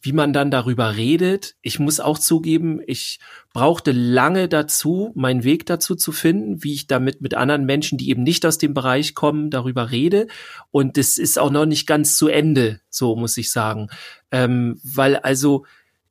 wie 0.02 0.12
man 0.12 0.32
dann 0.32 0.50
darüber 0.50 0.96
redet. 0.96 1.56
Ich 1.60 1.78
muss 1.78 2.00
auch 2.00 2.18
zugeben, 2.18 2.80
ich 2.86 3.20
brauchte 3.52 3.92
lange 3.92 4.48
dazu, 4.48 5.12
meinen 5.14 5.44
Weg 5.44 5.66
dazu 5.66 5.94
zu 5.94 6.10
finden, 6.12 6.64
wie 6.64 6.72
ich 6.72 6.86
damit 6.86 7.20
mit 7.20 7.34
anderen 7.34 7.66
Menschen, 7.66 7.98
die 7.98 8.08
eben 8.08 8.22
nicht 8.22 8.46
aus 8.46 8.56
dem 8.56 8.72
Bereich 8.72 9.14
kommen, 9.14 9.50
darüber 9.50 9.90
rede. 9.90 10.26
Und 10.70 10.96
das 10.96 11.18
ist 11.18 11.38
auch 11.38 11.50
noch 11.50 11.66
nicht 11.66 11.86
ganz 11.86 12.16
zu 12.16 12.28
Ende, 12.28 12.80
so 12.88 13.14
muss 13.14 13.36
ich 13.36 13.50
sagen. 13.50 13.88
Ähm, 14.30 14.80
weil 14.82 15.16
also 15.16 15.66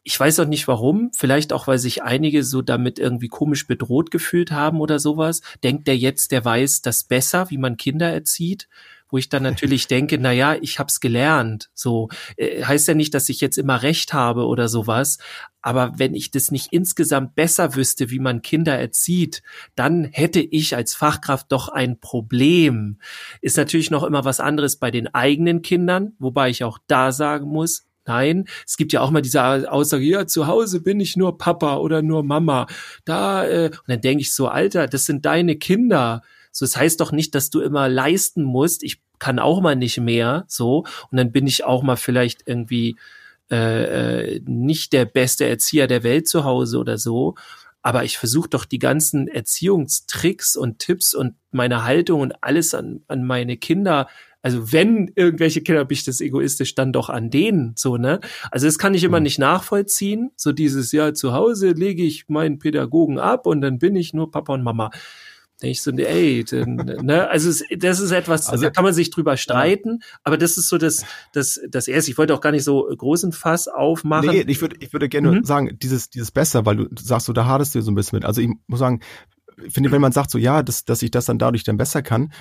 ich 0.10 0.20
weiß 0.20 0.40
auch 0.40 0.48
nicht 0.48 0.68
warum, 0.68 1.12
vielleicht 1.14 1.54
auch, 1.54 1.68
weil 1.68 1.78
sich 1.78 2.02
einige 2.02 2.44
so 2.44 2.64
damit 2.64 2.98
irgendwie 2.98 3.28
komisch 3.28 3.68
bedroht 3.68 4.10
gefühlt 4.10 4.52
haben 4.52 4.82
oder 4.82 4.98
sowas. 4.98 5.42
Denkt 5.64 5.86
der 5.86 5.98
jetzt, 5.98 6.32
der 6.32 6.44
weiß 6.44 6.82
das 6.82 7.04
besser, 7.04 7.52
wie 7.52 7.60
man 7.60 7.78
Kinder 7.78 8.12
erzieht? 8.12 8.68
Wo 9.12 9.20
ich 9.20 9.30
dann 9.30 9.44
natürlich 9.44 9.86
denke, 9.88 10.18
na 10.18 10.32
ja, 10.32 10.56
ich 10.56 10.80
hab's 10.80 11.00
gelernt. 11.00 11.70
So 11.76 12.10
äh, 12.38 12.64
heißt 12.64 12.88
ja 12.88 12.96
nicht, 12.96 13.14
dass 13.14 13.30
ich 13.30 13.40
jetzt 13.40 13.60
immer 13.60 13.84
recht 13.84 14.12
habe 14.12 14.48
oder 14.48 14.68
sowas. 14.68 15.20
Aber 15.62 15.94
wenn 15.98 16.16
ich 16.16 16.32
das 16.32 16.50
nicht 16.50 16.70
insgesamt 16.72 17.36
besser 17.36 17.76
wüsste, 17.76 18.10
wie 18.10 18.20
man 18.20 18.42
Kinder 18.42 18.80
erzieht, 18.80 19.44
dann 19.76 20.06
hätte 20.06 20.40
ich 20.40 20.76
als 20.76 20.96
Fachkraft 20.96 21.52
doch 21.52 21.70
ein 21.70 22.00
Problem. 22.00 22.98
Ist 23.42 23.58
natürlich 23.58 23.92
noch 23.92 24.04
immer 24.04 24.26
was 24.26 24.40
anderes 24.40 24.78
bei 24.78 24.90
den 24.90 25.14
eigenen 25.14 25.62
Kindern, 25.62 26.14
wobei 26.18 26.50
ich 26.50 26.64
auch 26.64 26.80
da 26.88 27.12
sagen 27.12 27.48
muss, 27.48 27.89
Nein, 28.10 28.46
es 28.66 28.76
gibt 28.76 28.92
ja 28.92 29.02
auch 29.02 29.12
mal 29.12 29.22
diese 29.22 29.72
Aussage, 29.72 30.04
ja, 30.04 30.26
zu 30.26 30.48
Hause 30.48 30.82
bin 30.82 31.00
ich 31.00 31.16
nur 31.16 31.38
Papa 31.38 31.78
oder 31.78 32.02
nur 32.02 32.24
Mama. 32.24 32.66
Da, 33.06 33.46
äh, 33.46 33.66
und 33.68 33.88
dann 33.88 34.02
denke 34.02 34.22
ich 34.22 34.34
so, 34.34 34.48
Alter, 34.48 34.88
das 34.88 35.06
sind 35.06 35.26
deine 35.26 35.58
Kinder. 35.58 36.24
So, 36.52 36.66
das 36.66 36.76
heißt 36.76 37.00
doch 37.00 37.12
nicht, 37.12 37.36
dass 37.36 37.52
du 37.52 37.62
immer 37.62 37.88
leisten 37.88 38.42
musst. 38.42 38.82
Ich 38.82 39.00
kann 39.20 39.38
auch 39.38 39.62
mal 39.62 39.76
nicht 39.76 40.00
mehr, 40.00 40.46
so. 40.48 40.86
Und 41.12 41.18
dann 41.18 41.32
bin 41.32 41.46
ich 41.46 41.66
auch 41.66 41.84
mal 41.84 41.98
vielleicht 41.98 42.48
irgendwie 42.48 42.98
äh, 43.52 44.38
äh 44.38 44.42
nicht 44.44 44.92
der 44.92 45.06
beste 45.06 45.48
Erzieher 45.48 45.86
der 45.86 46.02
Welt 46.02 46.28
zu 46.28 46.46
Hause 46.46 46.80
oder 46.80 46.98
so. 46.98 47.36
Aber 47.84 48.06
ich 48.06 48.18
versuche 48.18 48.50
doch 48.50 48.66
die 48.66 48.80
ganzen 48.80 49.28
Erziehungstricks 49.28 50.56
und 50.56 50.80
Tipps 50.80 51.14
und 51.14 51.36
meine 51.52 51.84
Haltung 51.84 52.22
und 52.22 52.44
alles 52.44 52.74
an, 52.74 53.04
an 53.08 53.24
meine 53.24 53.56
Kinder 53.58 54.08
also 54.42 54.72
wenn 54.72 55.12
irgendwelche 55.16 55.62
Kinder 55.62 55.84
bin 55.86 55.96
ich 55.96 56.06
das 56.06 56.22
egoistisch, 56.22 56.76
dann 56.76 56.94
doch 56.94 57.10
an 57.10 57.30
denen, 57.30 57.74
so, 57.76 57.98
ne? 57.98 58.20
Also 58.52 58.68
das 58.68 58.78
kann 58.78 58.94
ich 58.94 59.04
immer 59.04 59.20
mhm. 59.20 59.24
nicht 59.24 59.40
nachvollziehen. 59.40 60.32
So 60.36 60.52
dieses, 60.52 60.92
ja, 60.92 61.14
zu 61.14 61.34
Hause 61.34 61.72
lege 61.72 62.04
ich 62.04 62.30
meinen 62.30 62.60
Pädagogen 62.60 63.20
ab 63.20 63.48
und 63.48 63.62
dann 63.62 63.80
bin 63.80 63.96
ich 63.96 64.14
nur 64.14 64.32
Papa 64.32 64.54
und 64.54 64.64
Mama 64.64 64.92
denke 65.62 65.72
ich 65.72 65.82
so, 65.82 65.92
ey, 65.92 66.46
ne, 66.52 67.28
also 67.30 67.50
es, 67.50 67.64
das 67.78 68.00
ist 68.00 68.12
etwas, 68.12 68.50
also, 68.50 68.64
da 68.64 68.70
kann 68.70 68.84
man 68.84 68.94
sich 68.94 69.10
drüber 69.10 69.36
streiten, 69.36 70.00
ja. 70.02 70.18
aber 70.24 70.38
das 70.38 70.58
ist 70.58 70.70
so 70.70 70.78
das, 70.78 71.06
das, 71.34 71.60
das 71.70 71.88
erste. 71.88 72.12
Ich 72.12 72.18
wollte 72.18 72.34
auch 72.34 72.42
gar 72.42 72.52
nicht 72.52 72.64
so 72.64 72.84
großen 72.84 73.32
Fass 73.34 73.68
aufmachen. 73.68 74.30
Nee, 74.30 74.46
ich 74.48 74.62
würde, 74.62 74.78
ich 74.80 74.94
würde 74.94 75.10
gerne 75.10 75.32
mhm. 75.32 75.44
sagen, 75.44 75.78
dieses, 75.82 76.10
dieses 76.10 76.32
besser, 76.32 76.66
weil 76.66 76.78
du 76.78 76.88
sagst 76.98 77.26
so, 77.26 77.34
da 77.34 77.46
hadest 77.46 77.76
du 77.76 77.82
so 77.82 77.92
ein 77.92 77.96
bisschen 77.96 78.18
mit. 78.18 78.26
Also 78.26 78.42
ich 78.42 78.50
muss 78.68 78.80
sagen, 78.80 79.02
finde, 79.68 79.92
wenn 79.92 80.02
man 80.02 80.12
sagt 80.12 80.32
so, 80.32 80.38
ja, 80.38 80.64
dass, 80.64 80.86
dass 80.86 81.02
ich 81.02 81.12
das 81.12 81.26
dann 81.26 81.40
dadurch 81.40 81.64
dann 81.64 81.78
besser 81.78 82.02
kann, 82.02 82.32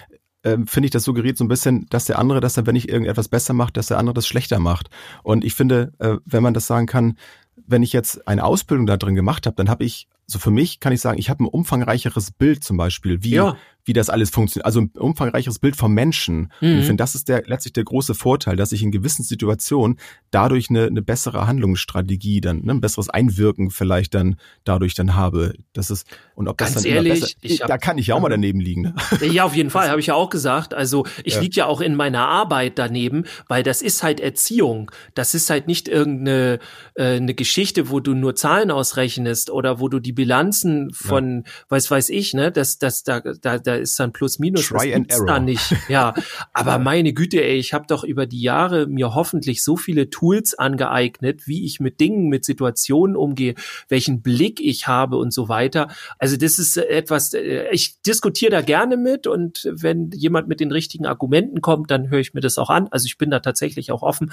ähm, 0.45 0.67
finde 0.67 0.87
ich, 0.87 0.91
das 0.91 1.05
suggeriert 1.05 1.37
so 1.37 1.45
ein 1.45 1.49
bisschen, 1.49 1.87
dass 1.91 2.05
der 2.05 2.19
andere 2.19 2.41
dass 2.41 2.57
er, 2.57 2.67
wenn 2.67 2.77
ich 2.77 2.89
irgendetwas 2.89 3.29
besser 3.29 3.55
macht, 3.55 3.77
dass 3.77 3.87
der 3.89 3.99
andere 3.99 4.15
das 4.15 4.27
schlechter 4.27 4.59
macht. 4.59 4.89
Und 5.23 5.45
ich 5.45 5.55
finde, 5.55 5.93
äh, 5.99 6.17
wenn 6.25 6.43
man 6.43 6.55
das 6.55 6.67
sagen 6.67 6.87
kann, 6.87 7.19
wenn 7.67 7.83
ich 7.83 7.93
jetzt 7.93 8.27
eine 8.29 8.45
Ausbildung 8.45 8.87
da 8.87 8.97
drin 8.97 9.15
gemacht 9.15 9.47
habe, 9.47 9.57
dann 9.57 9.69
habe 9.69 9.85
ich 9.85 10.09
so 10.31 10.39
für 10.39 10.51
mich 10.51 10.79
kann 10.79 10.93
ich 10.93 11.01
sagen, 11.01 11.19
ich 11.19 11.31
habe 11.31 11.43
ein 11.43 11.47
umfangreicheres 11.47 12.31
Bild 12.31 12.63
zum 12.63 12.77
Beispiel, 12.77 13.23
wie, 13.23 13.31
ja. 13.31 13.57
Wie 13.89 13.95
das 13.95 14.11
alles 14.11 14.31
funktioniert. 14.31 14.67
Also 14.67 14.83
ein 14.83 14.91
umfangreicheres 14.97 15.59
Bild 15.59 15.75
vom 15.75 15.93
Menschen. 15.93 16.53
Mhm. 16.61 16.73
Und 16.73 16.79
ich 16.79 16.87
finde, 16.87 17.03
das 17.03 17.15
ist 17.15 17.29
der 17.29 17.43
letztlich 17.47 17.73
der 17.73 17.85
große 17.85 18.15
Vorteil, 18.15 18.55
dass 18.55 18.71
ich 18.71 18.83
in 18.83 18.93
gewissen 18.93 19.25
Situationen 19.25 19.99
dadurch 20.31 20.71
eine, 20.71 20.87
eine 20.87 21.03
bessere 21.03 21.47
Handlungsstrategie, 21.47 22.41
dann 22.41 22.61
ne, 22.61 22.73
ein 22.73 22.81
besseres 22.81 23.09
Einwirken 23.09 23.71
vielleicht 23.71 24.15
dann 24.15 24.37
dadurch 24.65 24.95
dann 24.95 25.15
habe. 25.15 25.55
Das 25.73 25.91
ist 25.91 26.07
und 26.35 26.49
ob 26.49 26.59
Ganz 26.59 26.75
das 26.75 26.83
dann 26.85 26.93
ehrlich, 26.93 27.21
besser, 27.21 27.35
ich 27.41 27.61
hab, 27.63 27.69
da 27.69 27.79
kann 27.79 27.99
ich 27.99 28.09
ja 28.09 28.15
auch 28.15 28.21
mal 28.21 28.29
daneben 28.29 28.61
liegen. 28.61 28.83
Ne? 28.83 28.95
Ja, 29.23 29.45
auf 29.45 29.57
jeden 29.57 29.71
Fall, 29.71 29.89
habe 29.89 30.01
ich 30.01 30.07
ja 30.07 30.15
auch 30.15 30.31
gesagt. 30.31 30.75
Also 30.75 31.07
ich 31.25 31.35
ja. 31.35 31.41
liege 31.41 31.57
ja 31.57 31.67
auch 31.67 31.81
in 31.81 31.95
meiner 31.95 32.29
Arbeit 32.29 32.79
daneben, 32.79 33.25
weil 33.49 33.63
das 33.63 33.83
ist 33.83 34.03
halt 34.03 34.21
Erziehung. 34.21 34.91
Das 35.15 35.35
ist 35.35 35.51
halt 35.51 35.67
nicht 35.67 35.89
irgendeine 35.89 36.59
äh, 36.95 37.17
eine 37.17 37.35
Geschichte, 37.35 37.89
wo 37.91 38.01
du 38.01 38.15
nur 38.15 38.35
Zahlen 38.35 38.71
ausrechnest 38.71 39.51
oder 39.51 39.81
wo 39.81 39.89
du 39.89 39.99
die 39.99 40.13
Bilanzen 40.13 40.93
von, 40.93 41.45
ja. 41.47 41.53
weiß 41.71 41.91
weiß 41.91 42.11
ich, 42.11 42.35
ne, 42.35 42.53
das, 42.53 42.79
das, 42.79 43.03
da, 43.03 43.21
da, 43.21 43.59
da 43.59 43.78
ist 43.79 43.99
dann 43.99 44.13
plus 44.13 44.39
minus, 44.39 44.69
Try 44.69 44.95
and 44.95 45.11
error. 45.11 45.27
da 45.27 45.41
nicht. 45.41 45.75
Ja, 45.89 46.15
aber 46.53 46.79
meine 46.79 47.13
Güte, 47.13 47.43
ey, 47.43 47.57
ich 47.57 47.73
habe 47.73 47.87
doch 47.89 48.05
über 48.05 48.27
die 48.27 48.43
Jahre 48.43 48.87
mir 48.87 49.15
hoffentlich 49.15 49.63
so 49.65 49.77
viele 49.77 50.11
Tools 50.11 50.55
angeeignet, 50.55 51.47
wie 51.47 51.65
ich 51.65 51.81
mit 51.81 52.01
Dingen, 52.01 52.29
mit 52.29 52.45
Situationen 52.45 53.17
umgehe, 53.17 53.55
welchen 53.89 54.23
Blick 54.23 54.61
ich 54.61 54.87
habe 54.87 55.17
und 55.17 55.33
so 55.33 55.49
weiter. 55.49 55.89
Also 56.19 56.37
das 56.37 56.59
ist 56.59 56.77
etwas, 56.77 57.33
äh, 57.35 57.69
ich 57.71 58.03
diskutiere 58.03 58.51
da 58.51 58.61
gerne 58.61 58.97
mit 58.97 59.27
und 59.27 59.69
wenn 59.73 60.11
jemand 60.11 60.49
mit 60.49 60.61
den 60.61 60.73
richtigen 60.73 61.07
Argumenten 61.07 61.61
kommt, 61.61 61.91
dann 61.91 62.11
höre 62.11 62.21
ich 62.21 62.35
mir 62.35 62.41
das 62.41 62.59
auch 62.59 62.71
an. 62.71 62.89
Also 62.91 63.07
ich 63.07 63.19
bin 63.19 63.31
da 63.31 63.41
tatsächlich 63.41 63.93
auch 63.93 64.03
offen. 64.03 64.33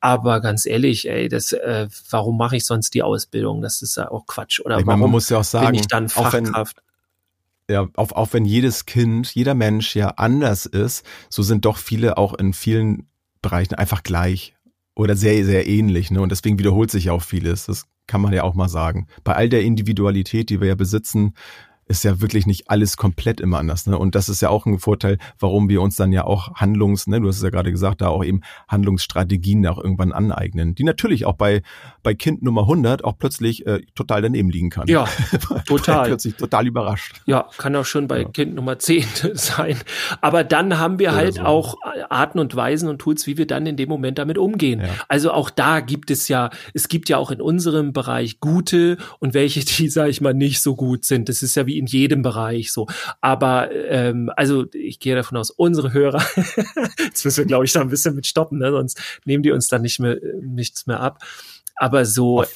Aber 0.00 0.40
ganz 0.40 0.66
ehrlich, 0.66 1.08
ey, 1.08 1.28
das, 1.28 1.52
äh, 1.52 1.88
warum 2.10 2.36
mache 2.36 2.56
ich 2.56 2.66
sonst 2.66 2.94
die 2.94 3.02
Ausbildung? 3.02 3.60
Das 3.62 3.82
ist 3.82 3.96
ja 3.96 4.10
auch 4.10 4.26
Quatsch. 4.26 4.60
Oder 4.60 4.78
ich 4.78 4.84
meine, 4.84 5.00
man 5.00 5.10
muss 5.10 5.28
ja 5.28 5.38
auch 5.38 5.44
sagen, 5.44 5.66
bin 5.66 5.76
ich 5.76 5.86
dann 5.86 6.08
Fachkraft? 6.08 6.82
Ja, 7.70 7.88
auch, 7.96 8.12
auch 8.12 8.32
wenn 8.32 8.44
jedes 8.44 8.86
Kind, 8.86 9.34
jeder 9.34 9.54
Mensch 9.54 9.96
ja 9.96 10.08
anders 10.08 10.66
ist, 10.66 11.04
so 11.30 11.42
sind 11.42 11.64
doch 11.64 11.78
viele 11.78 12.18
auch 12.18 12.34
in 12.34 12.52
vielen 12.52 13.08
Bereichen 13.42 13.74
einfach 13.74 14.02
gleich 14.02 14.54
oder 14.94 15.16
sehr, 15.16 15.44
sehr 15.44 15.66
ähnlich. 15.66 16.10
Ne? 16.10 16.20
Und 16.20 16.30
deswegen 16.30 16.58
wiederholt 16.58 16.90
sich 16.90 17.04
ja 17.04 17.12
auch 17.12 17.22
vieles. 17.22 17.66
Das 17.66 17.86
kann 18.06 18.20
man 18.20 18.32
ja 18.32 18.42
auch 18.42 18.54
mal 18.54 18.68
sagen. 18.68 19.06
Bei 19.22 19.34
all 19.34 19.48
der 19.48 19.62
Individualität, 19.62 20.50
die 20.50 20.60
wir 20.60 20.68
ja 20.68 20.74
besitzen, 20.74 21.34
ist 21.86 22.04
ja 22.04 22.20
wirklich 22.20 22.46
nicht 22.46 22.70
alles 22.70 22.96
komplett 22.96 23.40
immer 23.40 23.58
anders. 23.58 23.86
Ne? 23.86 23.98
Und 23.98 24.14
das 24.14 24.28
ist 24.28 24.40
ja 24.40 24.48
auch 24.48 24.66
ein 24.66 24.78
Vorteil, 24.78 25.18
warum 25.38 25.68
wir 25.68 25.82
uns 25.82 25.96
dann 25.96 26.12
ja 26.12 26.24
auch 26.24 26.54
Handlungs, 26.54 27.06
ne, 27.06 27.20
du 27.20 27.28
hast 27.28 27.36
es 27.36 27.42
ja 27.42 27.50
gerade 27.50 27.70
gesagt, 27.70 28.00
da 28.00 28.08
auch 28.08 28.24
eben 28.24 28.40
Handlungsstrategien 28.68 29.66
auch 29.66 29.78
irgendwann 29.78 30.12
aneignen, 30.12 30.74
die 30.74 30.84
natürlich 30.84 31.26
auch 31.26 31.34
bei, 31.34 31.62
bei 32.02 32.14
Kind 32.14 32.42
Nummer 32.42 32.62
100 32.62 33.04
auch 33.04 33.18
plötzlich 33.18 33.66
äh, 33.66 33.80
total 33.94 34.22
daneben 34.22 34.50
liegen 34.50 34.70
kann. 34.70 34.88
Ja, 34.88 35.08
total. 35.66 36.06
plötzlich 36.08 36.36
total 36.36 36.66
überrascht. 36.66 37.20
Ja, 37.26 37.48
kann 37.58 37.76
auch 37.76 37.84
schon 37.84 38.08
bei 38.08 38.22
ja. 38.22 38.28
Kind 38.28 38.54
Nummer 38.54 38.78
10 38.78 39.04
sein. 39.34 39.76
Aber 40.20 40.44
dann 40.44 40.78
haben 40.78 40.98
wir 40.98 41.14
halt 41.14 41.34
so. 41.34 41.42
auch 41.42 41.76
Arten 42.08 42.38
und 42.38 42.54
Weisen 42.56 42.88
und 42.88 42.98
Tools, 42.98 43.26
wie 43.26 43.36
wir 43.36 43.46
dann 43.46 43.66
in 43.66 43.76
dem 43.76 43.88
Moment 43.88 44.18
damit 44.18 44.38
umgehen. 44.38 44.80
Ja. 44.80 44.88
Also 45.08 45.32
auch 45.32 45.50
da 45.50 45.80
gibt 45.80 46.10
es 46.10 46.28
ja, 46.28 46.50
es 46.72 46.88
gibt 46.88 47.08
ja 47.08 47.18
auch 47.18 47.30
in 47.30 47.40
unserem 47.40 47.92
Bereich 47.92 48.40
gute 48.40 48.96
und 49.20 49.34
welche, 49.34 49.64
die, 49.64 49.88
sage 49.88 50.10
ich 50.10 50.20
mal, 50.20 50.34
nicht 50.34 50.60
so 50.60 50.76
gut 50.76 51.04
sind. 51.04 51.28
Das 51.28 51.42
ist 51.42 51.54
ja 51.54 51.66
wie 51.66 51.73
wie 51.74 51.78
in 51.78 51.86
jedem 51.86 52.22
Bereich 52.22 52.72
so. 52.72 52.86
Aber 53.20 53.70
ähm, 53.72 54.30
also 54.36 54.66
ich 54.72 55.00
gehe 55.00 55.14
davon 55.14 55.38
aus, 55.38 55.50
unsere 55.50 55.92
Hörer, 55.92 56.24
jetzt 56.98 57.24
müssen 57.24 57.38
wir, 57.38 57.46
glaube 57.46 57.64
ich, 57.64 57.72
da 57.72 57.80
ein 57.80 57.88
bisschen 57.88 58.14
mit 58.14 58.26
stoppen, 58.26 58.58
ne? 58.58 58.70
sonst 58.70 59.00
nehmen 59.24 59.42
die 59.42 59.50
uns 59.50 59.68
dann 59.68 59.82
nicht 59.82 60.00
mehr 60.00 60.18
nichts 60.40 60.86
mehr 60.86 61.00
ab. 61.00 61.18
Aber 61.76 62.04
so, 62.04 62.42
äh, 62.42 62.46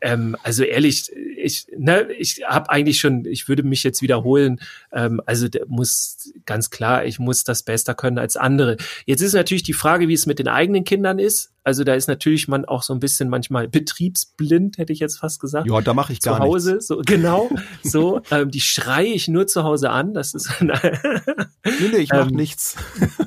ähm, 0.00 0.36
also 0.42 0.64
ehrlich, 0.64 1.10
ich, 1.36 1.66
ne, 1.76 2.08
ich 2.18 2.42
habe 2.46 2.70
eigentlich 2.70 2.98
schon, 2.98 3.24
ich 3.24 3.48
würde 3.48 3.62
mich 3.62 3.82
jetzt 3.84 4.02
wiederholen. 4.02 4.60
Ähm, 4.92 5.20
also 5.26 5.46
muss 5.68 6.32
ganz 6.44 6.70
klar, 6.70 7.04
ich 7.04 7.18
muss 7.18 7.44
das 7.44 7.62
besser 7.62 7.94
können 7.94 8.18
als 8.18 8.36
andere. 8.36 8.76
Jetzt 9.06 9.20
ist 9.20 9.34
natürlich 9.34 9.62
die 9.62 9.72
Frage, 9.74 10.08
wie 10.08 10.14
es 10.14 10.26
mit 10.26 10.38
den 10.38 10.48
eigenen 10.48 10.84
Kindern 10.84 11.18
ist. 11.18 11.52
Also 11.62 11.84
da 11.84 11.94
ist 11.94 12.08
natürlich 12.08 12.48
man 12.48 12.64
auch 12.64 12.82
so 12.82 12.92
ein 12.92 13.00
bisschen 13.00 13.28
manchmal 13.28 13.68
betriebsblind, 13.68 14.78
hätte 14.78 14.92
ich 14.92 14.98
jetzt 14.98 15.18
fast 15.18 15.40
gesagt. 15.40 15.68
Ja, 15.68 15.80
da 15.80 15.94
mache 15.94 16.12
ich 16.12 16.20
gar 16.20 16.36
zu 16.36 16.42
Hause, 16.42 16.70
nichts. 16.72 16.86
so 16.88 17.00
genau, 17.04 17.50
so 17.82 18.20
ähm, 18.30 18.50
die 18.50 18.60
schreie 18.60 19.06
ich 19.06 19.28
nur 19.28 19.46
zu 19.46 19.64
Hause 19.64 19.90
an. 19.90 20.12
Das 20.12 20.34
ist 20.34 20.50
nee, 21.64 21.88
nee, 21.92 21.96
ich 21.98 22.10
mache 22.10 22.28
ähm, 22.28 22.36
nichts. 22.36 22.76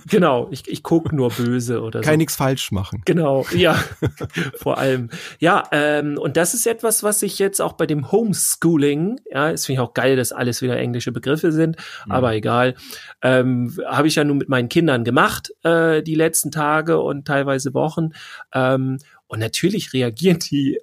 Genau, 0.09 0.47
ich, 0.51 0.69
ich 0.69 0.83
guck 0.83 1.11
nur 1.11 1.31
böse 1.31 1.81
oder 1.81 1.99
Kein 1.99 2.13
so. 2.13 2.17
nichts 2.19 2.37
falsch 2.37 2.71
machen. 2.71 3.01
Genau, 3.03 3.45
ja, 3.53 3.77
vor 4.55 4.77
allem. 4.77 5.09
Ja, 5.39 5.63
ähm, 5.73 6.17
und 6.17 6.37
das 6.37 6.53
ist 6.53 6.65
etwas, 6.65 7.03
was 7.03 7.21
ich 7.23 7.39
jetzt 7.39 7.61
auch 7.61 7.73
bei 7.73 7.85
dem 7.85 8.09
Homeschooling, 8.09 9.19
ja, 9.29 9.51
es 9.51 9.65
finde 9.65 9.81
ich 9.81 9.85
auch 9.85 9.93
geil, 9.93 10.15
dass 10.15 10.31
alles 10.31 10.61
wieder 10.61 10.77
englische 10.77 11.11
Begriffe 11.11 11.51
sind, 11.51 11.75
mhm. 12.05 12.11
aber 12.13 12.33
egal, 12.35 12.75
ähm, 13.21 13.77
habe 13.85 14.07
ich 14.07 14.15
ja 14.15 14.23
nun 14.23 14.37
mit 14.37 14.47
meinen 14.47 14.69
Kindern 14.69 15.03
gemacht 15.03 15.51
äh, 15.63 16.01
die 16.01 16.15
letzten 16.15 16.51
Tage 16.51 17.01
und 17.01 17.27
teilweise 17.27 17.73
Wochen. 17.73 18.11
Ähm, 18.53 18.99
und 19.27 19.39
natürlich 19.39 19.91
reagieren 19.91 20.39
die 20.39 20.79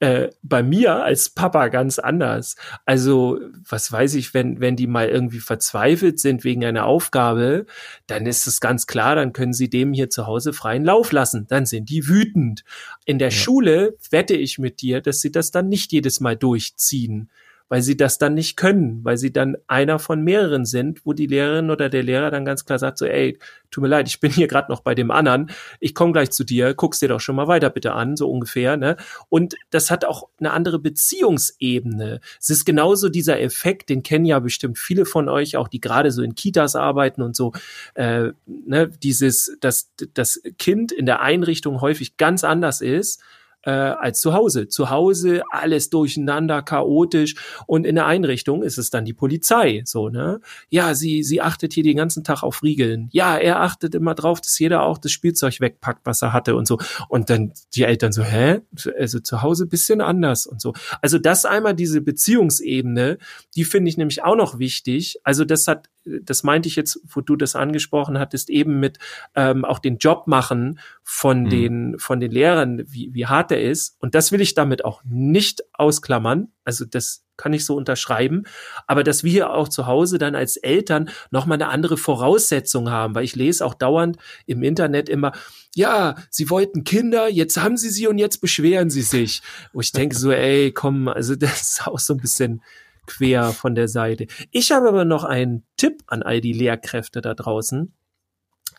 äh, 0.00 0.28
bei 0.42 0.62
mir 0.62 1.04
als 1.04 1.30
Papa 1.30 1.68
ganz 1.68 1.98
anders. 1.98 2.56
Also, 2.84 3.38
was 3.68 3.90
weiß 3.90 4.14
ich, 4.14 4.34
wenn, 4.34 4.60
wenn 4.60 4.76
die 4.76 4.86
mal 4.86 5.08
irgendwie 5.08 5.40
verzweifelt 5.40 6.18
sind 6.18 6.44
wegen 6.44 6.64
einer 6.64 6.86
Aufgabe, 6.86 7.66
dann 8.06 8.26
ist 8.26 8.46
es 8.46 8.60
ganz 8.60 8.86
klar, 8.86 9.14
dann 9.14 9.32
können 9.32 9.52
sie 9.52 9.70
dem 9.70 9.92
hier 9.92 10.10
zu 10.10 10.26
Hause 10.26 10.52
freien 10.52 10.84
Lauf 10.84 11.12
lassen. 11.12 11.46
Dann 11.48 11.64
sind 11.64 11.90
die 11.90 12.08
wütend. 12.08 12.64
In 13.04 13.18
der 13.18 13.28
ja. 13.28 13.36
Schule 13.36 13.96
wette 14.10 14.34
ich 14.34 14.58
mit 14.58 14.82
dir, 14.82 15.00
dass 15.00 15.20
sie 15.20 15.32
das 15.32 15.50
dann 15.50 15.68
nicht 15.68 15.92
jedes 15.92 16.20
Mal 16.20 16.36
durchziehen 16.36 17.30
weil 17.68 17.82
sie 17.82 17.96
das 17.96 18.18
dann 18.18 18.34
nicht 18.34 18.56
können, 18.56 19.00
weil 19.04 19.16
sie 19.16 19.32
dann 19.32 19.56
einer 19.66 19.98
von 19.98 20.22
mehreren 20.22 20.64
sind, 20.64 21.04
wo 21.04 21.12
die 21.12 21.26
Lehrerin 21.26 21.70
oder 21.70 21.88
der 21.88 22.02
Lehrer 22.02 22.30
dann 22.30 22.44
ganz 22.44 22.64
klar 22.64 22.78
sagt 22.78 22.98
so, 22.98 23.06
ey, 23.06 23.38
tut 23.70 23.82
mir 23.82 23.88
leid, 23.88 24.06
ich 24.06 24.20
bin 24.20 24.30
hier 24.30 24.46
gerade 24.46 24.70
noch 24.70 24.80
bei 24.80 24.94
dem 24.94 25.10
anderen, 25.10 25.50
ich 25.80 25.94
komme 25.94 26.12
gleich 26.12 26.30
zu 26.30 26.44
dir, 26.44 26.74
guck's 26.74 27.00
dir 27.00 27.08
doch 27.08 27.20
schon 27.20 27.36
mal 27.36 27.48
weiter 27.48 27.70
bitte 27.70 27.92
an, 27.92 28.16
so 28.16 28.30
ungefähr, 28.30 28.76
ne? 28.76 28.96
Und 29.28 29.56
das 29.70 29.90
hat 29.90 30.04
auch 30.04 30.28
eine 30.38 30.52
andere 30.52 30.78
Beziehungsebene. 30.78 32.20
Es 32.38 32.50
ist 32.50 32.64
genauso 32.64 33.08
dieser 33.08 33.40
Effekt, 33.40 33.88
den 33.88 34.02
kennen 34.02 34.26
ja 34.26 34.38
bestimmt 34.38 34.78
viele 34.78 35.06
von 35.06 35.28
euch, 35.28 35.56
auch 35.56 35.68
die 35.68 35.80
gerade 35.80 36.10
so 36.10 36.22
in 36.22 36.34
Kitas 36.34 36.76
arbeiten 36.76 37.22
und 37.22 37.34
so, 37.34 37.52
äh, 37.94 38.30
ne, 38.46 38.88
dieses, 39.02 39.56
dass 39.60 39.90
das 40.12 40.40
Kind 40.58 40.92
in 40.92 41.06
der 41.06 41.20
Einrichtung 41.22 41.80
häufig 41.80 42.16
ganz 42.16 42.44
anders 42.44 42.80
ist 42.80 43.22
äh, 43.64 43.70
als 43.70 44.20
zu 44.20 44.32
Hause. 44.32 44.68
Zu 44.68 44.90
Hause 44.90 45.42
alles 45.50 45.90
durcheinander, 45.90 46.62
chaotisch 46.62 47.34
und 47.66 47.86
in 47.86 47.94
der 47.94 48.06
Einrichtung 48.06 48.62
ist 48.62 48.78
es 48.78 48.90
dann 48.90 49.04
die 49.04 49.12
Polizei. 49.12 49.82
So, 49.84 50.08
ne? 50.08 50.40
Ja, 50.68 50.94
sie, 50.94 51.22
sie 51.22 51.40
achtet 51.40 51.72
hier 51.72 51.82
den 51.82 51.96
ganzen 51.96 52.24
Tag 52.24 52.42
auf 52.42 52.62
Riegeln. 52.62 53.08
Ja, 53.12 53.36
er 53.36 53.60
achtet 53.60 53.94
immer 53.94 54.14
drauf, 54.14 54.40
dass 54.40 54.58
jeder 54.58 54.82
auch 54.82 54.98
das 54.98 55.12
Spielzeug 55.12 55.60
wegpackt, 55.60 56.06
was 56.06 56.22
er 56.22 56.32
hatte 56.32 56.56
und 56.56 56.66
so. 56.66 56.78
Und 57.08 57.30
dann 57.30 57.52
die 57.74 57.84
Eltern 57.84 58.12
so, 58.12 58.22
hä? 58.22 58.60
Also 58.98 59.20
zu 59.20 59.42
Hause 59.42 59.66
bisschen 59.66 60.00
anders 60.00 60.46
und 60.46 60.60
so. 60.60 60.74
Also 61.02 61.18
das 61.18 61.44
einmal 61.44 61.74
diese 61.74 62.00
Beziehungsebene, 62.00 63.18
die 63.56 63.64
finde 63.64 63.88
ich 63.88 63.96
nämlich 63.96 64.22
auch 64.22 64.36
noch 64.36 64.58
wichtig. 64.58 65.18
Also 65.24 65.44
das 65.44 65.66
hat 65.66 65.88
das 66.04 66.42
meinte 66.42 66.68
ich 66.68 66.76
jetzt, 66.76 67.00
wo 67.04 67.20
du 67.20 67.36
das 67.36 67.56
angesprochen 67.56 68.18
hattest, 68.18 68.50
eben 68.50 68.80
mit 68.80 68.98
ähm, 69.34 69.64
auch 69.64 69.78
den 69.78 69.98
Job 69.98 70.26
machen 70.26 70.78
von 71.02 71.44
mhm. 71.44 71.50
den 71.50 71.98
von 71.98 72.20
den 72.20 72.30
Lehrern, 72.30 72.82
wie, 72.86 73.12
wie 73.14 73.26
hart 73.26 73.50
er 73.52 73.62
ist. 73.62 73.96
Und 74.00 74.14
das 74.14 74.32
will 74.32 74.40
ich 74.40 74.54
damit 74.54 74.84
auch 74.84 75.02
nicht 75.04 75.62
ausklammern. 75.72 76.48
Also 76.64 76.84
das 76.84 77.24
kann 77.36 77.52
ich 77.52 77.64
so 77.64 77.74
unterschreiben. 77.76 78.44
Aber 78.86 79.02
dass 79.02 79.24
wir 79.24 79.52
auch 79.52 79.68
zu 79.68 79.86
Hause 79.86 80.18
dann 80.18 80.34
als 80.34 80.56
Eltern 80.56 81.10
nochmal 81.30 81.56
eine 81.56 81.68
andere 81.68 81.96
Voraussetzung 81.96 82.90
haben, 82.90 83.14
weil 83.14 83.24
ich 83.24 83.36
lese 83.36 83.64
auch 83.64 83.74
dauernd 83.74 84.18
im 84.46 84.62
Internet 84.62 85.08
immer, 85.08 85.32
ja, 85.74 86.14
sie 86.30 86.48
wollten 86.50 86.84
Kinder, 86.84 87.28
jetzt 87.28 87.60
haben 87.60 87.76
sie 87.76 87.90
sie 87.90 88.06
und 88.06 88.18
jetzt 88.18 88.40
beschweren 88.40 88.90
sie 88.90 89.02
sich. 89.02 89.42
Wo 89.72 89.80
ich 89.80 89.92
denke 89.92 90.16
so, 90.16 90.30
ey, 90.30 90.72
komm, 90.72 91.08
also 91.08 91.34
das 91.34 91.60
ist 91.62 91.86
auch 91.86 91.98
so 91.98 92.14
ein 92.14 92.20
bisschen 92.20 92.62
quer 93.06 93.52
von 93.52 93.74
der 93.74 93.88
Seite. 93.88 94.26
Ich 94.50 94.72
habe 94.72 94.88
aber 94.88 95.04
noch 95.04 95.24
einen 95.24 95.64
Tipp 95.76 96.02
an 96.06 96.22
all 96.22 96.40
die 96.40 96.52
Lehrkräfte 96.52 97.20
da 97.20 97.34
draußen. 97.34 97.92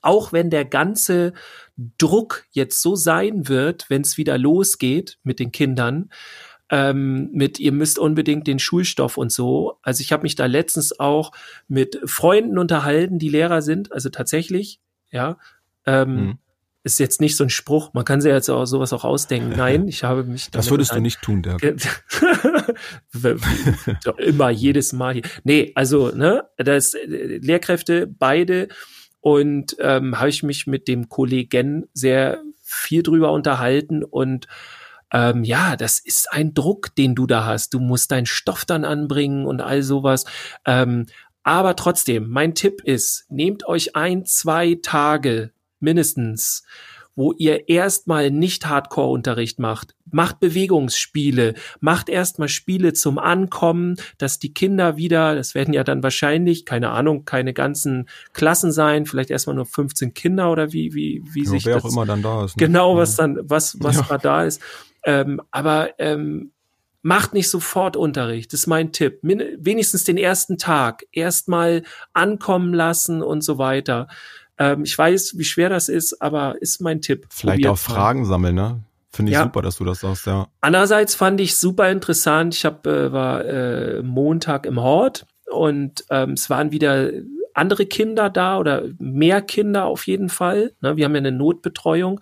Auch 0.01 0.33
wenn 0.33 0.49
der 0.49 0.65
ganze 0.65 1.33
Druck 1.97 2.45
jetzt 2.51 2.81
so 2.81 2.95
sein 2.95 3.47
wird, 3.47 3.89
wenn 3.89 4.01
es 4.01 4.17
wieder 4.17 4.37
losgeht 4.37 5.17
mit 5.23 5.39
den 5.39 5.51
Kindern, 5.51 6.09
ähm, 6.69 7.29
mit, 7.31 7.59
ihr 7.59 7.71
müsst 7.71 7.99
unbedingt 7.99 8.47
den 8.47 8.59
Schulstoff 8.59 9.17
und 9.17 9.31
so. 9.31 9.77
Also 9.81 10.01
ich 10.01 10.11
habe 10.11 10.23
mich 10.23 10.35
da 10.35 10.45
letztens 10.45 10.99
auch 10.99 11.31
mit 11.67 11.99
Freunden 12.05 12.57
unterhalten, 12.57 13.19
die 13.19 13.29
Lehrer 13.29 13.61
sind, 13.61 13.91
also 13.91 14.09
tatsächlich, 14.09 14.79
ja. 15.11 15.37
Ähm, 15.85 16.15
mhm. 16.15 16.37
Ist 16.85 16.99
jetzt 16.99 17.19
nicht 17.19 17.35
so 17.35 17.43
ein 17.43 17.49
Spruch, 17.49 17.93
man 17.93 18.05
kann 18.05 18.21
sich 18.21 18.31
jetzt 18.31 18.47
auch 18.47 18.65
sowas 18.65 18.93
auch 18.93 19.03
ausdenken. 19.03 19.49
Nein, 19.57 19.87
ich 19.87 20.03
habe 20.03 20.23
mich. 20.23 20.51
Das 20.51 20.69
würdest 20.69 20.93
du 20.93 20.99
nicht 20.99 21.19
tun, 21.23 21.41
Dirk. 21.41 21.63
Immer, 24.17 24.51
jedes 24.51 24.93
Mal 24.93 25.15
hier. 25.15 25.23
Nee, 25.43 25.71
also, 25.73 26.09
ne, 26.09 26.43
das 26.57 26.93
äh, 26.93 27.39
Lehrkräfte, 27.41 28.05
beide. 28.07 28.67
Und 29.19 29.75
ähm, 29.79 30.19
habe 30.19 30.29
ich 30.29 30.43
mich 30.43 30.67
mit 30.67 30.87
dem 30.87 31.09
Kollegen 31.09 31.87
sehr 31.93 32.43
viel 32.61 33.01
drüber 33.01 33.31
unterhalten 33.31 34.03
und 34.03 34.45
ähm, 35.11 35.43
ja, 35.43 35.75
das 35.75 35.97
ist 35.97 36.31
ein 36.31 36.53
Druck, 36.53 36.93
den 36.95 37.15
du 37.15 37.25
da 37.25 37.45
hast. 37.45 37.73
Du 37.73 37.79
musst 37.79 38.11
deinen 38.11 38.27
Stoff 38.27 38.65
dann 38.65 38.85
anbringen 38.85 39.47
und 39.47 39.61
all 39.61 39.81
sowas. 39.81 40.25
Ähm, 40.65 41.07
aber 41.41 41.75
trotzdem, 41.75 42.29
mein 42.29 42.53
Tipp 42.53 42.81
ist, 42.83 43.25
nehmt 43.29 43.67
euch 43.67 43.95
ein, 43.95 44.25
zwei 44.25 44.77
Tage 44.81 45.51
mindestens 45.79 46.63
wo 47.15 47.31
ihr 47.31 47.69
erstmal 47.69 48.29
nicht 48.29 48.67
Hardcore-Unterricht 48.67 49.57
macht. 49.59 49.95
Macht 50.11 50.39
Bewegungsspiele, 50.39 51.55
macht 51.79 52.09
erstmal 52.09 52.49
Spiele 52.49 52.93
zum 52.93 53.17
Ankommen, 53.17 53.95
dass 54.17 54.37
die 54.39 54.53
Kinder 54.53 54.97
wieder, 54.97 55.35
das 55.35 55.55
werden 55.55 55.73
ja 55.73 55.83
dann 55.83 56.03
wahrscheinlich, 56.03 56.65
keine 56.65 56.91
Ahnung, 56.91 57.25
keine 57.25 57.53
ganzen 57.53 58.07
Klassen 58.33 58.71
sein, 58.71 59.05
vielleicht 59.05 59.31
erstmal 59.31 59.55
nur 59.55 59.65
15 59.65 60.13
Kinder 60.13 60.51
oder 60.51 60.73
wie, 60.73 60.93
wie, 60.93 61.23
wie 61.31 61.43
ja, 61.43 61.49
sich 61.49 61.65
wer 61.65 61.75
das, 61.75 61.85
auch 61.85 61.91
immer 61.91 62.05
dann 62.05 62.21
da 62.21 62.45
ist. 62.45 62.57
Ne? 62.57 62.67
Genau, 62.67 62.97
was 62.97 63.15
dann, 63.15 63.39
was, 63.43 63.77
was 63.79 64.09
ja. 64.09 64.17
da 64.17 64.43
ist. 64.43 64.61
Ähm, 65.03 65.41
aber 65.51 65.99
ähm, 65.99 66.51
macht 67.01 67.33
nicht 67.33 67.49
sofort 67.49 67.95
Unterricht. 67.95 68.51
Das 68.51 68.61
ist 68.61 68.67
mein 68.67 68.91
Tipp. 68.91 69.19
Min 69.21 69.41
wenigstens 69.57 70.03
den 70.03 70.17
ersten 70.17 70.57
Tag 70.57 71.05
erstmal 71.11 71.83
ankommen 72.13 72.73
lassen 72.73 73.21
und 73.21 73.41
so 73.41 73.57
weiter. 73.57 74.07
Ähm, 74.57 74.83
ich 74.83 74.97
weiß, 74.97 75.37
wie 75.37 75.43
schwer 75.43 75.69
das 75.69 75.89
ist, 75.89 76.21
aber 76.21 76.55
ist 76.61 76.81
mein 76.81 77.01
Tipp. 77.01 77.27
Vielleicht 77.29 77.63
Probiert 77.63 77.71
auch 77.71 77.77
Fragen 77.77 78.21
mal. 78.21 78.25
sammeln, 78.27 78.55
ne? 78.55 78.79
Finde 79.11 79.31
ich 79.31 79.37
ja. 79.37 79.43
super, 79.43 79.61
dass 79.61 79.77
du 79.77 79.85
das 79.85 80.01
sagst, 80.01 80.27
ja. 80.27 80.47
Andererseits 80.61 81.15
fand 81.15 81.39
ich 81.39 81.55
super 81.55 81.89
interessant. 81.89 82.53
Ich 82.53 82.65
hab, 82.65 82.85
äh, 82.85 83.11
war 83.13 83.45
äh, 83.45 84.01
Montag 84.01 84.65
im 84.65 84.81
Hort 84.81 85.25
und 85.49 86.03
ähm, 86.09 86.31
es 86.31 86.49
waren 86.49 86.71
wieder 86.71 87.11
andere 87.53 87.85
Kinder 87.85 88.29
da 88.29 88.59
oder 88.59 88.83
mehr 88.99 89.41
Kinder 89.41 89.85
auf 89.85 90.07
jeden 90.07 90.27
Fall. 90.27 90.73
Ne? 90.81 90.97
Wir 90.97 91.05
haben 91.05 91.13
ja 91.13 91.19
eine 91.19 91.31
Notbetreuung 91.31 92.19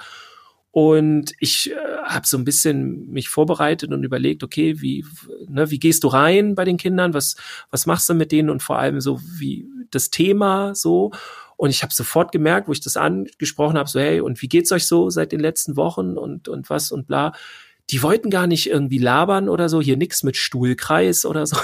und 0.76 1.34
ich 1.40 1.72
äh, 1.72 1.76
habe 2.04 2.26
so 2.26 2.36
ein 2.36 2.46
bisschen 2.46 3.12
mich 3.12 3.30
vorbereitet 3.30 3.92
und 3.92 4.04
überlegt, 4.04 4.44
okay, 4.44 4.82
wie, 4.82 5.06
ne, 5.48 5.70
wie 5.70 5.78
gehst 5.78 6.04
du 6.04 6.08
rein 6.08 6.56
bei 6.56 6.66
den 6.66 6.78
Kindern? 6.78 7.14
Was, 7.14 7.36
was 7.70 7.86
machst 7.86 8.10
du 8.10 8.16
mit 8.16 8.32
denen? 8.32 8.50
Und 8.50 8.64
vor 8.64 8.80
allem 8.80 9.00
so 9.00 9.20
wie 9.38 9.68
das 9.92 10.10
Thema 10.10 10.74
so. 10.74 11.12
Und 11.64 11.70
ich 11.70 11.82
habe 11.82 11.94
sofort 11.94 12.34
gemerkt, 12.34 12.68
wo 12.68 12.74
ich 12.74 12.82
das 12.82 12.98
angesprochen 12.98 13.78
habe, 13.78 13.88
so 13.88 13.98
hey, 13.98 14.20
und 14.20 14.42
wie 14.42 14.50
geht's 14.50 14.74
euch 14.74 14.86
so 14.86 15.10
seit 15.10 15.32
den 15.32 15.40
letzten 15.40 15.78
Wochen 15.78 16.18
und 16.18 16.50
und 16.50 16.70
was 16.70 16.92
und 16.92 17.08
bla 17.08 17.32
die 17.90 18.02
wollten 18.02 18.30
gar 18.30 18.48
nicht 18.48 18.70
irgendwie 18.70 18.98
labern 18.98 19.50
oder 19.50 19.68
so, 19.68 19.82
hier 19.82 19.98
nix 19.98 20.24
mit 20.24 20.38
Stuhlkreis 20.38 21.26
oder 21.26 21.46
so. 21.46 21.58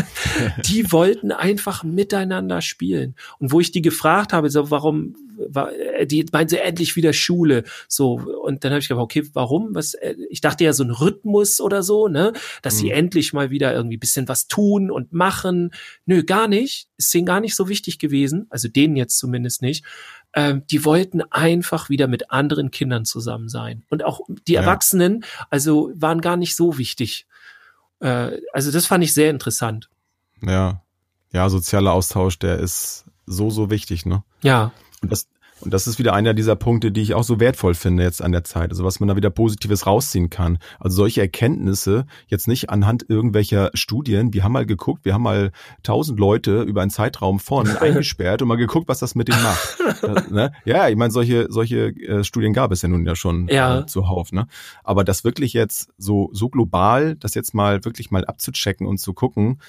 die 0.66 0.90
wollten 0.90 1.30
einfach 1.30 1.84
miteinander 1.84 2.60
spielen. 2.60 3.14
Und 3.38 3.52
wo 3.52 3.60
ich 3.60 3.70
die 3.70 3.82
gefragt 3.82 4.32
habe, 4.32 4.50
so 4.50 4.70
warum, 4.70 5.14
war, 5.48 5.72
äh, 5.72 6.06
die 6.06 6.26
meinen 6.32 6.48
sie 6.48 6.58
endlich 6.58 6.96
wieder 6.96 7.12
Schule, 7.12 7.62
so. 7.88 8.20
Und 8.42 8.64
dann 8.64 8.72
habe 8.72 8.80
ich 8.80 8.88
gedacht, 8.88 9.02
okay, 9.02 9.24
warum? 9.32 9.74
Was? 9.74 9.94
Äh, 9.94 10.16
ich 10.30 10.40
dachte 10.40 10.64
ja 10.64 10.72
so 10.72 10.82
ein 10.82 10.90
Rhythmus 10.90 11.60
oder 11.60 11.82
so, 11.82 12.08
ne, 12.08 12.32
dass 12.62 12.74
mhm. 12.74 12.78
sie 12.78 12.90
endlich 12.90 13.32
mal 13.32 13.50
wieder 13.50 13.72
irgendwie 13.72 13.96
bisschen 13.96 14.28
was 14.28 14.48
tun 14.48 14.90
und 14.90 15.12
machen. 15.12 15.70
Nö, 16.06 16.24
gar 16.24 16.48
nicht. 16.48 16.88
Ist 16.96 17.14
denen 17.14 17.26
gar 17.26 17.40
nicht 17.40 17.54
so 17.54 17.68
wichtig 17.68 17.98
gewesen. 17.98 18.46
Also 18.50 18.68
denen 18.68 18.96
jetzt 18.96 19.16
zumindest 19.18 19.62
nicht 19.62 19.84
ähm, 20.34 20.66
die 20.70 20.84
wollten 20.84 21.22
einfach 21.30 21.88
wieder 21.88 22.06
mit 22.08 22.30
anderen 22.30 22.70
Kindern 22.70 23.04
zusammen 23.04 23.48
sein. 23.48 23.84
Und 23.88 24.04
auch 24.04 24.20
die 24.46 24.54
ja. 24.54 24.62
Erwachsenen, 24.62 25.24
also 25.50 25.90
waren 25.94 26.20
gar 26.20 26.36
nicht 26.36 26.56
so 26.56 26.78
wichtig. 26.78 27.26
Äh, 28.00 28.38
also 28.52 28.70
das 28.70 28.86
fand 28.86 29.04
ich 29.04 29.14
sehr 29.14 29.30
interessant. 29.30 29.88
Ja. 30.40 30.82
Ja, 31.32 31.48
sozialer 31.48 31.92
Austausch, 31.92 32.38
der 32.38 32.58
ist 32.58 33.06
so, 33.26 33.48
so 33.48 33.70
wichtig, 33.70 34.04
ne? 34.04 34.22
Ja. 34.42 34.72
Und 35.00 35.12
das, 35.12 35.28
und 35.62 35.72
das 35.72 35.86
ist 35.86 35.98
wieder 35.98 36.12
einer 36.12 36.34
dieser 36.34 36.56
Punkte, 36.56 36.90
die 36.90 37.02
ich 37.02 37.14
auch 37.14 37.22
so 37.22 37.40
wertvoll 37.40 37.74
finde 37.74 38.02
jetzt 38.02 38.20
an 38.20 38.32
der 38.32 38.44
Zeit. 38.44 38.70
Also 38.70 38.84
was 38.84 39.00
man 39.00 39.08
da 39.08 39.16
wieder 39.16 39.30
Positives 39.30 39.86
rausziehen 39.86 40.28
kann. 40.28 40.58
Also 40.80 40.96
solche 40.96 41.20
Erkenntnisse 41.20 42.06
jetzt 42.26 42.48
nicht 42.48 42.70
anhand 42.70 43.08
irgendwelcher 43.08 43.70
Studien. 43.74 44.34
Wir 44.34 44.44
haben 44.44 44.52
mal 44.52 44.66
geguckt, 44.66 45.04
wir 45.04 45.14
haben 45.14 45.22
mal 45.22 45.52
tausend 45.82 46.18
Leute 46.18 46.62
über 46.62 46.82
einen 46.82 46.90
Zeitraum 46.90 47.38
von 47.38 47.68
eingesperrt 47.76 48.42
und 48.42 48.48
mal 48.48 48.56
geguckt, 48.56 48.88
was 48.88 48.98
das 48.98 49.14
mit 49.14 49.28
denen 49.28 49.42
macht. 49.42 49.78
das, 50.02 50.30
ne? 50.30 50.52
Ja, 50.64 50.88
ich 50.88 50.96
meine, 50.96 51.12
solche, 51.12 51.46
solche 51.48 51.88
äh, 51.88 52.24
Studien 52.24 52.52
gab 52.52 52.72
es 52.72 52.82
ja 52.82 52.88
nun 52.88 53.06
ja 53.06 53.14
schon 53.14 53.48
ja. 53.48 53.80
Äh, 53.80 53.86
zuhauf. 53.86 54.32
Ne? 54.32 54.46
Aber 54.82 55.04
das 55.04 55.24
wirklich 55.24 55.52
jetzt 55.52 55.90
so, 55.96 56.30
so 56.32 56.48
global, 56.48 57.16
das 57.16 57.34
jetzt 57.34 57.54
mal 57.54 57.84
wirklich 57.84 58.10
mal 58.10 58.24
abzuchecken 58.24 58.86
und 58.86 58.98
zu 58.98 59.14
gucken, 59.14 59.60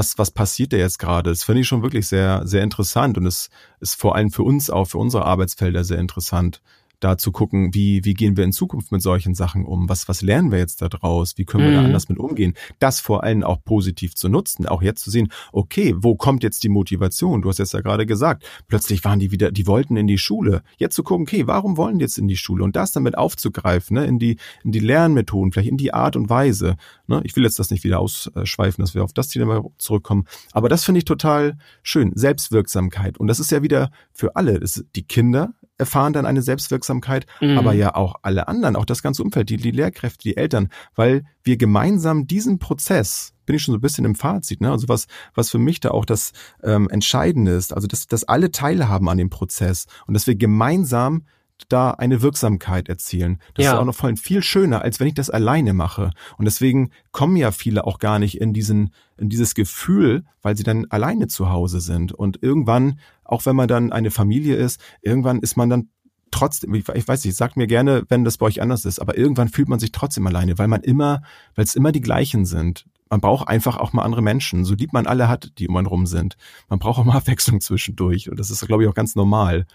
was, 0.00 0.16
was 0.16 0.30
passiert 0.30 0.72
da 0.72 0.78
jetzt 0.78 0.98
gerade? 0.98 1.28
Das 1.30 1.44
finde 1.44 1.60
ich 1.60 1.68
schon 1.68 1.82
wirklich 1.82 2.08
sehr, 2.08 2.46
sehr 2.46 2.62
interessant 2.62 3.18
und 3.18 3.26
es 3.26 3.50
ist 3.80 4.00
vor 4.00 4.16
allem 4.16 4.30
für 4.30 4.42
uns 4.42 4.70
auch, 4.70 4.86
für 4.86 4.98
unsere 4.98 5.26
Arbeitsfelder 5.26 5.84
sehr 5.84 5.98
interessant, 5.98 6.62
da 7.00 7.18
zu 7.18 7.32
gucken, 7.32 7.74
wie, 7.74 8.04
wie 8.04 8.14
gehen 8.14 8.36
wir 8.36 8.44
in 8.44 8.52
Zukunft 8.52 8.92
mit 8.92 9.02
solchen 9.02 9.34
Sachen 9.34 9.64
um? 9.64 9.88
Was, 9.88 10.08
was 10.08 10.22
lernen 10.22 10.52
wir 10.52 10.58
jetzt 10.58 10.82
da 10.82 10.88
draus? 10.88 11.36
Wie 11.36 11.44
können 11.44 11.64
wir 11.64 11.70
mhm. 11.70 11.76
da 11.76 11.84
anders 11.84 12.08
mit 12.08 12.18
umgehen? 12.18 12.54
Das 12.78 13.00
vor 13.00 13.24
allem 13.24 13.42
auch 13.42 13.64
positiv 13.64 14.14
zu 14.14 14.28
nutzen, 14.28 14.66
auch 14.66 14.82
jetzt 14.82 15.02
zu 15.02 15.10
sehen, 15.10 15.32
okay, 15.52 15.94
wo 15.96 16.14
kommt 16.14 16.42
jetzt 16.42 16.62
die 16.62 16.68
Motivation? 16.68 17.42
Du 17.42 17.48
hast 17.48 17.58
jetzt 17.58 17.72
ja 17.72 17.80
gerade 17.80 18.06
gesagt, 18.06 18.44
plötzlich 18.68 19.04
waren 19.04 19.18
die 19.18 19.30
wieder, 19.30 19.50
die 19.50 19.66
wollten 19.66 19.96
in 19.96 20.06
die 20.06 20.18
Schule. 20.18 20.62
Jetzt 20.76 20.94
zu 20.94 21.02
gucken, 21.02 21.26
okay, 21.26 21.46
warum 21.46 21.76
wollen 21.76 21.98
die 21.98 22.04
jetzt 22.04 22.18
in 22.18 22.28
die 22.28 22.36
Schule? 22.36 22.62
Und 22.62 22.76
das 22.76 22.92
damit 22.92 23.16
aufzugreifen, 23.16 23.96
ne, 23.96 24.04
in 24.04 24.18
die, 24.18 24.36
in 24.62 24.72
die 24.72 24.80
Lernmethoden, 24.80 25.52
vielleicht 25.52 25.70
in 25.70 25.78
die 25.78 25.94
Art 25.94 26.16
und 26.16 26.28
Weise. 26.28 26.76
Ne? 27.06 27.20
Ich 27.24 27.34
will 27.36 27.44
jetzt 27.44 27.58
das 27.58 27.70
nicht 27.70 27.84
wieder 27.84 28.00
ausschweifen, 28.00 28.82
dass 28.82 28.94
wir 28.94 29.02
auf 29.02 29.12
das 29.12 29.28
Thema 29.28 29.64
zurückkommen. 29.78 30.26
Aber 30.52 30.68
das 30.68 30.84
finde 30.84 30.98
ich 30.98 31.04
total 31.04 31.56
schön. 31.82 32.12
Selbstwirksamkeit. 32.14 33.18
Und 33.18 33.26
das 33.26 33.40
ist 33.40 33.50
ja 33.50 33.62
wieder 33.62 33.90
für 34.12 34.36
alle. 34.36 34.60
Das, 34.60 34.84
die 34.94 35.02
Kinder 35.02 35.54
erfahren 35.80 36.12
dann 36.12 36.26
eine 36.26 36.42
Selbstwirksamkeit, 36.42 37.26
mhm. 37.40 37.58
aber 37.58 37.72
ja 37.72 37.96
auch 37.96 38.16
alle 38.22 38.46
anderen, 38.46 38.76
auch 38.76 38.84
das 38.84 39.02
ganze 39.02 39.22
Umfeld, 39.24 39.48
die, 39.50 39.56
die 39.56 39.72
Lehrkräfte, 39.72 40.22
die 40.22 40.36
Eltern, 40.36 40.68
weil 40.94 41.24
wir 41.42 41.56
gemeinsam 41.56 42.26
diesen 42.26 42.58
Prozess, 42.60 43.32
bin 43.46 43.56
ich 43.56 43.62
schon 43.62 43.72
so 43.72 43.78
ein 43.78 43.82
bisschen 43.82 44.04
im 44.04 44.14
Fazit, 44.14 44.60
ne? 44.60 44.70
Also 44.70 44.88
was, 44.88 45.08
was 45.34 45.50
für 45.50 45.58
mich 45.58 45.80
da 45.80 45.90
auch 45.90 46.04
das 46.04 46.32
ähm, 46.62 46.88
Entscheidende 46.88 47.52
ist, 47.52 47.72
also 47.72 47.88
dass, 47.88 48.06
dass 48.06 48.24
alle 48.24 48.52
teilhaben 48.52 49.08
an 49.08 49.18
dem 49.18 49.30
Prozess 49.30 49.86
und 50.06 50.14
dass 50.14 50.28
wir 50.28 50.36
gemeinsam 50.36 51.24
da 51.68 51.92
eine 51.92 52.22
Wirksamkeit 52.22 52.88
erzielen. 52.88 53.38
Das 53.54 53.64
ja. 53.64 53.72
ist 53.72 53.78
auch 53.78 53.84
noch 53.84 53.94
voll 53.94 54.16
viel 54.16 54.42
schöner, 54.42 54.82
als 54.82 55.00
wenn 55.00 55.08
ich 55.08 55.14
das 55.14 55.30
alleine 55.30 55.72
mache. 55.72 56.10
Und 56.38 56.44
deswegen 56.44 56.90
kommen 57.12 57.36
ja 57.36 57.52
viele 57.52 57.86
auch 57.86 57.98
gar 57.98 58.18
nicht 58.18 58.40
in 58.40 58.52
diesen, 58.52 58.92
in 59.16 59.28
dieses 59.28 59.54
Gefühl, 59.54 60.24
weil 60.42 60.56
sie 60.56 60.62
dann 60.62 60.86
alleine 60.90 61.28
zu 61.28 61.50
Hause 61.50 61.80
sind. 61.80 62.12
Und 62.12 62.42
irgendwann, 62.42 62.98
auch 63.24 63.46
wenn 63.46 63.56
man 63.56 63.68
dann 63.68 63.92
eine 63.92 64.10
Familie 64.10 64.56
ist, 64.56 64.80
irgendwann 65.02 65.40
ist 65.40 65.56
man 65.56 65.70
dann 65.70 65.88
trotzdem, 66.30 66.74
ich, 66.74 66.86
weiß 66.86 67.24
nicht, 67.24 67.36
sagt 67.36 67.56
mir 67.56 67.66
gerne, 67.66 68.04
wenn 68.08 68.24
das 68.24 68.38
bei 68.38 68.46
euch 68.46 68.62
anders 68.62 68.84
ist, 68.84 69.00
aber 69.00 69.16
irgendwann 69.16 69.48
fühlt 69.48 69.68
man 69.68 69.80
sich 69.80 69.92
trotzdem 69.92 70.26
alleine, 70.26 70.58
weil 70.58 70.68
man 70.68 70.82
immer, 70.82 71.22
weil 71.54 71.64
es 71.64 71.74
immer 71.74 71.92
die 71.92 72.00
gleichen 72.00 72.44
sind. 72.46 72.86
Man 73.08 73.20
braucht 73.20 73.48
einfach 73.48 73.76
auch 73.76 73.92
mal 73.92 74.04
andere 74.04 74.22
Menschen, 74.22 74.64
so 74.64 74.74
lieb 74.74 74.92
man 74.92 75.06
alle 75.06 75.28
hat, 75.28 75.52
die 75.58 75.68
um 75.68 75.76
einen 75.76 75.86
rum 75.86 76.06
sind. 76.06 76.36
Man 76.68 76.78
braucht 76.78 77.00
auch 77.00 77.04
mal 77.04 77.16
Abwechslung 77.16 77.60
zwischendurch 77.60 78.30
und 78.30 78.38
das 78.38 78.50
ist, 78.50 78.66
glaube 78.66 78.84
ich, 78.84 78.88
auch 78.88 78.94
ganz 78.94 79.16
normal. 79.16 79.66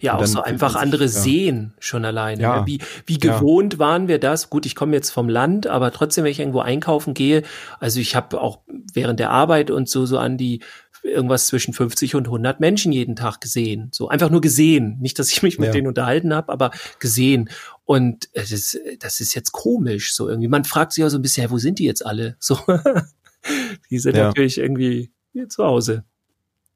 Ja, 0.00 0.16
auch 0.16 0.26
so 0.26 0.40
einfach 0.40 0.74
andere 0.74 1.04
ja. 1.04 1.08
sehen 1.08 1.74
schon 1.78 2.04
alleine. 2.04 2.42
Ja. 2.42 2.60
Ne? 2.60 2.66
Wie, 2.66 2.78
wie 3.06 3.18
gewohnt 3.18 3.74
ja. 3.74 3.78
waren 3.78 4.08
wir 4.08 4.18
das? 4.18 4.50
Gut, 4.50 4.66
ich 4.66 4.74
komme 4.74 4.94
jetzt 4.94 5.10
vom 5.10 5.28
Land, 5.28 5.66
aber 5.66 5.92
trotzdem, 5.92 6.24
wenn 6.24 6.30
ich 6.30 6.40
irgendwo 6.40 6.60
einkaufen 6.60 7.14
gehe, 7.14 7.42
also 7.80 8.00
ich 8.00 8.16
habe 8.16 8.40
auch 8.40 8.60
während 8.92 9.20
der 9.20 9.30
Arbeit 9.30 9.70
und 9.70 9.88
so 9.88 10.06
so 10.06 10.18
an 10.18 10.38
die 10.38 10.60
irgendwas 11.06 11.46
zwischen 11.46 11.72
50 11.72 12.14
und 12.14 12.26
100 12.26 12.60
Menschen 12.60 12.92
jeden 12.92 13.16
Tag 13.16 13.40
gesehen. 13.40 13.88
So 13.92 14.08
einfach 14.08 14.30
nur 14.30 14.40
gesehen. 14.40 14.98
Nicht, 15.00 15.18
dass 15.18 15.30
ich 15.30 15.42
mich 15.42 15.58
mit 15.58 15.68
ja. 15.68 15.72
denen 15.72 15.86
unterhalten 15.86 16.34
habe, 16.34 16.52
aber 16.52 16.70
gesehen. 16.98 17.48
Und 17.84 18.28
das 18.34 18.52
ist, 18.52 18.78
das 18.98 19.20
ist 19.20 19.34
jetzt 19.34 19.52
komisch. 19.52 20.14
So 20.14 20.28
irgendwie. 20.28 20.48
Man 20.48 20.64
fragt 20.64 20.92
sich 20.92 21.02
ja 21.02 21.10
so 21.10 21.18
ein 21.18 21.22
bisschen, 21.22 21.42
hey, 21.42 21.50
wo 21.50 21.58
sind 21.58 21.78
die 21.78 21.84
jetzt 21.84 22.04
alle? 22.04 22.36
So, 22.40 22.58
die 23.90 23.98
sind 23.98 24.16
ja. 24.16 24.24
natürlich 24.24 24.58
irgendwie 24.58 25.12
zu 25.48 25.64
Hause. 25.64 26.04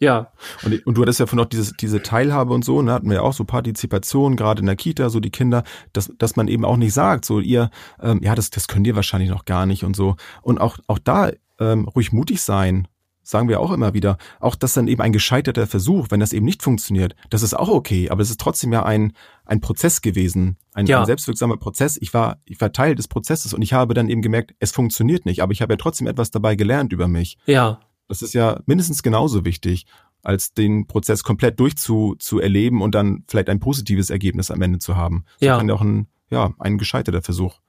Ja. 0.00 0.32
Und, 0.64 0.86
und 0.86 0.96
du 0.96 1.02
hattest 1.02 1.20
ja 1.20 1.26
von 1.26 1.36
noch 1.36 1.46
dieses, 1.46 1.74
diese 1.76 2.02
Teilhabe 2.02 2.52
und 2.52 2.64
so, 2.64 2.80
ne, 2.82 2.92
hatten 2.92 3.08
wir 3.08 3.16
ja 3.16 3.22
auch 3.22 3.34
so 3.34 3.44
Partizipation, 3.44 4.34
gerade 4.34 4.60
in 4.60 4.66
der 4.66 4.76
Kita, 4.76 5.10
so 5.10 5.20
die 5.20 5.30
Kinder, 5.30 5.62
dass, 5.92 6.10
dass 6.18 6.36
man 6.36 6.48
eben 6.48 6.64
auch 6.64 6.78
nicht 6.78 6.94
sagt, 6.94 7.24
so 7.24 7.38
ihr, 7.38 7.70
ähm, 8.02 8.20
ja, 8.22 8.34
das, 8.34 8.50
das 8.50 8.66
könnt 8.66 8.86
ihr 8.86 8.96
wahrscheinlich 8.96 9.30
noch 9.30 9.44
gar 9.44 9.66
nicht 9.66 9.84
und 9.84 9.94
so. 9.94 10.16
Und 10.40 10.60
auch, 10.60 10.78
auch 10.86 10.98
da 10.98 11.30
ähm, 11.60 11.86
ruhig 11.86 12.12
mutig 12.12 12.40
sein, 12.40 12.88
sagen 13.22 13.48
wir 13.48 13.60
auch 13.60 13.70
immer 13.72 13.92
wieder. 13.92 14.16
Auch 14.40 14.54
das 14.54 14.72
dann 14.72 14.88
eben 14.88 15.02
ein 15.02 15.12
gescheiterter 15.12 15.66
Versuch, 15.66 16.06
wenn 16.10 16.20
das 16.20 16.32
eben 16.32 16.46
nicht 16.46 16.62
funktioniert, 16.62 17.14
das 17.28 17.42
ist 17.42 17.54
auch 17.54 17.68
okay, 17.68 18.08
aber 18.08 18.22
es 18.22 18.30
ist 18.30 18.40
trotzdem 18.40 18.72
ja 18.72 18.84
ein, 18.84 19.12
ein 19.44 19.60
Prozess 19.60 20.00
gewesen, 20.00 20.56
ein, 20.72 20.86
ja. 20.86 21.00
ein 21.00 21.06
selbstwirksamer 21.06 21.58
Prozess. 21.58 21.98
Ich 22.00 22.14
war, 22.14 22.38
ich 22.46 22.58
war 22.60 22.72
Teil 22.72 22.94
des 22.94 23.06
Prozesses 23.06 23.52
und 23.52 23.60
ich 23.60 23.74
habe 23.74 23.92
dann 23.92 24.08
eben 24.08 24.22
gemerkt, 24.22 24.54
es 24.58 24.72
funktioniert 24.72 25.26
nicht, 25.26 25.42
aber 25.42 25.52
ich 25.52 25.60
habe 25.60 25.74
ja 25.74 25.76
trotzdem 25.76 26.06
etwas 26.06 26.30
dabei 26.30 26.56
gelernt 26.56 26.94
über 26.94 27.06
mich. 27.06 27.36
Ja. 27.44 27.80
Das 28.10 28.22
ist 28.22 28.34
ja 28.34 28.60
mindestens 28.66 29.04
genauso 29.04 29.44
wichtig, 29.44 29.86
als 30.22 30.52
den 30.52 30.86
Prozess 30.86 31.22
komplett 31.22 31.60
durchzu 31.60 32.16
zu 32.18 32.40
erleben 32.40 32.82
und 32.82 32.94
dann 32.94 33.24
vielleicht 33.28 33.48
ein 33.48 33.60
positives 33.60 34.10
Ergebnis 34.10 34.50
am 34.50 34.60
Ende 34.62 34.80
zu 34.80 34.96
haben. 34.96 35.24
So 35.38 35.46
ja. 35.46 35.56
kann 35.56 35.68
ja 35.68 35.74
auch 35.74 35.80
ein, 35.80 36.08
ja, 36.28 36.52
ein 36.58 36.76
gescheiterter 36.76 37.22
Versuch 37.22 37.60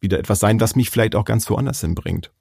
wieder 0.00 0.18
etwas 0.18 0.40
sein, 0.40 0.60
was 0.60 0.76
mich 0.76 0.90
vielleicht 0.90 1.14
auch 1.14 1.26
ganz 1.26 1.48
woanders 1.48 1.82
hinbringt. 1.82 2.32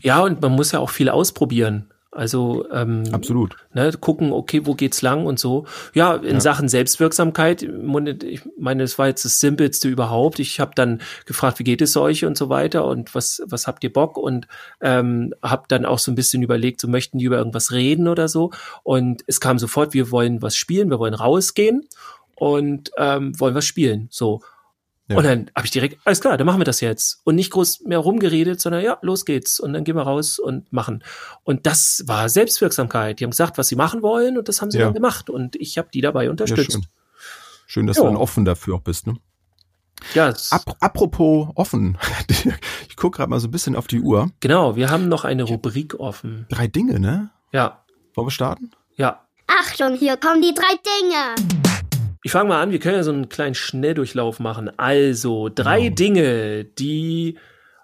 Ja, 0.00 0.22
und 0.22 0.40
man 0.40 0.52
muss 0.52 0.72
ja 0.72 0.80
auch 0.80 0.90
viel 0.90 1.08
ausprobieren. 1.10 1.92
Also 2.14 2.64
ähm, 2.70 3.02
absolut. 3.10 3.56
Ne, 3.72 3.90
gucken, 4.00 4.32
okay, 4.32 4.64
wo 4.64 4.74
geht's 4.74 5.02
lang 5.02 5.26
und 5.26 5.40
so. 5.40 5.66
Ja, 5.94 6.14
in 6.14 6.34
ja. 6.34 6.40
Sachen 6.40 6.68
Selbstwirksamkeit, 6.68 7.62
ich 7.62 8.42
meine, 8.56 8.84
es 8.84 8.98
war 8.98 9.08
jetzt 9.08 9.24
das 9.24 9.40
simpelste 9.40 9.88
überhaupt. 9.88 10.38
Ich 10.38 10.60
habe 10.60 10.72
dann 10.76 11.02
gefragt, 11.26 11.58
wie 11.58 11.64
geht 11.64 11.82
es 11.82 11.96
euch 11.96 12.24
und 12.24 12.38
so 12.38 12.48
weiter 12.48 12.84
und 12.84 13.14
was 13.16 13.42
was 13.46 13.66
habt 13.66 13.82
ihr 13.82 13.92
Bock 13.92 14.16
und 14.16 14.46
ähm, 14.80 15.34
habe 15.42 15.64
dann 15.66 15.84
auch 15.84 15.98
so 15.98 16.12
ein 16.12 16.14
bisschen 16.14 16.42
überlegt, 16.42 16.80
so 16.80 16.86
möchten 16.86 17.18
die 17.18 17.24
über 17.24 17.38
irgendwas 17.38 17.72
reden 17.72 18.06
oder 18.06 18.28
so. 18.28 18.52
Und 18.84 19.24
es 19.26 19.40
kam 19.40 19.58
sofort, 19.58 19.92
wir 19.92 20.12
wollen 20.12 20.40
was 20.40 20.54
spielen, 20.54 20.90
wir 20.90 21.00
wollen 21.00 21.14
rausgehen 21.14 21.88
und 22.36 22.92
ähm, 22.96 23.38
wollen 23.40 23.56
was 23.56 23.64
spielen. 23.64 24.06
So 24.10 24.40
ja. 25.08 25.16
Und 25.18 25.24
dann 25.24 25.50
habe 25.54 25.66
ich 25.66 25.70
direkt, 25.70 25.98
alles 26.04 26.20
klar, 26.20 26.38
dann 26.38 26.46
machen 26.46 26.60
wir 26.60 26.64
das 26.64 26.80
jetzt. 26.80 27.20
Und 27.24 27.34
nicht 27.34 27.50
groß 27.50 27.82
mehr 27.82 27.98
rumgeredet, 27.98 28.60
sondern 28.60 28.82
ja, 28.82 28.98
los 29.02 29.26
geht's. 29.26 29.60
Und 29.60 29.74
dann 29.74 29.84
gehen 29.84 29.96
wir 29.96 30.02
raus 30.02 30.38
und 30.38 30.72
machen. 30.72 31.04
Und 31.42 31.66
das 31.66 32.04
war 32.06 32.30
Selbstwirksamkeit. 32.30 33.20
Die 33.20 33.24
haben 33.24 33.30
gesagt, 33.30 33.58
was 33.58 33.68
sie 33.68 33.76
machen 33.76 34.02
wollen 34.02 34.38
und 34.38 34.48
das 34.48 34.62
haben 34.62 34.70
sie 34.70 34.78
ja. 34.78 34.86
dann 34.86 34.94
gemacht. 34.94 35.28
Und 35.28 35.56
ich 35.56 35.76
habe 35.76 35.88
die 35.92 36.00
dabei 36.00 36.30
unterstützt. 36.30 36.74
Ja, 36.74 36.80
schön. 36.80 36.86
schön, 37.66 37.86
dass 37.86 37.98
jo. 37.98 38.04
du 38.04 38.08
dann 38.10 38.16
offen 38.16 38.46
dafür 38.46 38.76
auch 38.76 38.80
bist, 38.80 39.06
ne? 39.06 39.16
Ja. 40.14 40.34
Ap 40.50 40.76
apropos 40.80 41.48
offen. 41.54 41.98
ich 42.88 42.96
gucke 42.96 43.18
gerade 43.18 43.30
mal 43.30 43.40
so 43.40 43.48
ein 43.48 43.50
bisschen 43.50 43.76
auf 43.76 43.86
die 43.86 44.00
Uhr. 44.00 44.30
Genau, 44.40 44.76
wir 44.76 44.90
haben 44.90 45.08
noch 45.08 45.24
eine 45.24 45.44
Rubrik 45.44 46.00
offen. 46.00 46.46
Drei 46.48 46.66
Dinge, 46.66 46.98
ne? 46.98 47.30
Ja. 47.52 47.84
Wollen 48.14 48.26
wir 48.26 48.32
starten? 48.32 48.70
Ja. 48.96 49.20
Achtung, 49.46 49.94
hier 49.96 50.16
kommen 50.16 50.40
die 50.40 50.54
drei 50.54 50.74
Dinge. 51.02 51.73
Ich 52.26 52.32
fange 52.32 52.48
mal 52.48 52.62
an, 52.62 52.70
wir 52.70 52.78
können 52.78 52.96
ja 52.96 53.02
so 53.02 53.12
einen 53.12 53.28
kleinen 53.28 53.54
Schnelldurchlauf 53.54 54.40
machen. 54.40 54.70
Also, 54.78 55.50
drei 55.54 55.82
genau. 55.82 55.94
Dinge, 55.94 56.64
die, 56.64 57.36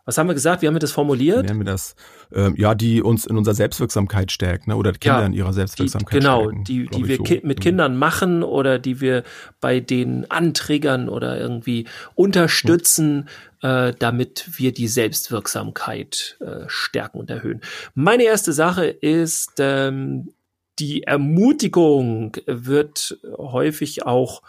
was 0.07 0.17
haben 0.17 0.29
wir 0.29 0.35
gesagt? 0.35 0.63
Wie 0.63 0.67
haben 0.67 0.75
wir 0.75 0.81
das 0.81 0.93
formuliert? 0.93 1.45
Wie 1.45 1.51
haben 1.51 1.59
wir 1.59 1.67
das? 1.67 1.95
Ähm, 2.33 2.55
ja, 2.57 2.75
die 2.75 3.03
uns 3.03 3.27
in 3.27 3.37
unserer 3.37 3.55
Selbstwirksamkeit 3.55 4.33
stärken, 4.33 4.71
ne? 4.71 4.77
oder 4.77 4.93
Kinder 4.93 5.21
ja, 5.21 5.27
in 5.27 5.35
ihrer 5.35 5.53
Selbstwirksamkeit 5.53 6.15
die, 6.15 6.19
genau, 6.21 6.45
stärken. 6.45 6.65
Genau, 6.65 6.65
die, 6.65 6.87
die 6.87 7.09
wir 7.09 7.17
so. 7.19 7.23
ki 7.23 7.41
mit 7.45 7.61
Kindern 7.61 7.99
machen 7.99 8.43
oder 8.43 8.79
die 8.79 9.03
wir 9.03 9.25
bei 9.61 9.79
denen 9.79 10.25
antriggern 10.31 11.11
oder 11.11 11.39
irgendwie 11.39 11.87
unterstützen, 12.15 13.29
hm. 13.61 13.71
äh, 13.71 13.93
damit 13.99 14.49
wir 14.57 14.73
die 14.73 14.89
Selbstwirksamkeit 14.89 16.39
äh, 16.41 16.65
stärken 16.67 17.19
und 17.19 17.29
erhöhen. 17.29 17.61
Meine 17.95 18.23
erste 18.23 18.55
Sache 18.55 18.87
ist, 18.87 19.57
ähm, 19.59 20.31
die 20.81 21.03
Ermutigung 21.03 22.37
wird 22.47 23.19
häufig 23.39 24.07
auch 24.07 24.43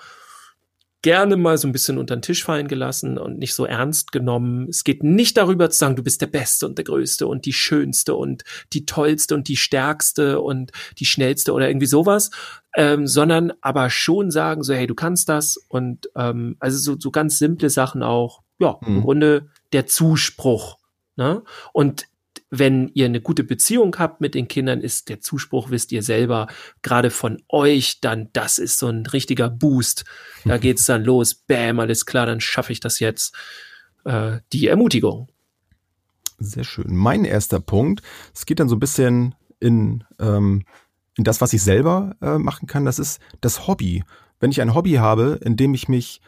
gerne 1.01 1.36
mal 1.36 1.57
so 1.57 1.67
ein 1.67 1.71
bisschen 1.71 1.97
unter 1.97 2.15
den 2.15 2.21
Tisch 2.21 2.43
fallen 2.43 2.67
gelassen 2.67 3.17
und 3.17 3.39
nicht 3.39 3.55
so 3.55 3.65
ernst 3.65 4.11
genommen. 4.11 4.67
Es 4.69 4.84
geht 4.84 5.03
nicht 5.03 5.36
darüber 5.36 5.69
zu 5.69 5.79
sagen, 5.79 5.95
du 5.95 6.03
bist 6.03 6.21
der 6.21 6.27
Beste 6.27 6.67
und 6.67 6.77
der 6.77 6.86
Größte 6.86 7.25
und 7.25 7.45
die 7.45 7.53
Schönste 7.53 8.15
und 8.15 8.43
die 8.73 8.86
Tollste 8.86 9.34
und 9.34 9.47
die 9.47 9.57
Stärkste 9.57 10.41
und 10.41 10.71
die 10.99 11.05
Schnellste 11.05 11.53
oder 11.53 11.69
irgendwie 11.69 11.88
sowas, 11.88 12.29
ähm, 12.75 13.07
sondern 13.07 13.51
aber 13.61 13.89
schon 13.89 14.29
sagen 14.29 14.63
so, 14.63 14.73
hey, 14.73 14.86
du 14.86 14.95
kannst 14.95 15.27
das 15.27 15.57
und 15.57 16.09
ähm, 16.15 16.55
also 16.59 16.77
so, 16.77 16.99
so 16.99 17.09
ganz 17.09 17.39
simple 17.39 17.71
Sachen 17.71 18.03
auch, 18.03 18.41
ja, 18.59 18.77
mhm. 18.82 18.97
im 18.97 19.01
Grunde 19.01 19.47
der 19.73 19.88
Zuspruch. 19.88 20.77
Ne? 21.15 21.43
Und 21.73 22.05
wenn 22.51 22.91
ihr 22.93 23.05
eine 23.05 23.21
gute 23.21 23.45
Beziehung 23.45 23.95
habt 23.97 24.19
mit 24.19 24.35
den 24.35 24.49
Kindern, 24.49 24.81
ist 24.81 25.07
der 25.07 25.21
Zuspruch, 25.21 25.71
wisst 25.71 25.93
ihr 25.93 26.03
selber, 26.03 26.47
gerade 26.81 27.09
von 27.09 27.41
euch, 27.47 28.01
dann 28.01 28.29
das 28.33 28.57
ist 28.57 28.77
so 28.77 28.87
ein 28.87 29.05
richtiger 29.05 29.49
Boost. 29.49 30.03
Da 30.43 30.57
geht's 30.59 30.85
dann 30.85 31.05
los, 31.05 31.33
bam, 31.33 31.79
alles 31.79 32.05
klar, 32.05 32.25
dann 32.25 32.41
schaffe 32.41 32.73
ich 32.73 32.81
das 32.81 32.99
jetzt. 32.99 33.33
Äh, 34.03 34.39
die 34.51 34.67
Ermutigung. 34.67 35.29
Sehr 36.39 36.65
schön. 36.65 36.93
Mein 36.93 37.23
erster 37.23 37.61
Punkt, 37.61 38.01
es 38.35 38.45
geht 38.45 38.59
dann 38.59 38.67
so 38.67 38.75
ein 38.75 38.79
bisschen 38.79 39.33
in, 39.59 40.03
ähm, 40.19 40.65
in 41.15 41.23
das, 41.23 41.39
was 41.39 41.53
ich 41.53 41.63
selber 41.63 42.15
äh, 42.21 42.37
machen 42.37 42.67
kann, 42.67 42.83
das 42.83 42.99
ist 42.99 43.21
das 43.39 43.67
Hobby. 43.67 44.03
Wenn 44.41 44.51
ich 44.51 44.59
ein 44.59 44.75
Hobby 44.75 44.93
habe, 44.93 45.39
in 45.41 45.55
dem 45.55 45.73
ich 45.73 45.87
mich 45.87 46.19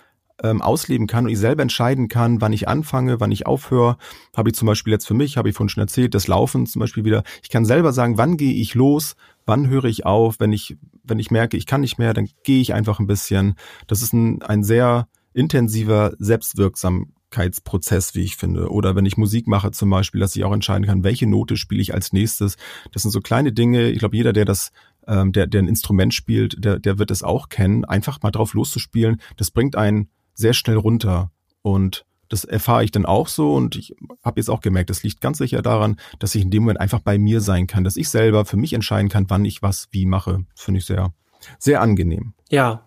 ähm, 0.42 0.62
ausleben 0.62 1.08
kann 1.08 1.26
und 1.26 1.32
ich 1.32 1.40
selber 1.40 1.62
entscheiden 1.62 2.08
kann, 2.08 2.42
wann 2.42 2.54
ich 2.54 2.68
anfange, 2.68 3.20
wann 3.20 3.32
ich 3.32 3.46
aufhöre. 3.46 3.98
Habe 4.36 4.50
ich 4.50 4.56
zum 4.56 4.66
Beispiel 4.66 4.92
jetzt 4.92 5.08
für 5.08 5.14
mich, 5.14 5.38
habe 5.38 5.50
ich 5.50 5.56
vorhin 5.56 5.70
schon 5.70 5.82
erzählt, 5.82 6.16
das 6.16 6.28
Laufen 6.28 6.66
zum 6.66 6.80
Beispiel 6.80 7.06
wieder. 7.06 7.24
Ich 7.44 7.50
kann 7.50 7.66
selber 7.66 7.94
sagen, 7.94 8.18
wann 8.18 8.38
gehe 8.38 8.54
ich 8.54 8.74
los, 8.74 9.16
wann 9.46 9.68
höre 9.70 9.86
ich 9.86 10.06
auf, 10.06 10.40
wenn 10.40 10.52
ich, 10.52 10.78
wenn 11.04 11.20
ich 11.20 11.32
merke, 11.32 11.58
ich 11.58 11.66
kann 11.66 11.82
nicht 11.82 12.00
mehr, 12.00 12.14
dann 12.14 12.30
gehe 12.44 12.62
ich 12.62 12.74
einfach 12.74 13.00
ein 13.00 13.08
bisschen. 13.08 13.56
Das 13.88 14.02
ist 14.02 14.14
ein, 14.14 14.42
ein 14.42 14.64
sehr 14.64 15.08
intensiver 15.34 16.14
Selbstwirksamkeitsprozess, 16.20 18.16
wie 18.16 18.22
ich 18.22 18.36
finde. 18.36 18.70
Oder 18.70 18.96
wenn 18.96 19.06
ich 19.06 19.18
Musik 19.18 19.48
mache 19.48 19.72
zum 19.72 19.90
Beispiel, 19.90 20.22
dass 20.22 20.36
ich 20.36 20.44
auch 20.44 20.54
entscheiden 20.54 20.86
kann, 20.86 21.04
welche 21.04 21.28
Note 21.28 21.58
spiele 21.58 21.82
ich 21.82 21.94
als 21.94 22.14
nächstes. 22.14 22.58
Das 22.92 23.04
sind 23.04 23.12
so 23.12 23.20
kleine 23.20 23.54
Dinge. 23.54 23.90
Ich 23.90 24.00
glaube, 24.00 24.16
jeder, 24.16 24.34
der 24.34 24.46
das 24.46 24.72
ähm, 25.08 25.32
der, 25.32 25.48
der 25.48 25.62
ein 25.62 25.68
Instrument 25.68 26.14
spielt, 26.14 26.64
der, 26.64 26.80
der 26.80 26.98
wird 26.98 27.12
es 27.12 27.24
auch 27.24 27.50
kennen. 27.50 27.86
Einfach 27.86 28.22
mal 28.22 28.32
drauf 28.32 28.54
loszuspielen, 28.54 29.22
das 29.38 29.52
bringt 29.52 29.76
einen 29.76 30.10
sehr 30.34 30.54
schnell 30.54 30.78
runter. 30.78 31.32
Und 31.62 32.06
das 32.30 32.44
erfahre 32.46 32.84
ich 32.84 32.92
dann 32.92 33.06
auch 33.06 33.28
so 33.28 33.54
und 33.54 33.76
ich 33.76 33.96
habe 34.24 34.40
jetzt 34.40 34.50
auch 34.50 34.62
gemerkt, 34.62 34.90
das 34.90 35.04
liegt 35.04 35.22
ganz 35.22 35.38
sicher 35.38 35.62
daran, 35.62 35.98
dass 36.20 36.34
ich 36.34 36.42
in 36.42 36.50
dem 36.50 36.64
Moment 36.64 36.80
einfach 36.80 37.00
bei 37.00 37.18
mir 37.18 37.42
sein 37.42 37.68
kann, 37.68 37.84
dass 37.84 37.96
ich 37.96 38.10
selber 38.10 38.46
für 38.46 38.58
mich 38.58 38.74
entscheiden 38.74 39.10
kann, 39.10 39.30
wann 39.30 39.46
ich 39.46 39.62
was 39.62 39.88
wie 39.92 40.06
mache. 40.06 40.46
Das 40.56 40.64
finde 40.64 40.80
ich 40.80 40.86
sehr, 40.86 41.14
sehr 41.60 41.82
angenehm. 41.82 42.34
Ja. 42.50 42.86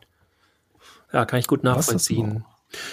Ja, 1.12 1.24
kann 1.24 1.38
ich 1.38 1.46
gut 1.46 1.62
nachvollziehen. 1.62 2.44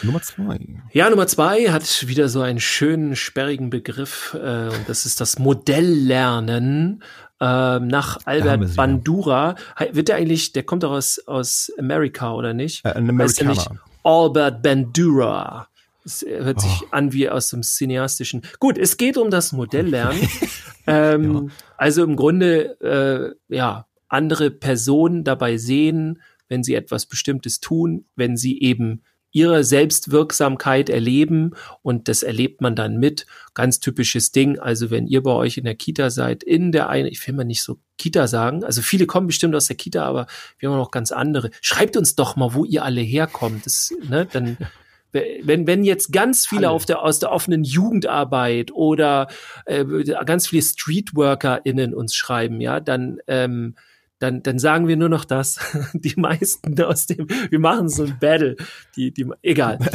Nummer 0.04 0.22
zwei. 0.22 0.60
Ja, 0.92 1.10
Nummer 1.10 1.28
zwei 1.28 1.72
hat 1.72 2.08
wieder 2.08 2.30
so 2.30 2.42
einen 2.42 2.60
schönen, 2.60 3.16
sperrigen 3.16 3.70
Begriff. 3.72 4.38
Äh, 4.40 4.68
und 4.68 4.88
das 4.88 5.06
ist 5.06 5.20
das 5.20 5.40
Modelllernen. 5.40 7.04
Äh, 7.42 7.80
nach 7.80 8.20
Albert 8.26 8.76
Bandura. 8.76 9.56
Wird 9.92 10.10
der 10.10 10.18
eigentlich, 10.18 10.54
der 10.54 10.64
kommt 10.64 10.84
doch 10.84 10.92
aus, 10.92 11.20
aus 11.26 11.72
Amerika, 11.80 12.34
oder 12.34 12.54
nicht? 12.54 12.86
Äh, 12.86 12.90
ein 12.90 13.10
Amerikaner. 13.10 13.82
Albert 14.04 14.62
Bandura. 14.62 15.68
Es 16.06 16.26
hört 16.28 16.60
sich 16.60 16.82
oh. 16.84 16.88
an 16.92 17.14
wie 17.14 17.30
aus 17.30 17.50
dem 17.50 17.64
cineastischen. 17.64 18.42
Gut, 18.60 18.78
es 18.78 18.98
geht 18.98 19.18
um 19.18 19.32
das 19.32 19.54
Modelllernen. 19.54 20.28
ähm, 20.88 21.34
ja. 21.34 21.56
Also 21.78 22.04
im 22.04 22.16
Grunde, 22.16 23.38
äh, 23.50 23.56
ja, 23.56 23.88
andere 24.10 24.52
Personen 24.52 25.24
dabei 25.24 25.58
sehen, 25.58 26.22
wenn 26.50 26.64
sie 26.64 26.76
etwas 26.76 27.06
Bestimmtes 27.06 27.62
tun, 27.62 28.06
wenn 28.16 28.38
sie 28.38 28.62
eben 28.62 29.02
ihre 29.34 29.64
Selbstwirksamkeit 29.64 30.90
erleben 30.90 31.52
und 31.82 32.08
das 32.08 32.24
erlebt 32.24 32.62
man 32.62 32.76
dann 32.76 32.98
mit. 32.98 33.26
Ganz 33.54 33.80
typisches 33.80 34.32
Ding. 34.32 34.60
Also 34.60 34.90
wenn 34.92 35.08
ihr 35.08 35.22
bei 35.22 35.32
euch 35.32 35.58
in 35.58 35.66
der 35.66 35.76
Kita 35.76 36.10
seid, 36.10 36.44
in 36.44 36.72
der 36.72 36.88
eine, 36.88 37.10
ich 37.10 37.26
will 37.28 37.36
mal 37.36 37.44
nicht 37.44 37.64
so 37.64 37.80
Kita 37.98 38.28
sagen, 38.28 38.64
also 38.64 38.82
viele 38.82 39.06
kommen 39.06 39.28
bestimmt 39.28 39.56
aus 39.56 39.68
der 39.68 39.76
Kita, 39.76 40.06
aber 40.06 40.28
wir 40.60 40.70
haben 40.70 40.78
noch 40.78 40.92
ganz 40.92 41.12
andere. 41.12 41.50
Schreibt 41.62 41.98
uns 41.98 42.16
doch 42.16 42.36
mal, 42.36 42.54
wo 42.54 42.64
ihr 42.64 42.86
alle 42.86 43.02
herkommt. 43.02 43.66
Das, 43.66 43.92
ne, 44.08 44.28
dann 44.32 44.58
wenn, 45.14 45.68
wenn 45.68 45.84
jetzt 45.84 46.12
ganz 46.12 46.48
viele 46.48 46.70
auf 46.70 46.86
der, 46.86 47.02
aus 47.02 47.20
der 47.20 47.32
offenen 47.32 47.64
Jugendarbeit 47.64 48.72
oder 48.72 49.28
äh, 49.66 49.86
ganz 50.26 50.48
viele 50.48 50.64
StreetworkerInnen 50.64 51.94
uns 51.94 52.16
schreiben, 52.16 52.62
ja, 52.62 52.80
dann 52.80 53.20
ähm, 53.28 53.76
dann, 54.20 54.44
dann 54.44 54.60
sagen 54.60 54.88
wir 54.88 54.98
nur 54.98 55.10
noch 55.10 55.26
das. 55.26 55.60
Die 55.94 56.16
meisten 56.16 56.82
aus 56.82 57.08
dem, 57.08 57.28
wir 57.28 57.60
machen 57.60 57.90
so 57.90 58.04
ein 58.04 58.18
Battle. 58.20 58.56
Die, 58.96 59.12
die, 59.12 59.26
egal. 59.42 59.80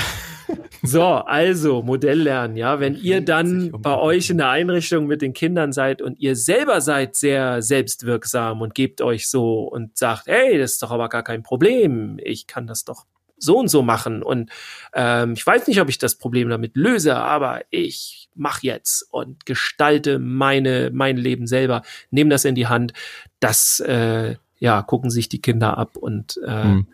So, 0.83 1.03
also 1.03 1.83
Modell 1.83 2.23
lernen, 2.23 2.57
ja. 2.57 2.81
Wenn 2.81 2.95
ihr 2.95 3.21
dann 3.21 3.73
bei 3.73 3.99
euch 3.99 4.31
in 4.31 4.39
der 4.39 4.49
Einrichtung 4.49 5.07
mit 5.07 5.21
den 5.21 5.33
Kindern 5.33 5.73
seid 5.73 6.01
und 6.01 6.21
ihr 6.21 6.37
selber 6.37 6.81
seid 6.81 7.16
sehr 7.16 7.62
selbstwirksam 7.62 8.61
und 8.62 8.75
gebt 8.75 9.01
euch 9.01 9.29
so 9.29 9.64
und 9.64 9.99
sagt, 9.99 10.27
hey, 10.27 10.57
das 10.57 10.73
ist 10.73 10.83
doch 10.83 10.93
aber 10.93 11.09
gar 11.09 11.25
kein 11.25 11.43
Problem. 11.43 12.19
Ich 12.23 12.47
kann 12.47 12.66
das 12.66 12.85
doch 12.85 13.05
so 13.39 13.59
und 13.59 13.68
so 13.68 13.82
machen. 13.82 14.22
Und 14.22 14.51
ähm, 14.93 15.34
ich 15.34 15.47
weiß 15.47 15.66
nicht, 15.66 15.80
ob 15.80 15.89
ich 15.89 15.99
das 15.99 16.16
Problem 16.16 16.49
damit 16.49 16.76
löse, 16.76 17.16
aber 17.16 17.62
ich 17.70 18.28
mach 18.34 18.62
jetzt 18.62 19.07
und 19.11 19.47
gestalte 19.47 20.18
meine 20.18 20.91
mein 20.93 21.16
Leben 21.16 21.47
selber, 21.47 21.82
nehme 22.11 22.30
das 22.30 22.45
in 22.45 22.55
die 22.55 22.66
Hand. 22.66 22.93
Das 23.41 23.80
äh, 23.80 24.36
ja 24.59 24.82
gucken 24.82 25.11
sich 25.11 25.28
die 25.28 25.41
Kinder 25.41 25.78
ab 25.78 25.97
und 25.97 26.41
äh, 26.45 26.62
hm. 26.62 26.86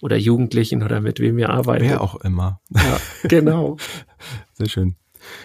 oder 0.00 0.16
Jugendlichen 0.16 0.82
oder 0.82 1.00
mit 1.00 1.20
wem 1.20 1.36
wir 1.36 1.50
arbeiten. 1.50 1.84
Wer 1.84 2.00
auch 2.00 2.16
immer. 2.16 2.60
Ja, 2.70 2.98
genau. 3.24 3.76
Sehr 4.54 4.68
schön. 4.68 4.96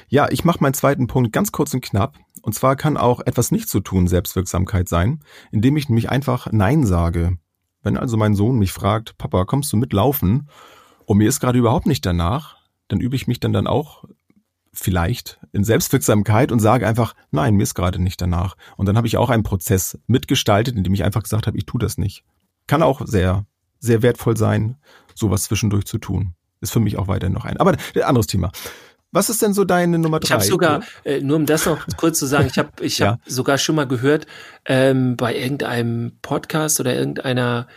Ja, 0.08 0.28
ich 0.32 0.44
mache 0.44 0.58
meinen 0.62 0.74
zweiten 0.74 1.08
Punkt 1.08 1.32
ganz 1.32 1.52
kurz 1.52 1.74
und 1.74 1.82
knapp. 1.82 2.18
Und 2.42 2.54
zwar 2.54 2.76
kann 2.76 2.98
auch 2.98 3.20
etwas 3.26 3.52
nicht 3.52 3.70
zu 3.70 3.80
tun 3.80 4.08
Selbstwirksamkeit 4.08 4.90
sein, 4.90 5.20
indem 5.52 5.78
ich 5.78 5.90
nämlich 5.90 6.10
einfach 6.10 6.48
Nein 6.52 6.86
sage. 6.86 7.38
Wenn 7.84 7.98
also 7.98 8.18
mein 8.18 8.36
Sohn 8.36 8.58
mich 8.58 8.72
fragt, 8.72 9.18
Papa, 9.18 9.46
kommst 9.46 9.72
du 9.72 9.78
mitlaufen? 9.78 10.50
Und 11.06 11.18
mir 11.18 11.30
ist 11.30 11.40
gerade 11.40 11.60
überhaupt 11.60 11.86
nicht 11.86 12.06
danach, 12.06 12.58
dann 12.88 13.00
übe 13.00 13.16
ich 13.16 13.28
mich 13.28 13.40
dann 13.40 13.54
dann 13.54 13.68
auch 13.68 14.04
vielleicht 14.74 15.40
in 15.52 15.64
Selbstwirksamkeit 15.64 16.52
und 16.52 16.60
sage 16.60 16.88
einfach, 16.88 17.16
nein, 17.32 17.56
mir 17.56 17.64
ist 17.64 17.74
gerade 17.74 18.02
nicht 18.02 18.22
danach. 18.22 18.56
Und 18.76 18.86
dann 18.86 18.98
habe 18.98 19.08
ich 19.08 19.18
auch 19.18 19.30
einen 19.30 19.44
Prozess 19.44 19.98
mitgestaltet, 20.08 20.76
in 20.76 20.84
dem 20.84 20.94
ich 20.94 21.04
einfach 21.04 21.24
gesagt 21.24 21.48
habe, 21.48 21.58
ich 21.58 21.66
tue 21.66 21.80
das 21.80 21.98
nicht. 21.98 22.24
Kann 22.68 22.84
auch 22.84 23.02
sehr, 23.06 23.46
sehr 23.80 24.02
wertvoll 24.02 24.38
sein, 24.38 24.78
sowas 25.16 25.44
zwischendurch 25.44 25.86
zu 25.86 25.98
tun. 25.98 26.34
Ist 26.62 26.74
für 26.74 26.80
mich 26.80 26.98
auch 26.98 27.08
weiterhin 27.08 27.34
noch 27.34 27.46
ein. 27.46 27.58
Aber 27.58 27.76
anderes 28.04 28.28
Thema. 28.28 28.52
Was 29.18 29.32
ist 29.32 29.42
denn 29.42 29.56
so 29.56 29.64
deine 29.64 29.98
Nummer 29.98 30.20
drei? 30.20 30.28
Ich 30.28 30.32
habe 30.32 30.44
sogar, 30.44 30.84
äh, 31.04 31.22
nur 31.22 31.38
um 31.38 31.48
das 31.48 31.66
noch 31.66 31.88
kurz 31.98 32.20
zu 32.20 32.28
sagen, 32.28 32.50
ich 32.52 32.60
habe 32.60 32.70
ich 32.82 33.00
ja. 33.00 33.14
hab 33.14 33.22
sogar 33.26 33.58
schon 33.58 33.74
mal 33.74 33.88
gehört, 33.88 34.28
ähm, 34.66 35.18
bei 35.18 35.36
irgendeinem 35.36 36.20
Podcast 36.22 36.80
oder 36.80 36.94
irgendeiner 36.94 37.68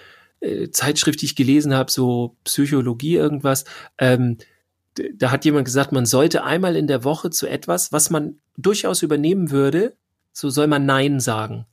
äh, 0.40 0.68
Zeitschrift, 0.68 1.22
die 1.22 1.24
ich 1.24 1.36
gelesen 1.36 1.72
habe, 1.74 1.90
so 1.90 2.36
Psychologie 2.44 3.16
irgendwas, 3.16 3.64
ähm, 3.96 4.36
da 5.14 5.30
hat 5.30 5.46
jemand 5.46 5.64
gesagt, 5.64 5.92
man 5.92 6.04
sollte 6.04 6.44
einmal 6.44 6.76
in 6.76 6.86
der 6.86 7.04
Woche 7.04 7.30
zu 7.30 7.46
etwas, 7.46 7.90
was 7.90 8.10
man 8.10 8.36
durchaus 8.58 9.00
übernehmen 9.00 9.50
würde, 9.50 9.96
so 10.34 10.50
soll 10.50 10.66
man 10.66 10.84
Nein 10.84 11.20
sagen. 11.20 11.64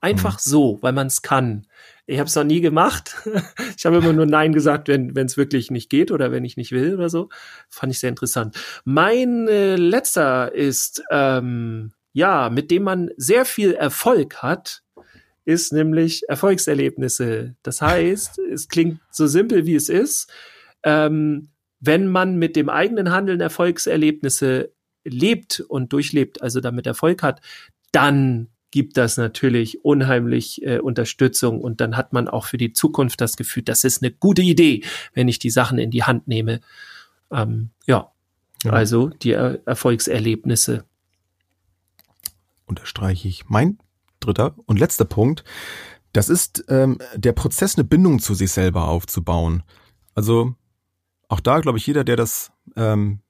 Einfach 0.00 0.34
mhm. 0.34 0.40
so, 0.40 0.78
weil 0.80 0.92
man 0.92 1.08
es 1.08 1.22
kann. 1.22 1.66
Ich 2.06 2.18
habe 2.18 2.26
es 2.26 2.34
noch 2.34 2.44
nie 2.44 2.60
gemacht. 2.60 3.14
ich 3.76 3.86
habe 3.86 3.98
immer 3.98 4.12
nur 4.12 4.26
Nein 4.26 4.52
gesagt, 4.52 4.88
wenn 4.88 5.16
es 5.16 5.36
wirklich 5.36 5.70
nicht 5.70 5.90
geht 5.90 6.10
oder 6.10 6.32
wenn 6.32 6.44
ich 6.44 6.56
nicht 6.56 6.72
will 6.72 6.94
oder 6.94 7.08
so. 7.08 7.28
Fand 7.68 7.92
ich 7.92 8.00
sehr 8.00 8.10
interessant. 8.10 8.56
Mein 8.84 9.46
äh, 9.48 9.76
letzter 9.76 10.54
ist, 10.54 11.02
ähm, 11.10 11.92
ja, 12.12 12.50
mit 12.50 12.70
dem 12.70 12.82
man 12.82 13.10
sehr 13.16 13.44
viel 13.44 13.72
Erfolg 13.72 14.42
hat, 14.42 14.82
ist 15.44 15.72
nämlich 15.72 16.28
Erfolgserlebnisse. 16.28 17.54
Das 17.62 17.80
heißt, 17.80 18.38
es 18.52 18.68
klingt 18.68 19.00
so 19.10 19.26
simpel, 19.26 19.66
wie 19.66 19.74
es 19.74 19.88
ist. 19.88 20.32
Ähm, 20.82 21.50
wenn 21.78 22.08
man 22.08 22.36
mit 22.36 22.56
dem 22.56 22.68
eigenen 22.68 23.10
Handeln 23.10 23.40
Erfolgserlebnisse 23.40 24.72
lebt 25.04 25.60
und 25.60 25.92
durchlebt, 25.92 26.42
also 26.42 26.60
damit 26.60 26.86
Erfolg 26.86 27.22
hat, 27.22 27.40
dann 27.92 28.48
gibt 28.70 28.96
das 28.96 29.16
natürlich 29.16 29.84
unheimlich 29.84 30.62
äh, 30.62 30.78
Unterstützung 30.78 31.60
und 31.60 31.80
dann 31.80 31.96
hat 31.96 32.12
man 32.12 32.28
auch 32.28 32.46
für 32.46 32.58
die 32.58 32.72
Zukunft 32.72 33.20
das 33.20 33.36
Gefühl, 33.36 33.62
das 33.62 33.84
ist 33.84 34.02
eine 34.02 34.12
gute 34.12 34.42
Idee, 34.42 34.84
wenn 35.12 35.28
ich 35.28 35.38
die 35.38 35.50
Sachen 35.50 35.78
in 35.78 35.90
die 35.90 36.04
Hand 36.04 36.28
nehme. 36.28 36.60
Ähm, 37.32 37.70
ja. 37.86 38.12
ja, 38.64 38.72
also 38.72 39.08
die 39.08 39.32
er 39.32 39.60
Erfolgserlebnisse. 39.66 40.84
Unterstreiche 42.66 43.28
ich. 43.28 43.48
Mein 43.48 43.78
dritter 44.20 44.54
und 44.66 44.78
letzter 44.78 45.04
Punkt, 45.04 45.44
das 46.12 46.28
ist 46.28 46.64
ähm, 46.68 46.98
der 47.16 47.32
Prozess, 47.32 47.76
eine 47.76 47.84
Bindung 47.84 48.18
zu 48.18 48.34
sich 48.34 48.50
selber 48.50 48.88
aufzubauen. 48.88 49.62
Also 50.14 50.54
auch 51.28 51.40
da 51.40 51.60
glaube 51.60 51.78
ich, 51.78 51.86
jeder, 51.86 52.04
der 52.04 52.16
das 52.16 52.52
ähm, 52.76 53.20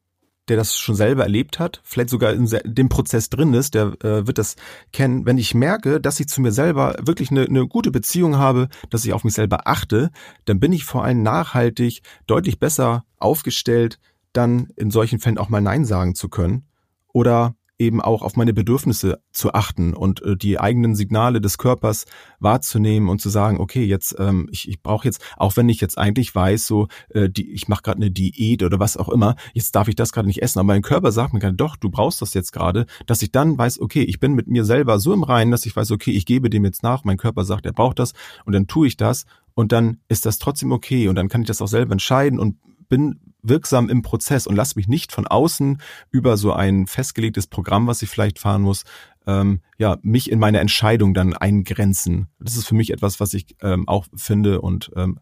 der 0.51 0.57
das 0.57 0.76
schon 0.76 0.96
selber 0.96 1.22
erlebt 1.22 1.61
hat, 1.61 1.80
vielleicht 1.84 2.11
sogar 2.11 2.32
in 2.32 2.46
dem 2.64 2.88
Prozess 2.88 3.30
drin 3.30 3.55
ist, 3.55 3.74
der 3.74 3.92
äh, 4.03 4.26
wird 4.26 4.36
das 4.36 4.57
kennen. 4.92 5.24
Wenn 5.24 5.38
ich 5.38 5.55
merke, 5.55 6.01
dass 6.01 6.18
ich 6.18 6.28
zu 6.28 6.40
mir 6.40 6.51
selber 6.51 6.96
wirklich 7.01 7.30
eine, 7.30 7.44
eine 7.44 7.68
gute 7.68 7.92
Beziehung 7.92 8.36
habe, 8.36 8.68
dass 8.90 9.05
ich 9.05 9.12
auf 9.12 9.22
mich 9.22 9.34
selber 9.34 9.68
achte, 9.68 10.11
dann 10.46 10.59
bin 10.59 10.72
ich 10.72 10.84
vor 10.84 11.05
allem 11.05 11.22
nachhaltig 11.22 12.03
deutlich 12.26 12.59
besser 12.59 13.05
aufgestellt, 13.16 14.01
dann 14.32 14.68
in 14.74 14.90
solchen 14.90 15.20
Fällen 15.20 15.38
auch 15.38 15.48
mal 15.48 15.61
Nein 15.61 15.84
sagen 15.84 16.16
zu 16.16 16.28
können 16.28 16.66
oder 17.12 17.55
eben 17.81 18.01
auch 18.01 18.22
auf 18.22 18.37
meine 18.37 18.53
Bedürfnisse 18.53 19.20
zu 19.33 19.55
achten 19.55 19.95
und 19.95 20.22
äh, 20.22 20.37
die 20.37 20.61
eigenen 20.61 20.95
Signale 20.95 21.41
des 21.41 21.59
Körpers 21.59 22.05
wahrzunehmen 22.39 23.09
und 23.09 23.20
zu 23.20 23.31
sagen, 23.31 23.59
okay, 23.59 23.85
jetzt 23.85 24.14
ähm, 24.18 24.49
ich, 24.53 24.68
ich 24.68 24.83
brauche 24.83 25.07
jetzt, 25.07 25.22
auch 25.37 25.57
wenn 25.57 25.68
ich 25.68 25.81
jetzt 25.81 25.99
eigentlich 25.99 26.35
weiß, 26.35 26.66
so 26.66 26.89
äh, 27.09 27.31
die, 27.31 27.51
ich 27.51 27.68
mache 27.68 27.83
gerade 27.83 27.97
eine 27.97 28.11
Diät 28.11 28.62
oder 28.62 28.78
was 28.78 28.99
auch 28.99 29.09
immer, 29.09 29.35
jetzt 29.55 29.74
darf 29.74 29.89
ich 29.89 29.97
das 29.97 30.12
gerade 30.12 30.28
nicht 30.28 30.43
essen, 30.43 30.59
aber 30.59 30.66
mein 30.66 30.83
Körper 30.83 31.11
sagt 31.11 31.33
mir 31.33 31.41
gerade, 31.41 31.57
doch, 31.57 31.76
du 31.76 31.91
brauchst 31.91 32.20
das 32.20 32.35
jetzt 32.35 32.53
gerade, 32.53 32.87
dass 33.07 33.22
ich 33.22 33.33
dann 33.33 33.57
weiß, 33.57 33.81
okay, 33.81 34.03
ich 34.03 34.20
bin 34.20 34.35
mit 34.35 34.47
mir 34.47 34.64
selber 34.64 35.01
so 35.01 35.14
im 35.14 35.22
Reinen, 35.22 35.51
dass 35.51 35.64
ich 35.64 35.74
weiß, 35.74 35.91
okay, 35.91 36.11
ich 36.11 36.26
gebe 36.26 36.51
dem 36.51 36.64
jetzt 36.64 36.83
nach, 36.83 37.05
mein 37.05 37.16
Körper 37.16 37.45
sagt, 37.45 37.64
er 37.64 37.72
braucht 37.72 37.99
das 37.99 38.12
und 38.45 38.53
dann 38.53 38.66
tue 38.66 38.87
ich 38.89 38.99
das 38.99 39.24
und 39.55 39.72
dann 39.72 39.99
ist 40.09 40.26
das 40.26 40.39
trotzdem 40.39 40.70
okay 40.70 41.09
und 41.09 41.14
dann 41.14 41.28
kann 41.28 41.41
ich 41.41 41.47
das 41.47 41.62
auch 41.62 41.68
selber 41.68 41.93
entscheiden 41.93 42.39
und 42.39 42.57
bin 42.89 43.30
wirksam 43.43 43.88
im 43.88 44.03
Prozess 44.03 44.47
und 44.47 44.57
lass 44.57 44.76
mich 44.76 44.88
nicht 44.88 45.12
von 45.12 45.26
außen 45.26 45.80
über 46.11 46.36
so 46.36 46.53
ein 46.53 46.86
festgelegtes 46.86 47.47
Programm, 47.47 47.86
was 47.86 48.03
ich 48.03 48.11
vielleicht 48.11 48.38
fahren 48.38 48.62
muss, 48.62 48.84
ähm, 49.26 49.61
ja, 49.78 49.99
mich 50.03 50.30
in 50.30 50.38
meine 50.38 50.61
Entscheidung 50.61 51.14
dann 51.14 51.34
eingrenzen. 51.34 52.28
Das 52.38 52.57
ist 52.57 52.66
für 52.66 52.74
mich 52.74 52.93
etwas, 52.93 53.20
was 53.20 53.34
ich 53.34 53.57
ähm, 53.62 53.88
auch 53.88 54.07
finde 54.14 54.61
und 54.61 54.91
ähm, 54.97 55.18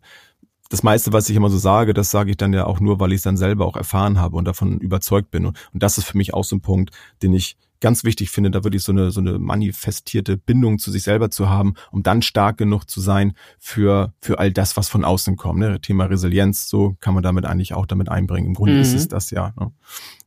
das 0.68 0.82
meiste, 0.82 1.12
was 1.12 1.28
ich 1.28 1.36
immer 1.36 1.48
so 1.50 1.56
sage, 1.58 1.94
das 1.94 2.10
sage 2.10 2.30
ich 2.30 2.36
dann 2.36 2.52
ja 2.52 2.66
auch 2.66 2.78
nur, 2.78 3.00
weil 3.00 3.12
ich 3.12 3.16
es 3.16 3.22
dann 3.22 3.38
selber 3.38 3.66
auch 3.66 3.76
erfahren 3.76 4.20
habe 4.20 4.36
und 4.36 4.44
davon 4.44 4.78
überzeugt 4.80 5.30
bin. 5.30 5.46
Und, 5.46 5.58
und 5.72 5.82
das 5.82 5.96
ist 5.96 6.04
für 6.04 6.18
mich 6.18 6.34
auch 6.34 6.44
so 6.44 6.56
ein 6.56 6.60
Punkt, 6.60 6.94
den 7.22 7.32
ich 7.32 7.56
ganz 7.80 8.04
wichtig 8.04 8.30
finde, 8.30 8.50
da 8.50 8.64
wirklich 8.64 8.82
so 8.82 8.92
eine, 8.92 9.10
so 9.10 9.20
eine 9.20 9.38
manifestierte 9.38 10.36
Bindung 10.36 10.78
zu 10.78 10.90
sich 10.90 11.02
selber 11.02 11.30
zu 11.30 11.48
haben, 11.48 11.74
um 11.90 12.02
dann 12.02 12.22
stark 12.22 12.58
genug 12.58 12.88
zu 12.88 13.00
sein 13.00 13.34
für, 13.58 14.12
für 14.20 14.38
all 14.38 14.52
das, 14.52 14.76
was 14.76 14.88
von 14.88 15.04
außen 15.04 15.36
kommt. 15.36 15.60
Ne? 15.60 15.80
Thema 15.80 16.06
Resilienz, 16.06 16.68
so 16.68 16.96
kann 17.00 17.14
man 17.14 17.22
damit 17.22 17.44
eigentlich 17.44 17.74
auch 17.74 17.86
damit 17.86 18.08
einbringen. 18.08 18.46
Im 18.46 18.54
Grunde 18.54 18.74
mhm. 18.74 18.80
ist 18.80 18.94
es 18.94 19.08
das 19.08 19.30
ja. 19.30 19.52
Ne? 19.58 19.72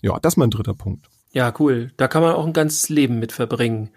Ja, 0.01 0.19
das 0.19 0.33
ist 0.33 0.37
mein 0.37 0.49
dritter 0.49 0.73
Punkt. 0.73 1.07
Ja, 1.33 1.53
cool. 1.59 1.91
Da 1.97 2.07
kann 2.07 2.21
man 2.21 2.35
auch 2.35 2.45
ein 2.45 2.53
ganzes 2.53 2.89
Leben 2.89 3.19
mit 3.19 3.31
verbringen 3.31 3.91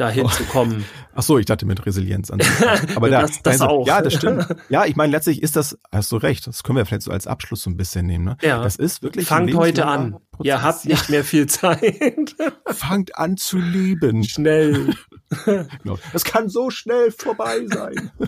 dahin 0.00 0.24
oh. 0.24 0.28
zu 0.28 0.44
kommen. 0.44 0.84
Ach 1.14 1.22
so, 1.22 1.38
ich 1.38 1.46
dachte 1.46 1.66
mit 1.66 1.84
Resilienz 1.84 2.30
an. 2.30 2.40
Aber 2.94 3.10
da, 3.10 3.22
das, 3.22 3.42
das 3.42 3.60
auch. 3.60 3.86
Ja, 3.86 4.00
das 4.00 4.14
stimmt. 4.14 4.46
Ja, 4.68 4.86
ich 4.86 4.96
meine, 4.96 5.10
letztlich 5.10 5.42
ist 5.42 5.56
das, 5.56 5.78
hast 5.92 6.12
du 6.12 6.16
recht, 6.16 6.46
das 6.46 6.62
können 6.62 6.76
wir 6.76 6.86
vielleicht 6.86 7.02
so 7.02 7.10
als 7.10 7.26
Abschluss 7.26 7.62
so 7.62 7.70
ein 7.70 7.76
bisschen 7.76 8.06
nehmen. 8.06 8.24
Ne? 8.24 8.36
Ja. 8.42 8.62
Das 8.62 8.76
ist 8.76 9.02
wirklich 9.02 9.26
Fangt 9.26 9.54
heute 9.54 9.86
an. 9.86 10.16
Prozess. 10.40 10.54
Ihr 10.54 10.62
habt 10.62 10.84
nicht 10.86 11.10
mehr 11.10 11.24
viel 11.24 11.46
Zeit. 11.46 12.34
Fangt 12.66 13.16
an 13.16 13.36
zu 13.36 13.58
leben. 13.58 14.24
Schnell. 14.24 14.94
genau. 15.44 15.98
Das 16.12 16.24
kann 16.24 16.48
so 16.48 16.70
schnell 16.70 17.10
vorbei 17.10 17.66
sein. 17.66 18.10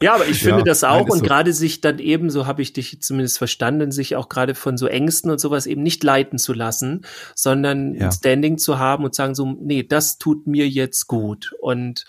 Ja, 0.00 0.14
aber 0.14 0.28
ich 0.28 0.38
finde 0.38 0.58
ja, 0.58 0.64
das 0.64 0.84
auch 0.84 1.08
und 1.08 1.18
so. 1.18 1.24
gerade 1.24 1.52
sich 1.52 1.80
dann 1.80 1.98
eben, 1.98 2.30
so 2.30 2.46
habe 2.46 2.62
ich 2.62 2.72
dich 2.72 3.02
zumindest 3.02 3.36
verstanden, 3.36 3.90
sich 3.90 4.14
auch 4.14 4.28
gerade 4.28 4.54
von 4.54 4.76
so 4.76 4.86
Ängsten 4.86 5.28
und 5.28 5.40
sowas 5.40 5.66
eben 5.66 5.82
nicht 5.82 6.04
leiten 6.04 6.38
zu 6.38 6.52
lassen, 6.52 7.04
sondern 7.34 7.94
ja. 7.94 8.06
ein 8.06 8.12
Standing 8.12 8.58
zu 8.58 8.78
haben 8.78 9.04
und 9.04 9.16
sagen 9.16 9.34
so, 9.34 9.56
nee, 9.60 9.82
das 9.82 10.18
tut 10.18 10.46
mir 10.46 10.68
jetzt 10.68 11.08
gut 11.08 11.52
und 11.60 12.04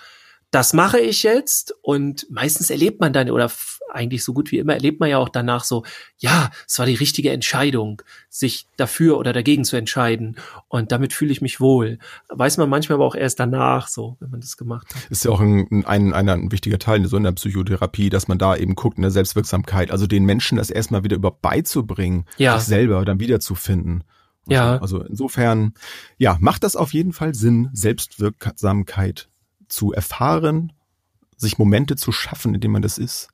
das 0.51 0.73
mache 0.73 0.99
ich 0.99 1.23
jetzt 1.23 1.73
und 1.81 2.27
meistens 2.29 2.69
erlebt 2.69 2.99
man 3.01 3.11
dann 3.11 3.31
oder 3.31 3.49
eigentlich 3.89 4.23
so 4.23 4.33
gut 4.33 4.51
wie 4.51 4.57
immer 4.57 4.73
erlebt 4.73 4.99
man 4.99 5.09
ja 5.09 5.17
auch 5.17 5.29
danach 5.29 5.63
so, 5.63 5.83
ja, 6.17 6.49
es 6.67 6.79
war 6.79 6.85
die 6.85 6.95
richtige 6.95 7.31
Entscheidung, 7.31 8.01
sich 8.29 8.67
dafür 8.77 9.17
oder 9.17 9.33
dagegen 9.33 9.63
zu 9.65 9.75
entscheiden 9.77 10.37
und 10.67 10.91
damit 10.91 11.13
fühle 11.13 11.31
ich 11.31 11.41
mich 11.41 11.59
wohl. 11.59 11.99
Weiß 12.29 12.57
man 12.57 12.69
manchmal 12.69 12.95
aber 12.95 13.05
auch 13.05 13.15
erst 13.15 13.39
danach 13.39 13.87
so, 13.87 14.17
wenn 14.19 14.29
man 14.29 14.41
das 14.41 14.57
gemacht 14.57 14.93
hat. 14.93 15.09
Ist 15.09 15.25
ja 15.25 15.31
auch 15.31 15.41
ein, 15.41 15.85
ein, 15.85 16.13
ein, 16.13 16.29
ein 16.29 16.51
wichtiger 16.51 16.79
Teil 16.79 17.05
so 17.05 17.17
in 17.17 17.23
der 17.23 17.31
Psychotherapie, 17.31 18.09
dass 18.09 18.27
man 18.27 18.37
da 18.37 18.55
eben 18.55 18.75
guckt 18.75 18.97
in 18.97 19.03
der 19.03 19.11
Selbstwirksamkeit, 19.11 19.91
also 19.91 20.07
den 20.07 20.25
Menschen 20.25 20.57
das 20.57 20.69
erstmal 20.69 21.03
wieder 21.03 21.15
über 21.15 21.31
beizubringen, 21.31 22.25
ja. 22.37 22.57
sich 22.57 22.67
selber 22.67 23.05
dann 23.05 23.19
wiederzufinden. 23.19 24.03
Ja. 24.47 24.77
Also 24.77 25.03
insofern, 25.03 25.73
ja, 26.17 26.37
macht 26.39 26.63
das 26.63 26.75
auf 26.75 26.93
jeden 26.93 27.13
Fall 27.13 27.35
Sinn, 27.35 27.69
Selbstwirksamkeit 27.73 29.29
zu 29.67 29.93
erfahren, 29.93 30.73
sich 31.37 31.57
Momente 31.57 31.95
zu 31.95 32.11
schaffen, 32.11 32.55
in 32.55 32.61
denen 32.61 32.73
man 32.73 32.81
das 32.81 32.97
ist. 32.97 33.29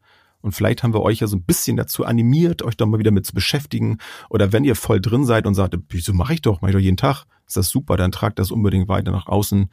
Und 0.46 0.52
vielleicht 0.52 0.84
haben 0.84 0.94
wir 0.94 1.02
euch 1.02 1.22
ja 1.22 1.28
so 1.28 1.38
ein 1.38 1.42
bisschen 1.42 1.76
dazu 1.76 2.06
animiert, 2.06 2.62
euch 2.62 2.78
doch 2.78 2.86
mal 2.86 3.00
wieder 3.00 3.10
mit 3.10 3.26
zu 3.26 3.34
beschäftigen. 3.34 3.98
Oder 4.30 4.54
wenn 4.54 4.64
ihr 4.64 4.76
voll 4.76 5.02
drin 5.02 5.26
seid 5.26 5.48
und 5.48 5.56
sagt, 5.56 5.76
wieso 5.90 6.14
mache 6.14 6.36
ich 6.36 6.42
doch, 6.44 6.62
mache 6.62 6.70
ich 6.70 6.76
doch 6.76 6.82
jeden 6.82 6.98
Tag, 6.98 7.26
ist 7.48 7.58
das 7.58 7.70
super, 7.70 7.98
dann 7.98 8.12
tragt 8.12 8.38
das 8.38 8.52
unbedingt 8.52 8.88
weiter 8.88 9.12
nach 9.12 9.26
außen, 9.26 9.72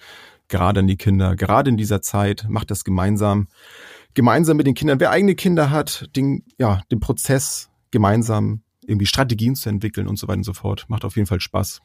gerade 0.48 0.80
an 0.80 0.86
die 0.86 0.96
Kinder, 0.96 1.36
gerade 1.36 1.68
in 1.68 1.76
dieser 1.76 2.00
Zeit, 2.00 2.46
macht 2.48 2.70
das 2.70 2.84
gemeinsam. 2.84 3.48
Gemeinsam 4.14 4.56
mit 4.56 4.66
den 4.66 4.72
Kindern. 4.72 4.98
Wer 4.98 5.10
eigene 5.10 5.34
Kinder 5.34 5.68
hat, 5.68 6.08
den, 6.16 6.42
ja, 6.56 6.80
den 6.90 7.00
Prozess 7.00 7.68
gemeinsam 7.90 8.62
irgendwie 8.80 9.04
Strategien 9.04 9.54
zu 9.54 9.68
entwickeln 9.68 10.08
und 10.08 10.18
so 10.18 10.26
weiter 10.26 10.38
und 10.38 10.44
so 10.44 10.54
fort. 10.54 10.86
Macht 10.88 11.04
auf 11.04 11.16
jeden 11.16 11.26
Fall 11.26 11.40
Spaß. 11.40 11.82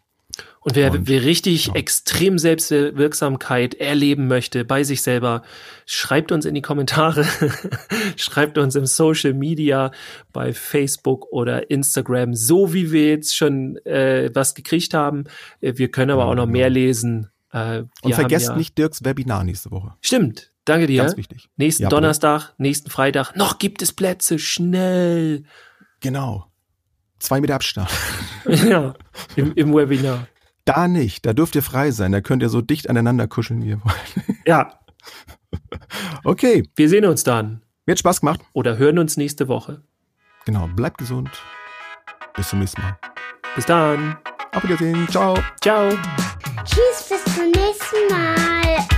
Und 0.60 0.76
wer, 0.76 0.92
und, 0.92 1.08
wer 1.08 1.24
richtig 1.24 1.68
ja. 1.68 1.76
extrem 1.76 2.38
Selbstwirksamkeit 2.38 3.76
erleben 3.76 4.28
möchte 4.28 4.66
bei 4.66 4.84
sich 4.84 5.02
selber, 5.02 5.42
schreibt 5.86 6.32
uns 6.32 6.46
in 6.46 6.56
die 6.56 6.62
Kommentare, 6.62 7.26
schreibt 8.18 8.58
uns 8.58 8.76
im 8.76 8.86
Social 8.86 9.34
Media, 9.34 9.92
bei 10.34 10.54
Facebook 10.54 11.32
oder 11.32 11.72
Instagram, 11.72 12.34
so 12.34 12.74
wie 12.74 12.92
wir 12.92 13.08
jetzt 13.08 13.36
schon 13.36 13.78
äh, 13.86 14.30
was 14.34 14.56
gekriegt 14.56 14.94
haben. 14.94 15.24
Äh, 15.62 15.74
wir 15.78 15.90
können 15.90 16.12
aber 16.12 16.26
auch 16.26 16.36
noch 16.36 16.48
mehr 16.48 16.70
lesen. 16.70 17.30
Äh, 17.52 17.84
und 18.02 18.14
vergesst 18.14 18.50
ja, 18.50 18.56
nicht 18.58 18.78
Dirks 18.78 19.04
Webinar 19.06 19.44
nächste 19.44 19.72
Woche. 19.72 19.94
Stimmt. 20.02 20.52
Danke 20.66 20.88
dir. 20.88 21.04
Ganz 21.04 21.16
wichtig. 21.16 21.50
Nächsten 21.56 21.84
ja, 21.84 21.90
Donnerstag, 21.90 22.54
nächsten 22.58 22.90
Freitag. 22.90 23.38
Noch 23.38 23.58
gibt 23.58 23.82
es 23.82 23.94
Plätze. 23.94 24.38
Schnell. 24.38 25.44
Genau. 26.02 26.52
Zwei 27.20 27.42
Meter 27.42 27.56
Abstand. 27.56 27.90
ja, 28.46 28.94
im, 29.36 29.54
im 29.54 29.74
Webinar. 29.74 30.28
Da 30.66 30.88
nicht, 30.88 31.26
da 31.26 31.34
dürft 31.34 31.56
ihr 31.56 31.64
frei 31.64 31.92
sein, 31.92 32.12
da 32.12 32.22
könnt 32.22 32.42
ihr 32.42 32.50
so 32.50 32.62
dicht 32.62 32.90
aneinander 32.90 33.28
kuscheln, 33.28 33.64
wie 33.64 33.70
ihr 33.70 33.82
wollt. 33.84 34.38
Ja. 34.46 34.80
okay. 36.24 36.70
Wir 36.76 36.90
sehen 36.90 37.06
uns 37.06 37.24
dann. 37.24 37.62
Mir 37.86 37.94
hat 37.94 38.00
Spaß 38.00 38.20
gemacht. 38.20 38.42
Oder 38.54 38.78
hören 38.78 39.00
uns 39.00 39.16
nächste 39.16 39.48
Woche. 39.48 39.82
Genau, 40.46 40.68
bleibt 40.68 40.98
gesund. 40.98 41.30
Bis 42.36 42.50
zum 42.50 42.60
nächsten 42.60 42.82
Mal. 42.82 42.98
Bis 43.56 43.66
dann. 43.66 44.18
Auf 44.54 44.64
Wiedersehen. 44.64 45.08
Ciao. 45.10 45.38
Ciao. 45.62 45.90
Tschüss, 46.64 47.10
bis 47.10 47.36
zum 47.36 47.46
nächsten 47.46 48.08
Mal. 48.10 48.97